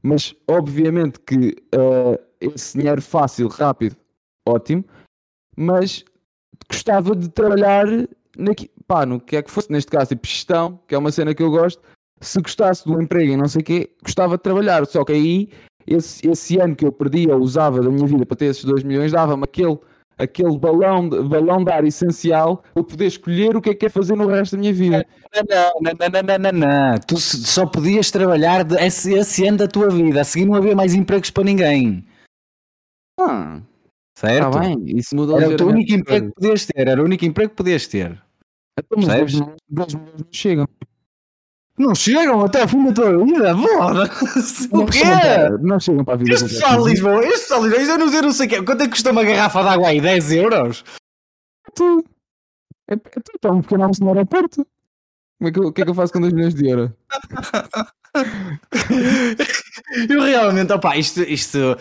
mas 0.01 0.35
obviamente 0.47 1.19
que 1.19 1.55
eh, 1.71 2.21
esse 2.39 2.77
dinheiro 2.77 3.01
fácil, 3.01 3.47
rápido, 3.47 3.95
ótimo, 4.47 4.83
mas 5.55 6.03
gostava 6.67 7.15
de 7.15 7.29
trabalhar 7.29 7.85
naqui, 8.35 8.71
pá, 8.87 9.05
no 9.05 9.19
que 9.19 9.35
é 9.35 9.43
que 9.43 9.51
fosse, 9.51 9.71
neste 9.71 9.91
caso, 9.91 10.09
tipo 10.09 10.25
gestão, 10.25 10.79
que 10.87 10.95
é 10.95 10.97
uma 10.97 11.11
cena 11.11 11.35
que 11.35 11.43
eu 11.43 11.51
gosto. 11.51 11.81
Se 12.21 12.39
gostasse 12.39 12.85
do 12.85 13.01
emprego 13.01 13.33
e 13.33 13.37
não 13.37 13.47
sei 13.47 13.61
o 13.61 13.65
quê, 13.65 13.89
gostava 14.03 14.37
de 14.37 14.43
trabalhar. 14.43 14.85
Só 14.85 15.03
que 15.03 15.11
aí, 15.11 15.49
esse, 15.87 16.27
esse 16.29 16.59
ano 16.59 16.75
que 16.75 16.85
eu 16.85 16.91
perdia 16.91 17.35
ou 17.35 17.41
usava 17.41 17.81
da 17.81 17.89
minha 17.89 18.05
vida 18.05 18.25
para 18.25 18.37
ter 18.37 18.45
esses 18.45 18.63
2 18.63 18.83
milhões, 18.83 19.11
dava-me 19.11 19.43
aquele, 19.43 19.79
aquele 20.19 20.55
balão, 20.57 21.09
de- 21.09 21.23
balão 21.23 21.63
de 21.63 21.71
ar 21.71 21.83
essencial 21.83 22.57
para 22.57 22.71
eu 22.81 22.83
poder 22.83 23.07
escolher 23.07 23.55
o 23.57 23.61
que 23.61 23.71
é 23.71 23.73
que 23.73 23.79
quer 23.79 23.89
fazer 23.89 24.15
no 24.15 24.27
resto 24.27 24.51
da 24.55 24.59
minha 24.59 24.71
vida. 24.73 25.03
Não, 25.33 25.81
não, 25.81 25.91
não, 25.99 26.21
não, 26.21 26.51
não, 26.51 26.59
não. 26.91 26.97
Tu 26.99 27.15
s- 27.15 27.37
só 27.47 27.65
podias 27.65 28.11
trabalhar 28.11 28.65
esse, 28.79 29.13
esse 29.15 29.47
ano 29.47 29.57
da 29.57 29.67
tua 29.67 29.89
vida. 29.89 30.21
A 30.21 30.23
seguir 30.23 30.45
não 30.45 30.53
havia 30.55 30.75
mais 30.75 30.93
empregos 30.93 31.31
para 31.31 31.43
ninguém. 31.43 32.05
Ah, 33.19 33.61
Certo? 34.15 34.47
está 34.49 34.59
bem, 34.59 34.83
isso 34.85 35.15
mudou 35.15 35.39
Era 35.39 35.63
o 35.63 35.67
único 35.69 35.93
emprego 35.93 36.27
que 36.27 36.33
podias 36.35 36.65
ter. 36.67 36.87
Era 36.87 37.01
o 37.01 37.05
único 37.05 37.25
emprego 37.25 37.49
que 37.49 37.55
podias 37.55 37.87
ter. 37.87 38.21
Então, 38.77 38.97
mas 38.97 39.07
Percebes? 39.07 39.33
10 39.33 39.41
milhões 39.41 39.57
10 39.69 39.93
milhões 39.95 40.13
não 40.19 40.27
chegam. 40.31 40.67
Não 41.77 41.95
chegam 41.95 42.41
até 42.45 42.61
ao 42.61 42.67
fim 42.67 42.85
da 42.85 42.93
tua 42.93 43.25
vida, 43.25 43.55
foda-se. 43.57 44.67
O 44.71 44.85
quê? 44.85 44.99
Não 45.61 45.79
chegam 45.79 46.05
para 46.05 46.13
a 46.13 46.17
vida 46.17 46.33
Este 46.33 46.47
de 46.47 46.53
Lisboa, 46.83 47.25
este 47.25 47.55
de 47.55 47.61
Lisboa, 47.69 47.81
eu 47.81 47.97
não, 47.97 48.13
eu 48.13 48.21
não 48.21 48.31
sei 48.31 48.45
o 48.45 48.49
quê. 48.49 48.61
Quanto 48.63 48.81
é 48.81 48.85
que 48.85 48.91
custa 48.91 49.11
uma 49.11 49.23
garrafa 49.23 49.63
de 49.63 49.69
água 49.69 49.87
aí? 49.87 49.99
10 50.01 50.31
euros? 50.33 50.83
Tu- 51.75 52.03
É, 52.89 52.93
é 52.93 52.97
tu, 52.97 53.31
está 53.35 53.51
um 53.51 53.61
pequeno 53.61 53.83
almoço 53.83 54.03
no 54.03 54.09
aeroporto. 54.09 54.65
Como 55.39 55.49
é 55.49 55.51
que, 55.51 55.59
o 55.59 55.71
que 55.71 55.81
é 55.81 55.85
que 55.85 55.91
eu 55.91 55.95
faço 55.95 56.13
com 56.13 56.21
2 56.21 56.33
milhões 56.33 56.53
de 56.53 56.69
euros? 56.69 56.91
Eu 60.09 60.21
realmente, 60.21 60.73
opá, 60.73 60.97
isto, 60.97 61.21
isto, 61.21 61.77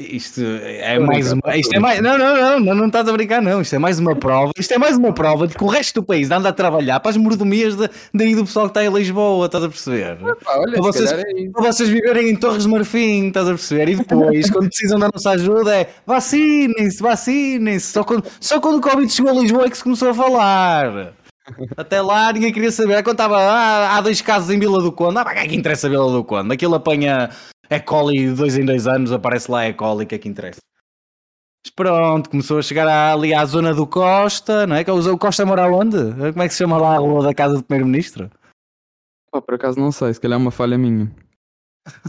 isto 0.00 0.40
é 0.62 0.98
mais 0.98 1.32
uma. 1.32 1.56
Isto 1.56 1.74
é 1.76 1.78
mais. 1.78 2.00
Não, 2.00 2.16
não, 2.18 2.36
não, 2.36 2.60
não, 2.60 2.74
não 2.74 2.86
estás 2.86 3.08
a 3.08 3.12
brincar, 3.12 3.40
não. 3.42 3.60
Isto 3.60 3.76
é 3.76 3.78
mais 3.78 3.98
uma 3.98 4.16
prova. 4.16 4.52
Isto 4.58 4.74
é 4.74 4.78
mais 4.78 4.96
uma 4.96 5.12
prova 5.12 5.46
de 5.46 5.54
que 5.54 5.62
o 5.64 5.66
resto 5.66 6.00
do 6.00 6.06
país 6.06 6.30
anda 6.30 6.48
a 6.48 6.52
trabalhar 6.52 7.00
para 7.00 7.10
as 7.10 7.16
mordomias 7.16 7.76
de- 7.76 7.88
daí 8.14 8.34
do 8.34 8.44
pessoal 8.44 8.66
que 8.66 8.70
está 8.78 8.84
em 8.84 8.92
Lisboa, 8.92 9.46
estás 9.46 9.64
a 9.64 9.68
perceber? 9.68 10.16
Pá, 10.44 10.56
olha, 10.58 10.72
Para 10.72 10.82
vocês- 10.82 11.12
é. 11.12 11.22
Para 11.52 11.62
vocês 11.72 11.88
viverem 11.88 12.30
em 12.30 12.36
Torres 12.36 12.62
de 12.64 12.68
Marfim, 12.68 13.28
estás 13.28 13.46
a 13.46 13.50
perceber? 13.50 13.88
E 13.90 13.96
depois, 13.96 14.50
quando 14.50 14.68
precisam 14.68 14.98
da 14.98 15.08
nossa 15.12 15.30
ajuda, 15.30 15.76
é 15.76 15.88
vacinem-se, 16.06 17.02
vacinem-se. 17.02 17.92
Só 17.92 18.04
quando, 18.04 18.24
só 18.40 18.60
quando 18.60 18.78
o 18.78 18.80
Covid 18.80 19.10
chegou 19.12 19.30
a 19.30 19.40
Lisboa 19.40 19.66
é 19.66 19.70
que 19.70 19.76
se 19.76 19.82
começou 19.84 20.10
a 20.10 20.14
falar. 20.14 21.12
Até 21.76 22.00
lá 22.00 22.32
ninguém 22.32 22.52
queria 22.52 22.70
saber. 22.70 23.02
Quando 23.02 23.14
estava, 23.14 23.36
ah, 23.38 23.96
há 23.96 24.00
dois 24.00 24.20
casos 24.20 24.50
em 24.50 24.58
Vila 24.58 24.80
do 24.80 24.92
Conde, 24.92 25.18
ah, 25.18 25.24
que 25.24 25.38
é 25.38 25.48
que 25.48 25.56
interessa 25.56 25.86
a 25.88 25.90
Vila 25.90 26.10
do 26.12 26.22
Conde? 26.22 26.52
Aquilo 26.54 26.74
apanha 26.76 27.30
E. 27.70 27.80
coli 27.80 28.28
de 28.28 28.34
dois 28.34 28.56
em 28.58 28.64
dois 28.64 28.86
anos, 28.86 29.12
aparece 29.12 29.50
lá 29.50 29.66
E. 29.68 29.72
coli, 29.74 30.06
que 30.06 30.14
é 30.14 30.18
que 30.18 30.28
interessa? 30.28 30.60
Mas 31.64 31.72
pronto, 31.74 32.30
começou 32.30 32.58
a 32.58 32.62
chegar 32.62 32.88
ali 33.12 33.34
à 33.34 33.44
zona 33.44 33.74
do 33.74 33.86
Costa, 33.86 34.66
não 34.66 34.76
é? 34.76 34.84
Que 34.84 34.90
o 34.90 35.18
Costa 35.18 35.44
mora 35.44 35.68
onde? 35.70 35.96
Como 36.32 36.42
é 36.42 36.48
que 36.48 36.54
se 36.54 36.58
chama 36.58 36.78
lá 36.78 36.94
a 36.94 36.98
rua 36.98 37.22
da 37.22 37.34
casa 37.34 37.56
do 37.56 37.62
Primeiro-Ministro? 37.62 38.30
Pá, 39.30 39.40
por 39.42 39.54
acaso 39.54 39.78
não 39.78 39.92
sei, 39.92 40.12
se 40.14 40.20
calhar 40.20 40.38
é 40.38 40.42
uma 40.42 40.50
falha 40.50 40.76
minha. 40.78 41.14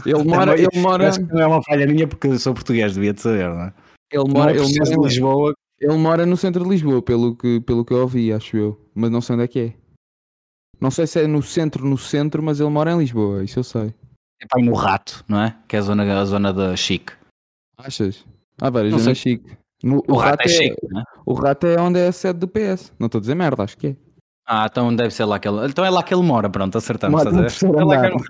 Ele 0.04 0.24
mora, 0.24 0.58
ele 0.58 0.68
mora, 0.80 1.08
Acho 1.08 1.26
que 1.26 1.32
não 1.32 1.40
é 1.40 1.46
uma 1.46 1.62
falha 1.62 1.86
minha 1.86 2.06
porque 2.08 2.38
sou 2.38 2.54
português, 2.54 2.94
devia 2.94 3.12
de 3.12 3.20
saber, 3.20 3.48
não 3.48 3.62
é? 3.62 3.74
ele 4.10 4.24
Não 4.24 4.30
mora, 4.32 4.52
é 4.52 4.56
ele 4.56 4.78
mora, 4.78 4.94
em- 4.94 5.02
Lisboa. 5.02 5.54
ele 5.80 5.96
mora 5.98 6.26
no 6.26 6.36
centro 6.36 6.64
de 6.64 6.70
Lisboa, 6.70 7.00
pelo 7.02 7.36
que, 7.36 7.60
pelo 7.60 7.84
que 7.84 7.92
eu 7.92 7.98
ouvi, 7.98 8.32
acho 8.32 8.56
eu. 8.56 8.90
Mas 8.94 9.10
não 9.10 9.20
sei 9.20 9.34
onde 9.34 9.44
é 9.44 9.48
que 9.48 9.60
é. 9.60 9.74
Não 10.80 10.90
sei 10.90 11.06
se 11.06 11.22
é 11.22 11.26
no 11.26 11.42
centro, 11.42 11.84
no 11.86 11.96
centro, 11.96 12.42
mas 12.42 12.58
ele 12.60 12.68
mora 12.70 12.92
em 12.92 12.98
Lisboa, 12.98 13.44
isso 13.44 13.58
eu 13.60 13.64
sei. 13.64 13.94
É 14.42 14.46
para 14.46 14.60
ir 14.60 14.64
no 14.64 14.74
Rato, 14.74 15.24
não 15.28 15.40
é? 15.40 15.56
Que 15.68 15.76
é 15.76 15.78
a 15.78 15.82
zona, 15.82 16.20
a 16.20 16.24
zona 16.24 16.52
da 16.52 16.74
Chique. 16.76 17.12
Achas? 17.78 18.24
Há 18.60 18.68
várias 18.70 18.92
Não 18.92 18.98
zonas 18.98 19.18
chique. 19.18 19.56
No- 19.82 20.02
O, 20.08 20.16
rato, 20.16 20.42
é 20.42 20.48
chique, 20.48 20.76
não 20.88 21.00
é? 21.00 21.04
o 21.26 21.32
rato 21.32 21.66
é 21.66 21.80
onde 21.80 21.98
é 21.98 22.08
a 22.08 22.12
sede 22.12 22.38
do 22.40 22.46
PS. 22.48 22.92
Não 22.98 23.06
estou 23.06 23.18
a 23.18 23.20
dizer 23.20 23.34
merda, 23.34 23.62
acho 23.64 23.76
que 23.76 23.88
é. 23.88 23.96
Ah, 24.46 24.66
então 24.70 24.94
deve 24.94 25.10
ser 25.12 25.24
lá 25.24 25.38
que 25.38 25.48
ele. 25.48 25.66
Então 25.66 25.84
é 25.84 25.90
lá 25.90 26.02
que 26.02 26.12
ele 26.12 26.22
mora, 26.22 26.48
pronto, 26.50 26.76
acertamos. 26.76 27.20
Estás 27.24 27.36
a 27.36 27.40
ver? 27.40 27.52
É, 27.80 27.84
lá 27.84 28.00
que 28.00 28.06
ele... 28.06 28.24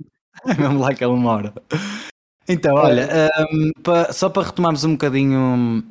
é 0.46 0.54
mesmo 0.60 0.78
lá 0.80 0.94
que 0.94 1.04
ele 1.04 1.16
mora. 1.16 1.52
Então, 2.48 2.74
olha, 2.74 3.30
hum, 3.52 3.70
pa- 3.82 4.12
só 4.12 4.28
para 4.28 4.44
retomarmos 4.48 4.84
um 4.84 4.92
bocadinho, 4.92 5.82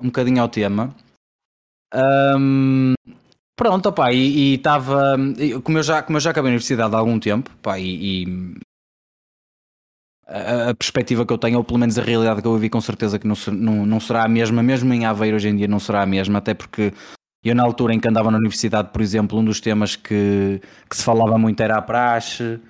um 0.00 0.06
bocadinho 0.06 0.40
ao 0.42 0.48
tema. 0.48 0.94
hum, 2.38 2.94
pronto, 3.56 3.88
opá, 3.88 4.12
e 4.12 4.54
estava. 4.54 5.16
Como, 5.64 5.78
eu 5.78 5.82
já- 5.82 6.02
como 6.02 6.16
eu 6.16 6.20
já 6.20 6.30
acabei 6.30 6.50
a 6.50 6.52
universidade 6.52 6.94
há 6.94 6.98
algum 6.98 7.18
tempo, 7.18 7.50
pá, 7.62 7.78
e. 7.78 8.22
e 8.24 8.56
a, 10.70 10.74
perspectiva 10.74 11.26
que 11.26 11.32
eu 11.32 11.38
tenho, 11.38 11.58
ou 11.58 11.64
pelo 11.64 11.78
menos 11.78 11.98
a 11.98 12.02
realidade 12.02 12.40
que 12.42 12.46
eu 12.48 12.54
vivi, 12.54 12.70
com 12.70 12.80
certeza 12.80 13.18
que 13.18 13.26
não, 13.26 13.34
não, 13.52 13.86
não 13.86 14.00
será 14.00 14.24
a 14.24 14.28
mesma, 14.28 14.62
mesmo 14.62 14.92
em 14.92 15.04
Aveiro 15.04 15.36
hoje 15.36 15.48
em 15.48 15.56
dia 15.56 15.68
não 15.68 15.78
será 15.80 16.02
a 16.02 16.06
mesma, 16.06 16.38
até 16.38 16.54
porque 16.54 16.92
eu, 17.44 17.54
na 17.54 17.62
altura 17.64 17.92
em 17.94 18.00
que 18.00 18.08
andava 18.08 18.30
na 18.30 18.38
universidade, 18.38 18.90
por 18.92 19.00
exemplo, 19.02 19.38
um 19.38 19.44
dos 19.44 19.60
temas 19.60 19.96
que, 19.96 20.60
que 20.88 20.96
se 20.96 21.02
falava 21.04 21.36
muito 21.38 21.60
era 21.60 21.76
a 21.76 21.82
praxe. 21.82 22.60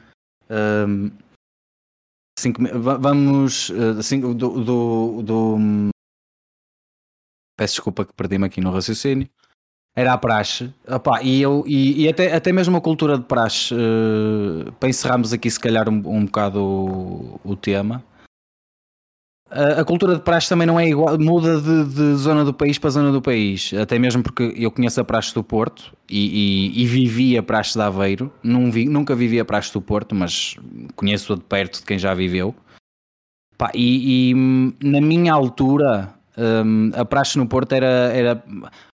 hum, 0.51 1.11
que- 2.43 2.79
va- 2.79 2.97
vamos. 2.97 3.71
eh, 3.71 3.99
Assim, 3.99 4.21
do, 4.21 4.35
do, 4.35 5.23
do- 5.23 5.91
Peço 7.57 7.75
desculpa 7.75 8.05
que 8.05 8.13
perdi-me 8.15 8.47
aqui 8.47 8.61
no 8.61 8.73
raciocínio. 8.73 9.29
Era 9.95 10.15
a 10.15 10.19
praxe. 10.19 10.73
Opá, 10.89 11.23
e 11.23 11.43
eu, 11.43 11.65
e, 11.67 12.05
e 12.05 12.09
até, 12.09 12.35
até 12.35 12.51
mesmo 12.51 12.77
a 12.77 12.81
cultura 12.81 13.19
de 13.19 13.25
praxe, 13.25 13.75
eh, 13.75 14.71
para 14.81 14.89
encerrarmos 14.89 15.33
aqui, 15.33 15.51
se 15.51 15.61
calhar, 15.61 15.87
um, 15.89 16.03
um 16.07 16.25
bocado 16.25 16.63
o, 16.63 17.41
o 17.45 17.57
tema. 17.57 18.03
A, 19.51 19.83
a 19.83 19.85
cultura 19.85 20.15
de 20.15 20.23
praxe 20.23 20.49
também 20.49 20.67
não 20.67 20.81
é 20.81 20.89
igual, 20.89 21.19
muda 21.19 21.61
de, 21.61 21.85
de 21.85 22.15
zona 22.15 22.43
do 22.43 22.55
país 22.55 22.79
para 22.79 22.89
zona 22.89 23.13
do 23.13 23.21
país. 23.21 23.75
Até 23.75 23.99
mesmo 23.99 24.23
porque 24.23 24.55
eu 24.57 24.71
conheço 24.71 24.99
a 24.99 25.05
praxe 25.05 25.35
do 25.35 25.45
Porto 25.45 25.93
e, 26.09 26.73
e, 26.75 26.83
e 26.83 26.87
vivi 26.87 27.37
a 27.37 27.43
praxe 27.43 27.75
de 27.75 27.83
Aveiro. 27.83 28.33
Vi, 28.43 28.87
nunca 28.87 29.15
vivi 29.15 29.39
a 29.39 29.45
praxe 29.45 29.71
do 29.75 29.83
Porto, 29.83 30.15
mas 30.15 30.57
conheço-a 30.97 31.37
de 31.37 31.43
perto 31.43 31.81
de 31.81 31.85
quem 31.85 31.99
já 31.99 32.15
viveu. 32.15 32.55
E, 33.75 34.31
e, 34.31 34.35
hum, 34.35 34.73
na 34.83 35.01
minha 35.03 35.35
altura, 35.35 36.15
hum, 36.37 36.91
a 36.95 37.05
praxe 37.05 37.37
no 37.37 37.47
Porto 37.47 37.73
era. 37.75 38.11
era 38.13 38.43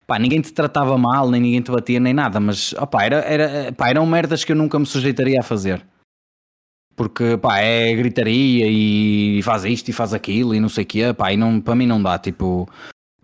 pá, 0.05 0.19
ninguém 0.19 0.41
te 0.41 0.53
tratava 0.53 0.97
mal, 0.97 1.29
nem 1.29 1.41
ninguém 1.41 1.61
te 1.61 1.71
batia, 1.71 1.99
nem 1.99 2.13
nada, 2.13 2.39
mas 2.39 2.73
opá, 2.73 3.03
era, 3.03 3.17
era, 3.17 3.73
pá, 3.73 3.89
eram 3.89 4.05
merdas 4.05 4.43
que 4.43 4.51
eu 4.51 4.55
nunca 4.55 4.77
me 4.77 4.85
sujeitaria 4.85 5.39
a 5.39 5.43
fazer. 5.43 5.85
Porque 6.95 7.37
pá, 7.37 7.59
é 7.59 7.93
gritaria 7.93 8.67
e 8.69 9.41
faz 9.43 9.65
isto 9.65 9.89
e 9.89 9.93
faz 9.93 10.13
aquilo 10.13 10.55
e 10.55 10.59
não 10.59 10.69
sei 10.69 10.83
o 10.83 10.87
quê, 10.87 11.13
pá, 11.13 11.33
e 11.33 11.37
não, 11.37 11.59
para 11.59 11.75
mim 11.75 11.85
não 11.85 12.01
dá. 12.01 12.17
Tipo, 12.17 12.69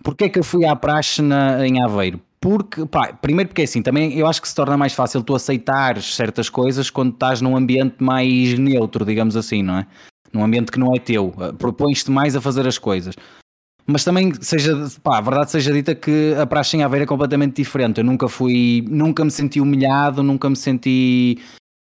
porque 0.04 0.26
é 0.26 0.30
que 0.30 0.40
eu 0.40 0.44
fui 0.44 0.66
à 0.66 0.76
praxe 0.76 1.22
na, 1.22 1.66
em 1.66 1.82
Aveiro? 1.82 2.20
Porque, 2.40 2.86
pá, 2.88 3.14
primeiro 3.14 3.50
porque 3.50 3.62
é 3.62 3.66
assim, 3.66 3.82
também 3.82 4.18
eu 4.18 4.28
acho 4.28 4.42
que 4.42 4.50
se 4.50 4.56
torna 4.56 4.76
mais 4.76 4.94
fácil 4.94 5.24
tu 5.24 5.36
aceitares 5.36 6.16
certas 6.16 6.50
coisas 6.50 6.90
quando 6.90 7.14
estás 7.14 7.40
num 7.40 7.56
ambiente 7.56 8.04
mais 8.04 8.58
neutro, 8.58 9.06
digamos 9.06 9.38
assim, 9.38 9.62
não 9.62 9.78
é? 9.78 9.88
Num 10.34 10.44
ambiente 10.44 10.72
que 10.72 10.80
não 10.80 10.88
é 10.96 11.00
teu, 11.00 11.34
propões-te 11.58 12.10
mais 12.10 12.36
a 12.36 12.42
fazer 12.42 12.66
as 12.66 12.80
coisas. 12.80 13.16
Mas 13.92 14.04
também 14.04 14.32
seja, 14.42 14.76
pá, 15.04 15.18
a 15.18 15.22
verdade 15.22 15.52
seja 15.52 15.72
dita 15.74 15.94
que 15.94 16.34
a 16.40 16.46
praxe 16.46 16.78
em 16.78 16.84
Aveiro 16.84 17.04
é 17.04 17.08
completamente 17.08 17.56
diferente. 17.58 18.00
Eu 18.00 18.04
nunca 18.06 18.28
fui, 18.30 18.86
nunca 18.90 19.24
me 19.26 19.32
senti 19.32 19.60
humilhado, 19.60 20.24
nunca 20.24 20.50
me 20.50 20.56
senti 20.56 21.40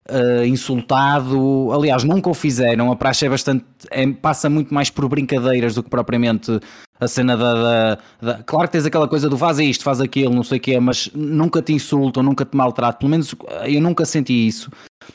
eh, 0.09 0.47
insultado. 0.47 1.71
Aliás, 1.73 2.05
nunca 2.05 2.29
o 2.29 2.35
fizeram. 2.35 2.91
A 2.91 2.97
praxe 2.97 3.27
é 3.27 3.29
bastante, 3.29 3.65
é- 3.91 4.07
passa 4.13 4.49
muito 4.51 4.73
mais 4.75 4.91
por 4.91 5.09
brincadeiras 5.09 5.75
do 5.75 5.83
que 5.83 5.91
propriamente 5.91 6.59
a 7.01 7.09
cena 7.09 7.37
da, 7.37 7.55
da- 7.55 7.99
da- 8.21 8.43
Claro 8.45 8.67
que 8.69 8.73
tens 8.73 8.87
aquela 8.87 9.09
coisa 9.09 9.29
do 9.29 9.37
faz 9.39 9.59
isto, 9.59 9.85
faz 9.85 10.01
aquilo, 10.01 10.35
não 10.35 10.43
sei 10.45 10.59
o 10.59 10.61
quê, 10.61 10.79
mas 10.81 11.11
nunca 11.15 11.61
te 11.63 11.73
insultam, 11.73 12.23
nunca 12.23 12.45
te 12.45 12.57
maltratam. 12.57 12.99
Pelo 12.99 13.11
menos 13.11 13.35
eu 13.67 13.81
nunca 13.81 14.05
senti 14.05 14.47
isso. 14.47 14.71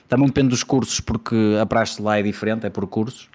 Também 0.07 0.27
depende 0.27 0.49
dos 0.49 0.63
cursos, 0.63 0.99
porque 0.99 1.35
a 1.61 1.65
praxe 1.65 2.01
lá 2.01 2.17
é 2.19 2.23
diferente, 2.23 2.65
é 2.65 2.69
por 2.69 2.85
cursos. 2.87 3.29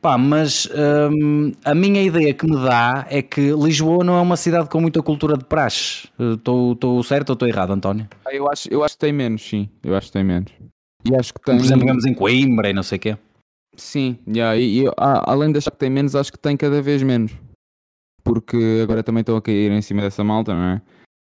Pá, 0.00 0.16
mas 0.16 0.68
hum, 1.12 1.52
a 1.64 1.74
minha 1.74 2.00
ideia 2.02 2.32
que 2.32 2.46
me 2.46 2.54
dá 2.56 3.04
é 3.10 3.20
que 3.20 3.50
Lisboa 3.52 4.04
não 4.04 4.16
é 4.16 4.20
uma 4.20 4.36
cidade 4.36 4.68
com 4.68 4.80
muita 4.80 5.02
cultura 5.02 5.36
de 5.36 5.44
praxe. 5.44 6.08
Estou 6.36 7.02
certo 7.02 7.30
ou 7.30 7.32
estou 7.34 7.48
errado, 7.48 7.72
António? 7.72 8.06
Ah, 8.24 8.32
Eu 8.32 8.48
acho, 8.48 8.68
eu 8.72 8.84
acho 8.84 8.94
que 8.94 9.00
tem 9.00 9.12
menos, 9.12 9.42
sim. 9.42 9.68
Eu 9.82 9.96
acho 9.96 10.06
que 10.06 10.12
tem 10.12 10.22
menos. 10.24 10.52
E 11.04 11.14
acho 11.16 11.34
que 11.34 11.40
tem. 11.40 11.56
Por 11.56 11.64
exemplo, 11.64 11.86
vemos 11.86 12.04
em 12.06 12.14
Coimbra 12.14 12.70
e 12.70 12.72
não 12.72 12.82
sei 12.84 12.96
o 12.96 13.00
quê. 13.00 13.16
Sim, 13.76 14.18
yeah, 14.28 14.56
e, 14.56 14.82
e, 14.82 14.86
a- 14.96 15.30
além 15.30 15.50
de 15.52 15.58
achar 15.58 15.70
que 15.72 15.76
tem 15.78 15.90
menos, 15.90 16.14
acho 16.14 16.32
que 16.32 16.38
tem 16.38 16.56
cada 16.56 16.80
vez 16.80 17.02
menos. 17.02 17.32
Porque 18.22 18.80
agora 18.82 19.02
também 19.02 19.20
estão 19.22 19.36
a 19.36 19.42
cair 19.42 19.70
em 19.72 19.82
cima 19.82 20.02
dessa 20.02 20.22
malta, 20.22 20.54
não 20.54 20.62
é? 20.62 20.82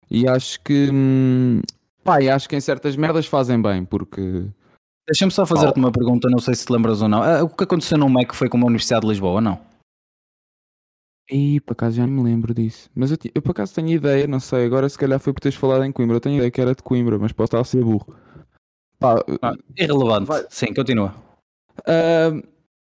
E 0.10 0.28
acho 0.28 0.60
que. 0.62 0.89
Hum, 0.91 1.62
pá, 2.04 2.21
e 2.21 2.30
acho 2.30 2.47
que 2.50 2.56
em 2.56 2.60
certas 2.62 2.95
merdas 2.95 3.26
fazem 3.26 3.60
bem, 3.62 3.86
porque. 3.86 4.45
Deixa-me 5.08 5.32
só 5.32 5.46
fazer-te 5.46 5.78
uma 5.80 5.92
pergunta, 5.92 6.30
não 6.30 6.40
sei 6.40 6.54
se 6.56 6.66
te 6.66 6.72
lembras 6.72 7.02
ou 7.02 7.08
não. 7.10 7.22
Ah, 7.24 7.44
O 7.44 7.50
que 7.50 7.64
aconteceu 7.64 7.98
no 7.98 8.10
MEC 8.10 8.36
foi 8.36 8.48
com 8.50 8.58
a 8.58 8.66
Universidade 8.66 9.02
de 9.02 9.08
Lisboa 9.10 9.34
ou 9.34 9.42
não? 9.42 9.60
Ih, 11.30 11.60
por 11.62 11.74
acaso 11.74 11.96
já 11.98 12.06
não 12.06 12.14
me 12.24 12.24
lembro 12.30 12.54
disso. 12.54 12.90
Mas 12.94 13.12
eu, 13.12 13.18
eu 13.34 13.42
por 13.42 13.52
acaso 13.52 13.74
tenho 13.74 13.90
ideia, 13.90 14.28
não 14.28 14.40
sei, 14.40 14.66
agora 14.66 14.88
se 14.90 14.98
calhar 14.98 15.20
foi 15.20 15.34
por 15.34 15.40
teres 15.40 15.58
falado 15.58 15.84
em 15.86 15.92
Coimbra. 15.92 16.18
Eu 16.18 16.22
tenho 16.22 16.36
ideia 16.38 16.52
que 16.52 16.60
era 16.62 16.76
de 16.76 16.84
Coimbra, 16.84 17.18
mas 17.18 17.32
posso 17.32 17.48
estar 17.48 17.60
a 17.60 17.64
ser 17.64 17.84
burro. 17.84 18.16
Pá, 19.00 19.16
Ah, 19.42 19.56
irrelevante. 19.78 20.28
Vai. 20.28 20.46
Sim, 20.50 20.73
continua. 20.73 21.15
Ah, 21.88 22.32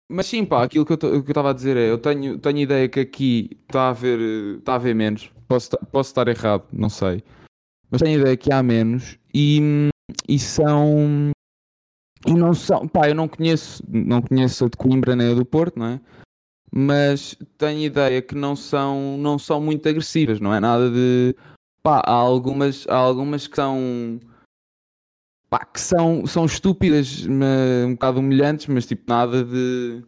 mas 0.08 0.26
sim, 0.26 0.44
pá, 0.44 0.62
aquilo 0.62 0.86
que 0.86 0.92
eu 0.92 1.20
estava 1.20 1.50
a 1.50 1.52
dizer 1.52 1.76
é, 1.76 1.90
eu 1.90 1.98
tenho, 1.98 2.38
tenho 2.38 2.58
ideia 2.58 2.88
que 2.88 3.00
aqui 3.00 3.50
está 3.68 3.82
a 3.82 3.90
haver, 3.90 4.18
está 4.58 4.72
a 4.72 4.76
haver 4.76 4.94
menos. 4.94 5.30
Posso, 5.48 5.70
posso 5.92 6.10
estar 6.10 6.28
errado, 6.28 6.64
não 6.72 6.88
sei. 6.88 7.22
Mas 7.90 8.00
tenho 8.00 8.20
ideia 8.20 8.36
que 8.36 8.52
há 8.52 8.62
menos 8.62 9.18
e, 9.34 9.90
e 10.28 10.38
são. 10.38 11.30
E 12.26 12.34
não 12.34 12.52
são. 12.54 12.88
Pá, 12.88 13.08
eu 13.08 13.14
não 13.14 13.28
conheço, 13.28 13.82
não 13.88 14.20
conheço 14.20 14.64
a 14.64 14.68
de 14.68 14.76
Coimbra 14.76 15.14
nem 15.14 15.32
a 15.32 15.34
do 15.34 15.44
Porto, 15.44 15.78
não 15.78 15.86
é? 15.86 16.00
Mas 16.72 17.36
tenho 17.56 17.80
ideia 17.80 18.20
que 18.20 18.34
não 18.34 18.56
são, 18.56 19.16
não 19.18 19.38
são 19.38 19.60
muito 19.60 19.88
agressivas, 19.88 20.40
não 20.40 20.52
é 20.52 20.60
nada 20.60 20.90
de. 20.90 21.34
Pá, 21.82 22.02
há 22.04 22.12
algumas, 22.12 22.86
há 22.88 22.96
algumas 22.96 23.46
que 23.46 23.56
são 23.56 24.18
pá, 25.48 25.64
que 25.64 25.80
são, 25.80 26.26
são 26.26 26.44
estúpidas, 26.44 27.26
um 27.26 27.92
bocado 27.92 28.20
humilhantes, 28.20 28.66
mas 28.66 28.86
tipo 28.86 29.04
nada 29.08 29.44
de 29.44 30.02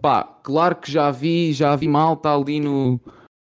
pá, 0.00 0.24
claro 0.42 0.76
que 0.76 0.90
já 0.90 1.10
vi, 1.10 1.52
já 1.52 1.74
vi 1.76 1.88
malta 1.88 2.34
ali 2.34 2.60
no, 2.60 3.00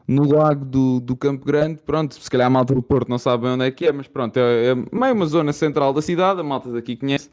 no 0.06 0.24
lago 0.24 0.64
do, 0.64 1.00
do 1.00 1.16
Campo 1.16 1.44
Grande. 1.44 1.82
Pronto, 1.82 2.14
se 2.14 2.30
calhar 2.30 2.46
a 2.46 2.50
malta 2.50 2.74
do 2.74 2.82
Porto 2.82 3.08
não 3.08 3.18
sabe 3.18 3.46
onde 3.46 3.64
é 3.64 3.70
que 3.70 3.86
é, 3.86 3.92
mas 3.92 4.06
pronto, 4.06 4.36
é, 4.36 4.68
é 4.68 4.74
meio 4.74 5.14
uma 5.14 5.26
zona 5.26 5.52
central 5.52 5.92
da 5.92 6.02
cidade, 6.02 6.40
a 6.40 6.44
malta 6.44 6.70
daqui 6.70 6.96
conhece. 6.96 7.30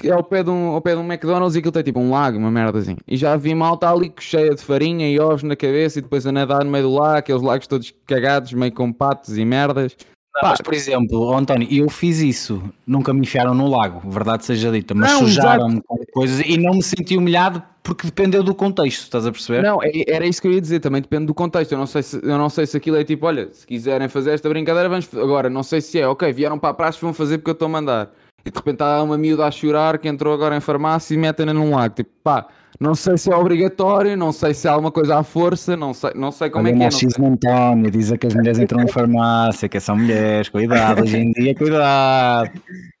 Que 0.00 0.08
é 0.08 0.12
ao 0.12 0.22
pé, 0.22 0.44
de 0.44 0.50
um, 0.50 0.68
ao 0.68 0.80
pé 0.80 0.92
de 0.94 1.00
um 1.00 1.04
McDonald's 1.04 1.56
e 1.56 1.58
aquilo 1.58 1.72
tem 1.72 1.82
tipo 1.82 1.98
um 1.98 2.10
lago, 2.10 2.38
uma 2.38 2.50
merda 2.52 2.78
assim. 2.78 2.96
E 3.06 3.16
já 3.16 3.36
vi 3.36 3.52
malta 3.54 3.90
ali 3.90 4.12
cheia 4.20 4.54
de 4.54 4.62
farinha 4.62 5.10
e 5.10 5.18
ovos 5.18 5.42
na 5.42 5.56
cabeça 5.56 5.98
e 5.98 6.02
depois 6.02 6.24
a 6.24 6.30
nadar 6.30 6.64
no 6.64 6.70
meio 6.70 6.84
do 6.84 6.94
lago, 6.94 7.18
aqueles 7.18 7.42
lagos 7.42 7.66
todos 7.66 7.92
cagados, 8.06 8.52
meio 8.52 8.72
com 8.72 8.92
patos 8.92 9.36
e 9.36 9.44
merdas. 9.44 9.96
Não, 10.40 10.50
mas, 10.50 10.60
por 10.60 10.72
exemplo, 10.72 11.34
António, 11.34 11.66
eu 11.68 11.88
fiz 11.90 12.20
isso, 12.20 12.62
nunca 12.86 13.12
me 13.12 13.22
enfiaram 13.22 13.54
no 13.56 13.66
lago, 13.66 14.08
verdade 14.08 14.44
seja 14.44 14.70
dita, 14.70 14.94
mas 14.94 15.10
sujaram-me 15.10 15.80
com 15.82 15.98
coisas 16.12 16.46
e 16.46 16.56
não 16.56 16.74
me 16.74 16.82
senti 16.82 17.16
humilhado 17.16 17.60
porque 17.82 18.06
dependeu 18.06 18.44
do 18.44 18.54
contexto, 18.54 19.02
estás 19.02 19.26
a 19.26 19.32
perceber? 19.32 19.64
Não, 19.64 19.82
é- 19.82 20.04
era 20.06 20.24
isso 20.24 20.40
que 20.40 20.46
eu 20.46 20.52
ia 20.52 20.60
dizer, 20.60 20.78
também 20.78 21.02
depende 21.02 21.26
do 21.26 21.34
contexto. 21.34 21.72
Eu 21.72 21.78
não 21.78 21.86
sei 21.86 22.02
se, 22.04 22.20
eu 22.22 22.38
não 22.38 22.48
sei 22.48 22.66
se 22.66 22.76
aquilo 22.76 22.98
é 22.98 23.02
tipo, 23.02 23.26
olha, 23.26 23.48
se 23.52 23.66
quiserem 23.66 24.08
fazer 24.08 24.30
esta 24.30 24.48
brincadeira, 24.48 24.88
vamos. 24.88 25.08
Agora, 25.14 25.50
não 25.50 25.64
sei 25.64 25.80
se 25.80 25.98
é, 25.98 26.06
ok, 26.06 26.32
vieram 26.32 26.56
para 26.58 26.68
a 26.70 26.74
praxe, 26.74 27.00
vão 27.00 27.12
fazer 27.12 27.38
porque 27.38 27.50
eu 27.50 27.54
estou 27.54 27.66
a 27.66 27.70
mandar. 27.70 28.12
E 28.48 28.50
de 28.50 28.56
repente 28.56 28.82
há 28.82 29.02
uma 29.02 29.18
miúda 29.18 29.46
a 29.46 29.50
chorar 29.50 29.98
que 29.98 30.08
entrou 30.08 30.32
agora 30.32 30.56
em 30.56 30.60
farmácia 30.60 31.14
e 31.14 31.18
metem-na 31.18 31.52
num 31.52 31.74
lago. 31.74 31.96
Tipo, 31.96 32.10
pá, 32.24 32.48
não 32.80 32.94
sei 32.94 33.18
se 33.18 33.30
é 33.30 33.36
obrigatório, 33.36 34.16
não 34.16 34.32
sei 34.32 34.54
se 34.54 34.66
há 34.66 34.72
alguma 34.72 34.90
coisa 34.90 35.18
à 35.18 35.22
força, 35.22 35.76
não 35.76 35.92
sei, 35.92 36.12
não 36.14 36.32
sei 36.32 36.48
como 36.48 36.66
Olha, 36.66 36.70
é 36.70 36.72
que 36.72 36.76
é. 36.76 36.78
não 36.78 36.84
machismo 36.86 37.26
António, 37.26 37.90
diz 37.90 38.10
que 38.12 38.26
as 38.26 38.34
mulheres 38.34 38.58
entram 38.58 38.82
em 38.82 38.88
farmácia, 38.88 39.68
que 39.68 39.78
são 39.78 39.96
mulheres, 39.96 40.48
cuidado, 40.48 41.02
hoje 41.02 41.18
em 41.18 41.30
dia, 41.32 41.54
cuidado. 41.54 42.50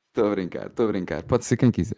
Estou 0.08 0.26
a 0.26 0.30
brincar, 0.34 0.66
estou 0.66 0.84
a 0.84 0.88
brincar. 0.88 1.22
Pode 1.22 1.46
ser 1.46 1.56
quem 1.56 1.70
quiser. 1.70 1.96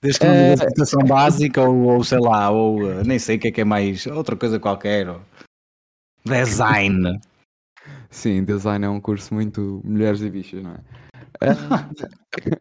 Desde 0.00 0.20
que 0.20 0.26
não 0.26 0.34
diga 0.34 0.62
educação 0.62 1.02
básica 1.02 1.62
ou, 1.62 1.86
ou 1.86 2.04
sei 2.04 2.20
lá, 2.20 2.50
ou 2.50 2.82
uh, 2.82 3.02
nem 3.04 3.18
sei 3.18 3.36
o 3.36 3.40
que 3.40 3.48
é 3.48 3.50
que 3.50 3.60
é 3.62 3.64
mais, 3.64 4.06
outra 4.06 4.36
coisa 4.36 4.60
qualquer. 4.60 5.08
ou 5.08 5.20
Design. 6.24 7.18
Sim, 8.10 8.44
design 8.44 8.84
é 8.84 8.88
um 8.88 9.00
curso 9.00 9.34
muito 9.34 9.80
mulheres 9.84 10.20
e 10.20 10.30
bichos, 10.30 10.62
não 10.62 10.72
é? 10.72 11.05
Ah, 11.40 11.88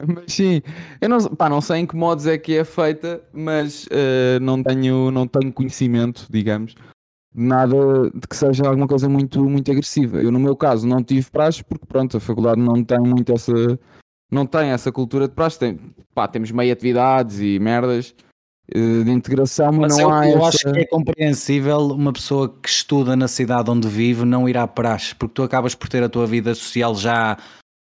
mas 0.07 0.33
sim, 0.33 0.61
eu 1.01 1.09
não, 1.09 1.19
pá, 1.35 1.49
não 1.49 1.61
sei 1.61 1.77
em 1.77 1.85
que 1.85 1.95
modos 1.95 2.27
é 2.27 2.37
que 2.37 2.57
é 2.57 2.63
feita, 2.63 3.21
mas 3.33 3.87
ah, 3.91 4.39
não, 4.41 4.61
tenho, 4.61 5.11
não 5.11 5.27
tenho 5.27 5.51
conhecimento, 5.51 6.27
digamos, 6.29 6.75
de 7.35 7.43
nada 7.43 8.09
de 8.13 8.27
que 8.27 8.35
seja 8.35 8.67
alguma 8.67 8.87
coisa 8.87 9.09
muito, 9.09 9.43
muito 9.43 9.69
agressiva. 9.69 10.21
Eu, 10.21 10.31
no 10.31 10.39
meu 10.39 10.55
caso, 10.55 10.87
não 10.87 11.03
tive 11.03 11.29
praxe 11.29 11.63
porque, 11.63 11.85
pronto, 11.85 12.15
a 12.15 12.19
faculdade 12.19 12.61
não 12.61 12.81
tem 12.83 12.99
muito 12.99 13.33
essa, 13.33 13.53
não 14.31 14.45
tem 14.45 14.69
essa 14.69 14.91
cultura 14.91 15.27
de 15.27 15.33
praxe. 15.33 15.59
Tem, 15.59 15.79
pá, 16.13 16.27
temos 16.27 16.49
meio 16.51 16.71
atividades 16.71 17.39
e 17.41 17.59
merdas 17.59 18.15
eh, 18.73 19.03
de 19.03 19.11
integração, 19.11 19.71
mas, 19.73 19.93
Mas 19.93 19.97
não 19.97 20.03
eu, 20.03 20.11
há 20.11 20.29
eu 20.29 20.37
essa... 20.37 20.47
acho 20.47 20.73
que 20.73 20.79
é 20.79 20.85
compreensível 20.85 21.87
uma 21.87 22.13
pessoa 22.13 22.49
que 22.49 22.69
estuda 22.69 23.15
na 23.15 23.27
cidade 23.27 23.69
onde 23.69 23.87
vive 23.87 24.25
não 24.25 24.47
ir 24.47 24.57
à 24.57 24.65
praxe, 24.65 25.13
porque 25.13 25.33
tu 25.33 25.43
acabas 25.43 25.75
por 25.75 25.89
ter 25.89 26.03
a 26.03 26.09
tua 26.09 26.25
vida 26.25 26.55
social 26.55 26.95
já 26.95 27.37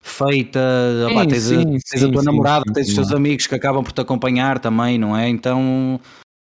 feita, 0.03 0.59
Sim, 1.07 1.27
tens, 1.27 1.45
a, 1.45 1.49
sim, 1.49 1.65
tens 1.65 2.03
a 2.03 2.05
sim, 2.05 2.11
tua 2.11 2.21
sim, 2.21 2.25
namorada, 2.27 2.65
tens 2.73 2.89
os 2.89 2.93
teus 2.93 3.11
amigos 3.13 3.47
que 3.47 3.55
acabam 3.55 3.81
por 3.81 3.93
te 3.93 4.01
acompanhar 4.01 4.59
também, 4.59 4.97
não 4.99 5.15
é? 5.15 5.29
Então 5.29 5.99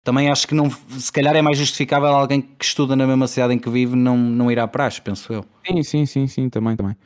também 0.03 0.29
acho 0.29 0.47
que 0.47 0.55
não, 0.55 0.71
se 0.71 1.11
calhar 1.11 1.35
é 1.35 1.41
mais 1.41 1.57
justificável 1.57 2.09
alguém 2.09 2.43
que 2.43 2.65
estuda 2.65 2.97
na 2.97 3.07
mesma 3.07 3.29
cidade 3.29 3.55
em 3.55 3.59
que 3.59 3.71
vive 3.71 3.95
não, 3.95 4.19
não 4.19 4.51
ir 4.51 4.59
à 4.59 4.67
praxe, 4.67 5.01
penso 5.01 5.33
eu. 5.33 5.45
Sim, 5.67 5.83
sim, 5.83 6.05
sim, 6.05 6.27
sim, 6.27 6.49
também, 6.51 6.77
também. 6.77 6.97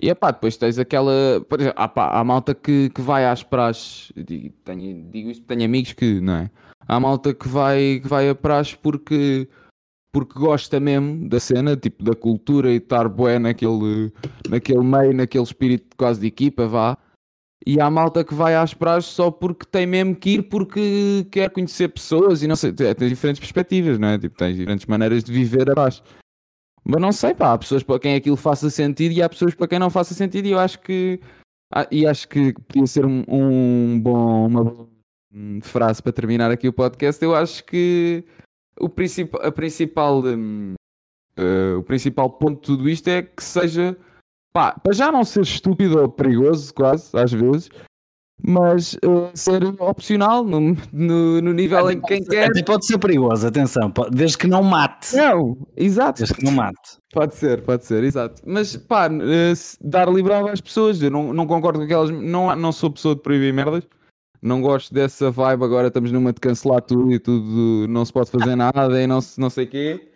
E 0.00 0.08
é 0.08 0.14
pá, 0.14 0.30
depois 0.32 0.56
tens 0.56 0.78
aquela. 0.78 1.44
Por 1.48 1.60
exemplo, 1.60 1.80
há, 1.80 1.86
pá, 1.86 2.18
há 2.18 2.24
malta 2.24 2.54
que, 2.54 2.90
que 2.90 3.00
vai 3.00 3.24
às 3.26 3.42
praxes. 3.42 4.10
Digo, 4.16 4.52
tenho, 4.64 5.04
digo 5.10 5.30
isto, 5.30 5.44
tenho 5.44 5.64
amigos 5.64 5.92
que, 5.92 6.20
não 6.20 6.34
é? 6.34 6.50
Há 6.88 6.98
malta 6.98 7.32
que 7.32 7.46
vai, 7.46 8.00
que 8.02 8.08
vai 8.08 8.28
a 8.28 8.34
praxe 8.34 8.76
porque, 8.82 9.46
porque 10.12 10.38
gosta 10.38 10.78
mesmo 10.78 11.28
da 11.28 11.40
cena, 11.40 11.76
tipo 11.76 12.04
da 12.04 12.14
cultura 12.14 12.70
e 12.70 12.76
estar 12.76 13.08
bué 13.08 13.38
naquele, 13.38 14.12
naquele 14.48 14.84
meio, 14.84 15.14
naquele 15.14 15.44
espírito 15.44 15.96
quase 15.96 16.20
de 16.20 16.26
equipa, 16.26 16.66
vá. 16.68 16.98
E 17.66 17.80
há 17.80 17.88
malta 17.88 18.24
que 18.24 18.34
vai 18.34 18.54
às 18.54 18.74
praxes 18.74 19.12
só 19.12 19.30
porque 19.30 19.64
tem 19.64 19.86
mesmo 19.86 20.16
que 20.16 20.30
ir 20.30 20.42
porque 20.42 21.26
quer 21.30 21.48
conhecer 21.50 21.88
pessoas 21.88 22.42
e 22.42 22.48
não 22.48 22.56
sei, 22.56 22.72
tem 22.72 23.08
diferentes 23.08 23.40
perspectivas, 23.40 23.98
não 23.98 24.08
é? 24.08 24.18
Tipo, 24.18 24.36
tens 24.36 24.56
diferentes 24.56 24.84
maneiras 24.86 25.24
de 25.24 25.32
viver 25.32 25.70
a 25.70 25.74
praxe. 25.74 26.02
Mas 26.84 27.00
não 27.00 27.12
sei, 27.12 27.34
pá, 27.34 27.52
há 27.52 27.58
pessoas 27.58 27.82
para 27.82 28.00
quem 28.00 28.16
aquilo 28.16 28.36
faça 28.36 28.68
sentido 28.68 29.12
e 29.12 29.22
há 29.22 29.28
pessoas 29.28 29.54
para 29.54 29.68
quem 29.68 29.78
não 29.78 29.88
faça 29.88 30.12
sentido 30.12 30.46
e 30.46 30.50
eu 30.50 30.58
acho 30.58 30.80
que 30.80 31.20
ah, 31.72 31.86
e 31.90 32.06
acho 32.06 32.28
que 32.28 32.52
podia 32.52 32.86
ser 32.86 33.06
um, 33.06 33.24
um 33.26 33.98
bom, 33.98 34.46
uma 34.46 34.88
hum, 35.32 35.60
frase 35.62 36.02
para 36.02 36.12
terminar 36.12 36.50
aqui 36.50 36.68
o 36.68 36.72
podcast. 36.72 37.22
Eu 37.24 37.34
acho 37.34 37.64
que 37.64 38.24
o 38.80 38.88
principal, 38.88 39.40
a 39.46 39.52
principal, 39.52 40.22
hum, 40.24 40.74
eh, 41.36 41.74
o 41.78 41.82
principal 41.82 42.30
ponto 42.30 42.60
de 42.60 42.66
tudo 42.66 42.88
isto 42.88 43.08
é 43.08 43.22
que 43.22 43.42
seja 43.42 43.96
pá, 44.52 44.72
para 44.72 44.92
já 44.92 45.10
não 45.10 45.24
ser 45.24 45.42
estúpido 45.42 46.00
ou 46.00 46.08
perigoso, 46.08 46.72
quase, 46.74 47.10
às 47.16 47.32
vezes, 47.32 47.70
mas 48.44 48.94
eh, 48.96 49.30
ser 49.34 49.62
opcional 49.80 50.42
no, 50.44 50.76
no, 50.92 51.40
no 51.40 51.52
nível 51.52 51.90
em 51.90 52.00
que 52.00 52.06
quem 52.08 52.24
quer. 52.24 52.48
Até 52.50 52.62
pode 52.62 52.86
ser 52.86 52.98
perigoso, 52.98 53.46
atenção, 53.46 53.90
pode- 53.90 54.16
desde 54.16 54.36
que 54.36 54.46
não 54.46 54.62
mate. 54.62 55.14
Não, 55.16 55.56
exato. 55.76 56.18
Desde 56.18 56.34
que 56.34 56.44
não 56.44 56.52
mate. 56.52 56.98
Pode 57.12 57.34
ser, 57.34 57.62
pode 57.62 57.84
ser, 57.84 58.02
exato. 58.04 58.42
Mas 58.44 58.76
pá, 58.76 59.08
se- 59.54 59.76
dar 59.80 60.08
liberdade 60.08 60.50
às 60.50 60.60
pessoas, 60.60 61.00
eu 61.02 61.10
não, 61.10 61.32
não 61.32 61.46
concordo 61.46 61.78
com 61.78 61.84
aquelas. 61.84 62.10
Não, 62.10 62.54
não 62.56 62.72
sou 62.72 62.90
pessoa 62.90 63.14
de 63.14 63.22
proibir 63.22 63.52
merdas. 63.52 63.86
Não 64.42 64.60
gosto 64.60 64.92
dessa 64.92 65.30
vibe. 65.30 65.62
Agora 65.64 65.86
estamos 65.88 66.10
numa 66.10 66.32
de 66.32 66.40
cancelar 66.40 66.82
tudo 66.82 67.12
e 67.12 67.18
tudo, 67.20 67.86
não 67.88 68.04
se 68.04 68.12
pode 68.12 68.30
fazer 68.30 68.56
nada 68.56 69.00
e 69.00 69.06
não, 69.06 69.20
se- 69.20 69.40
não 69.40 69.48
sei 69.48 69.64
o 69.66 69.68
quê. 69.70 70.12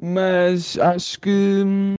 Mas 0.00 0.78
acho 0.78 1.20
que. 1.20 1.62
hum, 1.66 1.94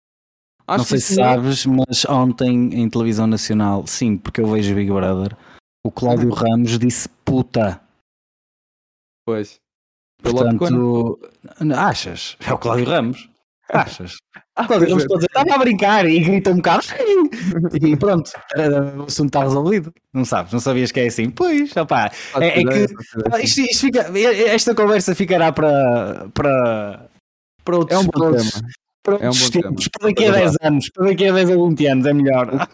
Acho 0.67 0.77
não 0.79 0.85
sei 0.85 0.97
que 0.97 1.03
se 1.03 1.13
é. 1.21 1.23
sabes, 1.23 1.65
mas 1.67 2.05
ontem 2.05 2.73
em 2.73 2.89
televisão 2.89 3.27
nacional, 3.27 3.85
sim, 3.85 4.17
porque 4.17 4.41
eu 4.41 4.47
vejo 4.47 4.73
Big 4.73 4.89
Brother, 4.91 5.37
o 5.85 5.91
Cláudio 5.91 6.29
Ramos 6.33 6.79
disse 6.79 7.07
puta. 7.23 7.79
Pois. 9.25 9.59
Logo 10.23 10.57
quando- 10.57 11.19
Portanto, 11.41 11.73
achas? 11.77 12.37
É 12.47 12.53
o 12.53 12.57
Cláudio 12.57 12.85
Ramos. 12.85 13.29
Achas? 13.69 14.17
Ah, 14.61 14.67
pois 14.67 14.81
Ramos 14.83 15.03
é. 15.03 15.07
dizer, 15.07 15.25
estava 15.25 15.55
a 15.55 15.57
brincar 15.57 16.05
e 16.07 16.19
grita 16.19 16.51
um 16.51 16.55
bocado. 16.57 16.85
E 17.81 17.95
pronto, 17.97 18.31
eh, 18.55 18.69
o 18.97 19.03
assunto 19.03 19.27
está 19.27 19.43
resolvido. 19.43 19.93
Não 20.13 20.23
sabes, 20.25 20.51
não 20.53 20.59
sabias 20.59 20.91
que 20.91 20.99
é 20.99 21.07
assim? 21.07 21.29
Pois, 21.29 21.75
opá. 21.75 22.11
É, 22.39 22.59
é 22.61 22.63
que 22.63 22.87
ser 22.87 22.95
assim. 23.31 23.43
isto, 23.43 23.61
isto 23.61 23.81
fica, 23.85 24.19
esta 24.19 24.75
conversa 24.75 25.15
ficará 25.15 25.51
para, 25.51 26.27
para, 26.33 27.09
para 27.63 27.77
outros, 27.77 27.97
É 27.97 28.01
um 28.01 28.05
bom 28.05 28.11
para 28.11 28.23
outros, 28.27 28.51
tema. 28.51 28.67
para 29.03 29.13
É 29.15 29.17
um 29.17 29.25
outros 29.27 29.49
bom 29.49 29.61
tempos, 29.61 29.83
tema. 29.85 29.91
para 29.99 30.07
daqui 30.09 30.25
a 30.25 30.27
É 30.27 30.31
10 30.31 30.55
anos, 30.61 30.89
para 30.89 31.05
daqui 31.05 31.27
a 31.27 31.33
10 31.33 31.49
a 31.51 31.55
20 31.55 31.87
anos 31.87 32.05
é 32.05 32.13
melhor. 32.13 32.67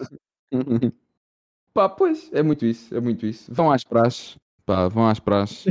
Pá, 1.73 1.87
pois, 1.89 2.29
é 2.33 2.41
muito 2.41 2.65
isso, 2.65 2.95
é 2.95 2.99
muito 2.99 3.25
isso. 3.25 3.53
Vão 3.53 3.71
às 3.71 3.83
praxes, 3.83 4.35
pá, 4.67 4.87
vão 4.89 5.07
às 5.07 5.17
praxes. 5.19 5.65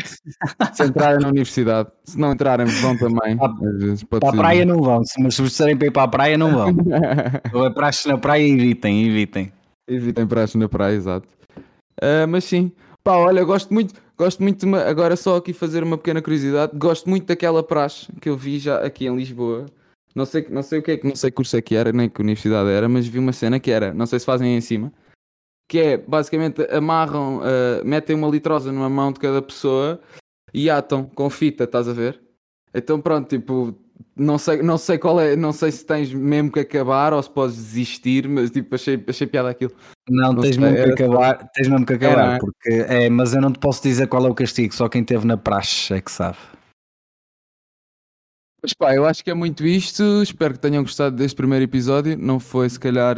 se 0.73 0.83
entrarem 0.83 1.21
na 1.21 1.29
universidade, 1.29 1.91
se 2.03 2.19
não 2.19 2.33
entrarem, 2.33 2.67
vão 2.67 2.97
também. 2.97 3.37
Pode 3.37 4.07
Para 4.07 4.29
a 4.31 4.33
praia 4.33 4.65
não 4.65 4.83
vão, 4.83 5.05
se- 5.05 5.23
mas 5.23 5.35
se 5.37 5.43
precisarem 5.43 5.77
para 5.77 5.87
ir 5.87 5.91
para 5.93 6.03
a 6.05 6.09
praia 6.09 6.39
não 6.39 6.53
vão. 6.53 6.75
Ou 7.53 7.67
é 7.67 7.71
praxe 7.71 8.09
na 8.09 8.17
praia, 8.19 8.43
evitem, 8.49 9.07
evitem. 9.07 9.53
Evitem 9.87 10.27
praxes 10.27 10.57
na 10.57 10.69
praia, 10.69 10.97
exato. 10.97 11.29
Ah, 12.03 12.27
mas 12.27 12.45
sim, 12.45 12.73
pá, 13.05 13.17
olha, 13.17 13.45
gosto 13.45 13.73
muito, 13.73 13.95
gosto 14.19 14.43
muito 14.43 14.61
de 14.61 14.67
uma- 14.67 14.83
agora 14.83 15.15
só 15.15 15.37
aqui 15.37 15.53
fazer 15.53 15.83
uma 15.85 15.97
pequena 15.99 16.23
curiosidade, 16.23 16.73
gosto 16.77 17.09
muito 17.09 17.27
daquela 17.27 17.63
praxe 17.63 18.09
que 18.21 18.29
eu 18.29 18.37
vi 18.37 18.59
já 18.59 18.79
aqui 18.79 19.07
em 19.07 19.15
Lisboa. 19.15 19.67
Não 20.15 20.25
sei, 20.25 20.47
não 20.51 20.63
sei 20.63 20.79
o 20.79 20.83
que 20.83 20.93
é 20.93 20.97
que, 20.97 21.07
não 21.07 21.15
sei 21.15 21.31
que 21.31 21.37
curso 21.37 21.55
é 21.59 21.61
que 21.61 21.77
era, 21.77 21.93
nem 21.93 22.09
que 22.09 22.21
universidade 22.23 22.71
era, 22.71 22.89
mas 22.89 23.07
vi 23.07 23.19
uma 23.19 23.35
cena 23.35 23.61
que 23.61 23.71
era, 23.71 23.93
não 23.93 24.07
sei 24.07 24.19
se 24.19 24.25
fazem 24.25 24.49
aí 24.49 24.57
em 24.57 24.61
cima, 24.63 24.91
que 25.69 25.79
é 25.79 25.97
basicamente 25.97 26.63
amarram, 26.71 27.41
ah, 27.43 27.83
metem 27.85 28.17
uma 28.17 28.29
litrosa 28.29 28.73
numa 28.73 28.89
mão 28.89 29.13
de 29.13 29.21
cada 29.21 29.43
pessoa 29.43 30.01
e 30.55 30.71
atam 30.71 31.05
com 31.05 31.29
fita, 31.29 31.65
estás 31.65 31.89
a 31.89 31.93
ver? 31.93 32.21
Então 32.75 33.01
pronto, 33.01 33.29
tipo, 33.29 33.77
não 34.15 34.39
sei, 34.39 34.63
não 34.63 34.79
sei 34.79 34.99
qual 34.99 35.21
é, 35.21 35.37
não 35.37 35.53
sei 35.53 35.73
se 35.73 35.85
tens 35.85 36.13
mesmo 36.13 36.51
que 36.53 36.61
acabar 36.61 37.13
ou 37.13 37.23
se 37.23 37.31
podes 37.31 37.57
desistir, 37.57 38.29
mas 38.29 38.51
tipo, 38.51 38.75
achei, 38.75 39.03
achei 39.07 39.27
piada 39.27 39.51
aquilo. 39.51 39.73
Não, 40.09 40.33
Não 40.33 40.43
tens 40.43 40.57
mesmo 40.57 40.77
que 40.77 40.83
era 40.83 40.93
acabar, 40.93 41.51
tens 41.53 41.69
mesmo 41.69 41.85
que 41.87 41.93
Era, 41.95 42.07
acabar, 42.07 42.37
é? 42.37 42.39
porque 42.39 42.71
é, 42.89 43.11
mas 43.11 43.35
eu 43.35 43.41
não 43.41 43.53
te 43.53 43.59
posso 43.59 43.83
dizer 43.83 44.07
qual 44.07 44.27
é 44.27 44.31
o 44.31 44.35
castigo, 44.35 44.75
só 44.75 44.89
quem 44.89 45.03
teve 45.05 45.27
na 45.27 45.37
praxe 45.37 45.95
é 45.95 46.01
que 46.01 46.11
sabe. 46.11 46.39
Mas 48.63 48.73
pá, 48.73 48.95
eu 48.95 49.05
acho 49.05 49.23
que 49.23 49.31
é 49.31 49.35
muito 49.35 49.65
isto. 49.65 50.03
Espero 50.23 50.55
que 50.55 50.61
tenham 50.61 50.83
gostado 50.83 51.15
deste 51.15 51.37
primeiro 51.37 51.65
episódio. 51.65 52.19
Não 52.19 52.41
foi, 52.41 52.69
se 52.69 52.81
calhar, 52.81 53.17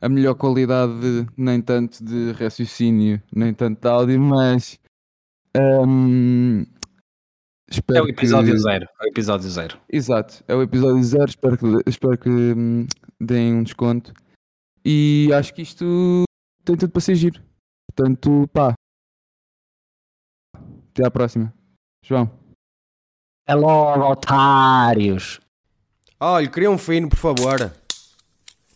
a 0.00 0.08
melhor 0.08 0.34
qualidade, 0.34 1.26
nem 1.36 1.60
tanto 1.60 2.04
de 2.04 2.32
raciocínio, 2.32 3.22
nem 3.34 3.52
tanto 3.54 3.80
de 3.80 3.88
áudio, 3.88 4.20
mas. 4.20 4.78
espero 7.70 7.98
É 7.98 8.02
o 8.02 8.08
episódio 8.08 8.52
que... 8.52 8.58
zero, 8.58 8.86
é 9.00 9.04
o 9.04 9.08
episódio 9.08 9.48
zero. 9.48 9.78
Exato, 9.90 10.44
é 10.46 10.54
o 10.54 10.62
episódio 10.62 11.02
zero. 11.02 11.28
Espero 11.28 11.58
que, 11.58 11.66
espero 11.86 12.18
que 12.18 12.28
hum, 12.28 12.86
deem 13.20 13.54
um 13.54 13.62
desconto. 13.62 14.12
E 14.84 15.30
acho 15.32 15.52
que 15.52 15.62
isto 15.62 16.24
tem 16.64 16.76
tudo 16.76 16.90
para 16.90 17.00
ser 17.00 17.14
giro. 17.14 17.42
Portanto, 17.90 18.48
pá. 18.52 18.74
Até 20.90 21.06
à 21.06 21.10
próxima. 21.10 21.52
João. 22.04 22.30
É 23.48 23.54
logo, 23.54 24.10
otários. 24.10 25.40
Olha, 26.18 26.50
queria 26.50 26.70
um 26.70 26.78
fino, 26.78 27.08
por 27.08 27.18
favor. 27.18 27.72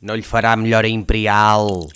Não 0.00 0.14
lhe 0.14 0.22
fará 0.22 0.56
melhor 0.56 0.84
a 0.84 0.88
Imperial. 0.88 1.86